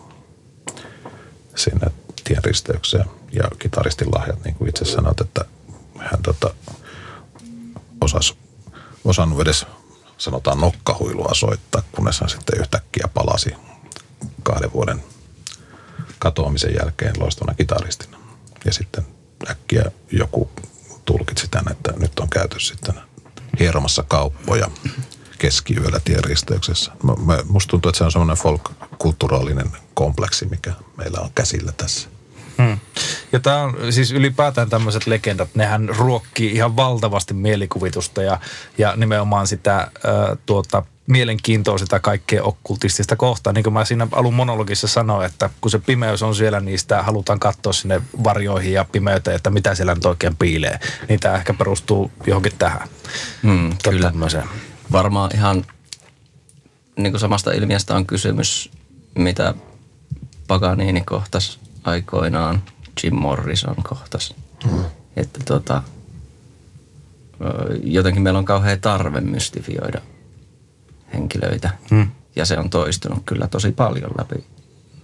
sinne 1.56 1.86
tienristeykseen. 2.24 3.04
Ja 3.32 3.44
kitaristin 3.58 4.08
lahjat, 4.14 4.44
niin 4.44 4.54
kuin 4.54 4.68
itse 4.68 4.84
sanot, 4.84 5.20
että 5.20 5.44
hän 5.98 6.22
tota, 6.22 6.54
osasi, 8.00 8.36
osannut 9.04 9.40
edes 9.40 9.66
sanotaan 10.18 10.60
nokkahuilua 10.60 11.34
soittaa, 11.34 11.82
kunnes 11.92 12.20
hän 12.20 12.30
sitten 12.30 12.60
yhtäkkiä 12.60 13.08
palasi 13.14 13.54
kahden 14.42 14.72
vuoden 14.72 15.02
katoamisen 16.18 16.74
jälkeen 16.80 17.14
loistona 17.18 17.54
kitaristina. 17.54 18.18
Ja 18.64 18.72
sitten 18.72 19.06
äkkiä 19.50 19.84
joku 20.12 20.50
tulkitsi 21.04 21.48
tämän, 21.50 21.72
että 21.72 21.92
nyt 21.96 22.18
on 22.18 22.30
käyty 22.30 22.60
sitten 22.60 22.94
hieromassa 23.60 24.02
kauppoja 24.08 24.70
keskiyöllä 25.38 26.00
tienristeyksessä. 26.04 26.92
Musta 27.48 27.70
tuntuu, 27.70 27.88
että 27.88 27.98
se 27.98 28.04
on 28.04 28.12
semmoinen 28.12 28.36
folk-kulttuurallinen 28.36 29.70
kompleksi, 29.94 30.46
mikä 30.46 30.72
meillä 30.96 31.20
on 31.20 31.30
käsillä 31.34 31.72
tässä. 31.72 32.08
Hmm. 32.58 32.78
Ja 33.32 33.40
tämä 33.40 33.62
on 33.62 33.76
siis 33.90 34.12
ylipäätään 34.12 34.70
tämmöiset 34.70 35.06
legendat, 35.06 35.48
nehän 35.54 35.88
ruokkii 35.88 36.52
ihan 36.52 36.76
valtavasti 36.76 37.34
mielikuvitusta 37.34 38.22
ja, 38.22 38.40
ja 38.78 38.96
nimenomaan 38.96 39.46
sitä 39.46 39.78
äh, 39.80 39.90
tuota, 40.46 40.82
mielenkiintoa 41.06 41.78
sitä 41.78 42.00
kaikkea 42.00 42.42
okkultistista 42.42 43.16
kohtaan. 43.16 43.54
Niin 43.54 43.62
kuin 43.62 43.74
mä 43.74 43.84
siinä 43.84 44.06
alun 44.12 44.34
monologissa 44.34 44.88
sanoin, 44.88 45.26
että 45.26 45.50
kun 45.60 45.70
se 45.70 45.78
pimeys 45.78 46.22
on 46.22 46.34
siellä, 46.34 46.60
niin 46.60 46.78
sitä 46.78 47.02
halutaan 47.02 47.40
katsoa 47.40 47.72
sinne 47.72 48.02
varjoihin 48.24 48.72
ja 48.72 48.84
pimeyteen, 48.92 49.36
että 49.36 49.50
mitä 49.50 49.74
siellä 49.74 49.94
nyt 49.94 50.04
oikein 50.04 50.36
piilee. 50.36 50.78
Niin 51.08 51.20
tämä 51.20 51.34
ehkä 51.34 51.54
perustuu 51.54 52.10
johonkin 52.26 52.52
tähän. 52.58 52.88
Mm, 53.42 53.70
Tota 53.70 53.90
kyllä. 53.90 54.10
tämmöiseen. 54.10 54.48
Varmaan 54.92 55.30
ihan 55.34 55.64
niin 56.96 57.12
kuin 57.12 57.20
samasta 57.20 57.52
ilmiöstä 57.52 57.96
on 57.96 58.06
kysymys, 58.06 58.70
mitä 59.18 59.54
Paganini 60.48 61.00
kohtas 61.00 61.58
aikoinaan, 61.84 62.62
Jim 63.02 63.14
Morrison 63.14 63.76
kohtas. 63.82 64.34
Mm. 64.64 64.84
Että 65.16 65.40
tota, 65.44 65.82
jotenkin 67.82 68.22
meillä 68.22 68.38
on 68.38 68.44
kauhean 68.44 68.80
tarve 68.80 69.20
mystifioida 69.20 70.00
henkilöitä. 71.14 71.70
Mm. 71.90 72.10
Ja 72.36 72.46
se 72.46 72.58
on 72.58 72.70
toistunut 72.70 73.22
kyllä 73.26 73.46
tosi 73.46 73.72
paljon 73.72 74.10
läpi, 74.18 74.44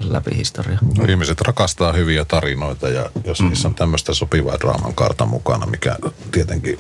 läpi 0.02 0.36
historiaa. 0.36 0.80
No, 0.98 1.04
ihmiset 1.04 1.40
rakastaa 1.40 1.92
hyviä 1.92 2.24
tarinoita 2.24 2.88
ja 2.88 3.11
jos 3.24 3.40
mm. 3.40 3.48
niissä 3.48 3.68
on 3.68 3.74
tämmöistä 3.74 4.14
sopivaa 4.14 4.61
draaman 4.61 4.94
karta 4.94 5.26
mukana, 5.26 5.66
mikä 5.66 5.96
tietenkin 6.32 6.78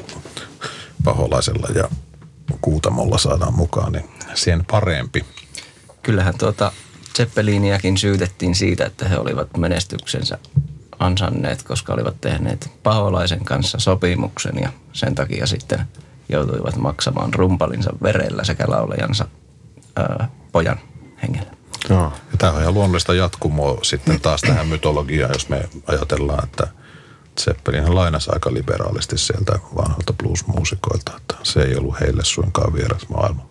paholaisella 1.04 1.68
ja 1.74 1.88
kuutamolla 2.60 3.18
saadaan 3.18 3.54
mukaan, 3.54 3.92
niin 3.92 4.04
sen 4.34 4.64
parempi. 4.70 5.24
Kyllähän 6.02 6.38
tuota 6.38 6.72
Zeppeliniäkin 7.16 7.98
syytettiin 7.98 8.54
siitä, 8.54 8.86
että 8.86 9.08
he 9.08 9.18
olivat 9.18 9.56
menestyksensä 9.56 10.38
ansanneet, 10.98 11.62
koska 11.62 11.94
olivat 11.94 12.20
tehneet 12.20 12.70
paholaisen 12.82 13.44
kanssa 13.44 13.78
sopimuksen 13.78 14.58
ja 14.62 14.72
sen 14.92 15.14
takia 15.14 15.46
sitten 15.46 15.80
joutuivat 16.32 16.76
maksamaan 16.76 17.34
rumpalinsa 17.34 17.90
verellä 18.02 18.44
sekä 18.44 18.64
laulajansa 18.68 19.26
ää, 19.96 20.28
pojan 20.52 20.80
hengellä. 21.22 21.50
Joo. 21.88 22.12
Ja 22.32 22.38
tämä 22.38 22.52
on 22.52 22.60
ihan 22.62 22.74
luonnollista 22.74 23.14
jatkumoa 23.14 23.78
sitten 23.82 24.20
taas 24.20 24.40
tähän 24.40 24.68
mytologiaan, 24.68 25.32
jos 25.32 25.48
me 25.48 25.68
ajatellaan, 25.86 26.44
että 26.44 26.68
Zeppelin 27.40 27.94
lainasi 27.94 28.30
aika 28.32 28.54
liberaalisti 28.54 29.18
sieltä 29.18 29.52
vanhoilta 29.76 30.12
blues-muusikoilta, 30.12 31.12
että 31.16 31.34
se 31.42 31.62
ei 31.62 31.76
ollut 31.76 32.00
heille 32.00 32.24
suinkaan 32.24 32.74
vieras 32.74 33.08
maailma. 33.08 33.50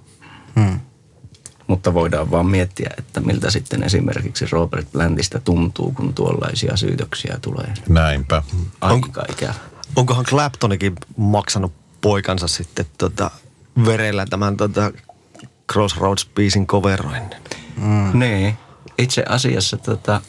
Mutta 1.67 1.93
voidaan 1.93 2.32
vaan 2.32 2.45
miettiä, 2.45 2.89
että 2.97 3.19
miltä 3.19 3.51
sitten 3.51 3.84
esimerkiksi 3.84 4.45
Robert 4.51 4.91
Blandista 4.91 5.39
tuntuu, 5.39 5.91
kun 5.91 6.13
tuollaisia 6.13 6.77
syytöksiä 6.77 7.38
tulee. 7.41 7.73
Näinpä. 7.89 8.43
Aika 8.82 9.25
ikävä. 9.32 9.53
Onkohan 9.95 10.25
Claptonikin 10.25 10.95
maksanut 11.17 11.73
poikansa 12.01 12.47
sitten 12.47 12.85
tota, 12.97 13.31
verellä 13.85 14.25
tämän 14.25 14.57
tota, 14.57 14.91
Crossroads-biisin 15.71 16.65
coveroinnin? 16.65 17.39
Mm. 17.77 18.19
Niin. 18.19 18.57
Itse 18.97 19.23
asiassa 19.29 19.77
tota, 19.77 20.21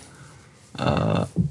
uh, 0.80 1.44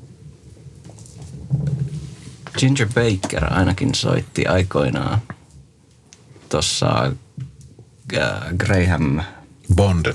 Ginger 2.57 2.87
Baker 2.87 3.53
ainakin 3.53 3.95
soitti 3.95 4.45
aikoinaan 4.45 5.19
tuossa 6.49 7.11
uh, 8.13 8.57
Graham, 8.57 9.21
Bond. 9.75 10.05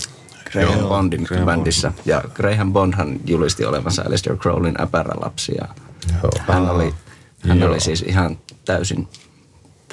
Graham 0.53 0.79
Joo. 0.79 0.89
Bondin 0.89 1.23
Graham 1.23 1.47
bändissä. 1.47 1.93
Ja 2.05 2.23
Graham 2.35 2.73
Bondhan 2.73 3.21
julisti 3.27 3.65
olevansa 3.65 4.03
Alistair 4.07 4.37
Crowlin 4.37 4.83
äpärälapsi. 4.83 5.53
Ja 5.61 5.69
Joo. 6.23 6.33
hän 6.49 6.71
oli, 6.71 6.95
hän 7.49 7.59
Joo. 7.59 7.71
oli 7.71 7.81
siis 7.81 8.03
ihan 8.03 8.39
täysin, 8.65 9.09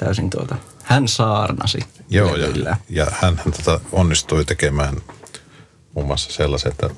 täysin 0.04 0.30
tuota, 0.30 0.56
hän 0.82 1.08
saarnasi 1.08 1.78
Joo, 2.08 2.36
ja, 2.36 2.42
levyllä. 2.42 2.76
ja 2.88 3.06
hän, 3.10 3.36
hän 3.44 3.52
tota 3.52 3.80
onnistui 3.92 4.44
tekemään 4.44 4.96
muun 5.94 6.06
muassa 6.06 6.32
sellaisen, 6.32 6.72
että 6.72 6.90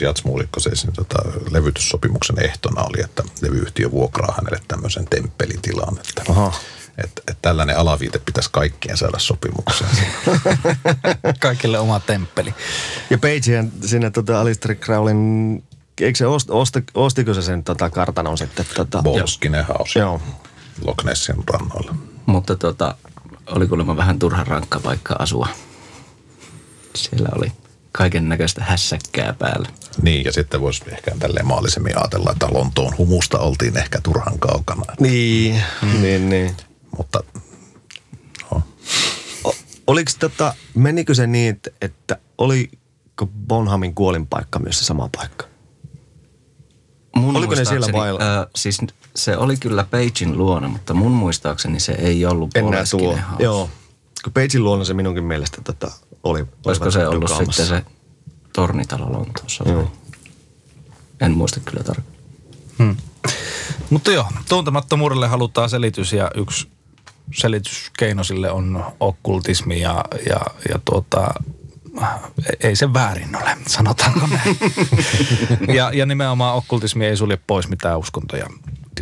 jatsmuulikko 0.00 0.60
siis, 0.60 0.84
niin 0.84 0.94
tota, 0.94 1.18
levytyssopimuksen 1.50 2.44
ehtona 2.44 2.82
oli, 2.82 3.04
että 3.04 3.22
levyyhtiö 3.40 3.90
vuokraa 3.90 4.34
hänelle 4.36 4.60
tämmöisen 4.68 5.06
temppelitilan, 5.10 5.98
että, 5.98 6.22
Aha. 6.32 6.52
että, 6.98 7.22
että 7.28 7.34
tällainen 7.42 7.78
alaviite 7.78 8.18
pitäisi 8.18 8.50
kaikkien 8.52 8.96
saada 8.96 9.18
sopimukseen. 9.18 9.90
Kaikille 11.40 11.78
oma 11.78 12.00
temppeli. 12.00 12.54
Ja 13.10 13.18
Pagehän 13.18 13.72
sinne 13.84 14.10
tota 14.10 14.40
Alistair 14.40 14.74
Crowlin, 14.74 15.64
eikö 16.00 16.18
se 16.18 16.26
ost, 16.26 16.50
osti, 16.50 16.84
ostiko 16.94 17.34
se 17.34 17.42
sen 17.42 17.64
tota 17.64 17.90
kartanon 17.90 18.38
sitten? 18.38 18.66
Tota, 18.76 19.02
Bolskinen 19.02 19.64
House 19.66 19.98
Joo. 19.98 20.20
Loch 20.84 21.04
Nessin 21.04 21.36
rannoilla. 21.46 22.09
Mutta 22.30 22.56
tota, 22.56 22.94
oli 23.46 23.66
kuulemma 23.66 23.96
vähän 23.96 24.18
turha 24.18 24.44
rankka 24.44 24.80
paikka 24.80 25.16
asua. 25.18 25.48
Siellä 26.94 27.28
oli 27.36 27.52
kaiken 27.92 28.28
näköistä 28.28 28.64
hässäkkää 28.64 29.32
päällä. 29.32 29.68
Niin, 30.02 30.24
ja 30.24 30.32
sitten 30.32 30.60
voisi 30.60 30.82
ehkä 30.92 31.10
tälleen 31.18 31.46
maallisemmin 31.46 31.98
ajatella, 31.98 32.32
että 32.32 32.48
Lontoon 32.52 32.98
humusta 32.98 33.38
oltiin 33.38 33.76
ehkä 33.76 34.00
turhan 34.00 34.38
kaukana. 34.38 34.82
Niin, 35.00 35.62
mm. 35.82 36.02
niin, 36.02 36.28
niin. 36.28 36.56
Mutta 36.96 37.20
no, 38.52 38.62
O, 39.44 39.54
oliko 39.86 40.10
tota, 40.18 40.54
menikö 40.74 41.14
se 41.14 41.26
niin, 41.26 41.54
että, 41.54 41.70
että 41.80 42.16
oliko 42.38 42.76
Bonhamin 43.46 43.94
kuolinpaikka 43.94 44.58
myös 44.58 44.78
se 44.78 44.84
sama 44.84 45.08
paikka? 45.16 45.49
Mun 47.20 47.36
Oliko 47.36 47.54
ne 47.54 47.64
siellä 47.64 47.86
vailla? 47.92 48.20
Ö, 48.20 48.48
siis 48.56 48.78
se 49.16 49.36
oli 49.36 49.56
kyllä 49.56 49.84
Pagein 49.84 50.38
luona, 50.38 50.68
mutta 50.68 50.94
mun 50.94 51.12
muistaakseni 51.12 51.80
se 51.80 51.92
ei 51.92 52.26
ollut 52.26 52.50
Enää 52.54 52.84
tuo. 52.90 53.12
House. 53.12 53.42
Joo. 53.42 53.70
Kun 54.24 54.32
Pagein 54.32 54.64
luona 54.64 54.84
se 54.84 54.94
minunkin 54.94 55.24
mielestä 55.24 55.62
tota, 55.64 55.90
oli. 56.22 56.44
Olisiko 56.66 56.90
se 56.90 57.06
ollut 57.06 57.22
dukaamassa. 57.22 57.64
sitten 57.64 57.84
se 57.84 57.92
tornitalo 58.52 59.12
Lontoossa? 59.12 59.64
Joo. 59.68 59.92
En 61.20 61.32
muista 61.32 61.60
kyllä 61.60 61.82
tarkkaan. 61.82 62.16
Hmm. 62.78 62.96
Mutta 63.90 64.12
joo, 64.12 64.26
tuntemattomuudelle 64.48 65.28
halutaan 65.28 65.70
selitys 65.70 66.12
ja 66.12 66.30
yksi 66.34 66.68
selityskeino 67.34 68.24
sille 68.24 68.50
on 68.50 68.84
okkultismi 69.00 69.80
ja, 69.80 70.04
ja, 70.26 70.40
ja 70.68 70.80
tuota, 70.84 71.34
ei 72.60 72.76
se 72.76 72.92
väärin 72.92 73.36
ole, 73.36 73.56
sanotaanko 73.66 74.26
näin. 74.26 74.56
ja, 75.76 75.90
ja 75.94 76.06
nimenomaan 76.06 76.54
okkultismi 76.54 77.06
ei 77.06 77.16
sulje 77.16 77.38
pois 77.46 77.68
mitään 77.68 77.98
uskontoja, 77.98 78.46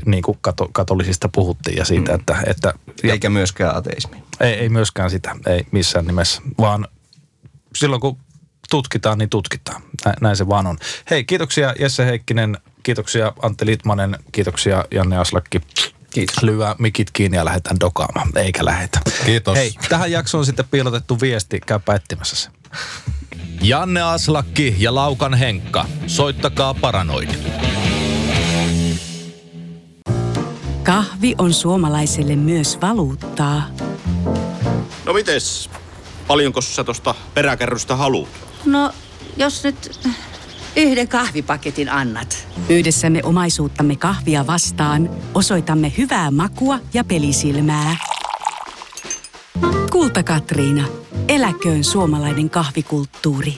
niin 0.07 0.23
kuin 0.23 0.39
kato, 0.41 0.69
katolisista 0.73 1.29
puhuttiin 1.29 1.77
ja 1.77 1.85
siitä, 1.85 2.13
mm. 2.13 2.19
että, 2.19 2.43
että 2.47 2.75
ja 3.03 3.13
Eikä 3.13 3.31
myöskään 3.31 3.77
ateismi. 3.77 4.23
ei, 4.41 4.53
ei 4.53 4.69
myöskään 4.69 5.11
sitä, 5.11 5.37
ei 5.47 5.67
missään 5.71 6.07
nimessä, 6.07 6.43
vaan 6.59 6.89
silloin 7.77 8.01
kun 8.01 8.19
tutkitaan, 8.71 9.19
niin 9.19 9.31
tutkitaan. 9.31 9.83
Nä, 10.05 10.15
näin 10.21 10.37
se 10.37 10.49
vaan 10.49 10.67
on. 10.67 10.79
Hei, 11.11 11.25
kiitoksia 11.25 11.75
Jesse 11.79 12.07
Heikkinen, 12.07 12.59
kiitoksia 12.83 13.33
Antti 13.43 13.67
Litmanen, 13.67 14.17
kiitoksia 14.33 14.85
Janne 14.91 15.19
Aslakki. 15.19 15.61
Kiitos. 16.11 16.43
Lyö 16.43 16.75
mikit 16.79 17.11
kiinni 17.11 17.37
ja 17.37 17.45
lähdetään 17.45 17.81
dokaamaan, 17.81 18.29
eikä 18.37 18.65
lähetä. 18.65 19.01
Kiitos. 19.25 19.57
Hei, 19.57 19.73
tähän 19.89 20.13
jaksoon 20.13 20.47
sitten 20.47 20.65
piilotettu 20.71 21.21
viesti, 21.21 21.61
käypä 21.67 21.95
etsimässä 21.95 22.37
se. 22.37 22.51
Janne 23.63 24.03
Aslakki 24.03 24.77
ja 24.79 24.95
Laukan 24.95 25.35
Henkka. 25.35 25.85
Soittakaa 26.07 26.75
Paranoid. 26.75 27.29
Kahvi 30.83 31.35
on 31.39 31.55
suomalaiselle 31.55 32.37
myös 32.37 32.79
valuuttaa. 32.81 33.63
No 35.05 35.13
mites? 35.13 35.71
Paljonko 36.27 36.61
sä 36.61 36.85
tosta 36.85 37.15
peräkärrystä 37.35 37.97
haluat? 37.97 38.29
No, 38.65 38.91
jos 39.37 39.65
nyt 39.65 40.01
yhden 40.77 41.09
kahvipaketin 41.09 41.89
annat. 41.89 42.49
Yhdessämme 42.69 43.21
omaisuuttamme 43.23 43.97
kahvia 43.97 44.47
vastaan 44.47 45.11
osoitamme 45.35 45.93
hyvää 45.99 46.31
makua 46.31 46.79
ja 46.95 47.05
pelisilmää. 47.05 47.97
Kulta 49.93 50.23
Katriina. 50.23 50.85
Eläköön 51.29 51.85
suomalainen 51.85 52.51
kahvikulttuuri. 52.51 53.55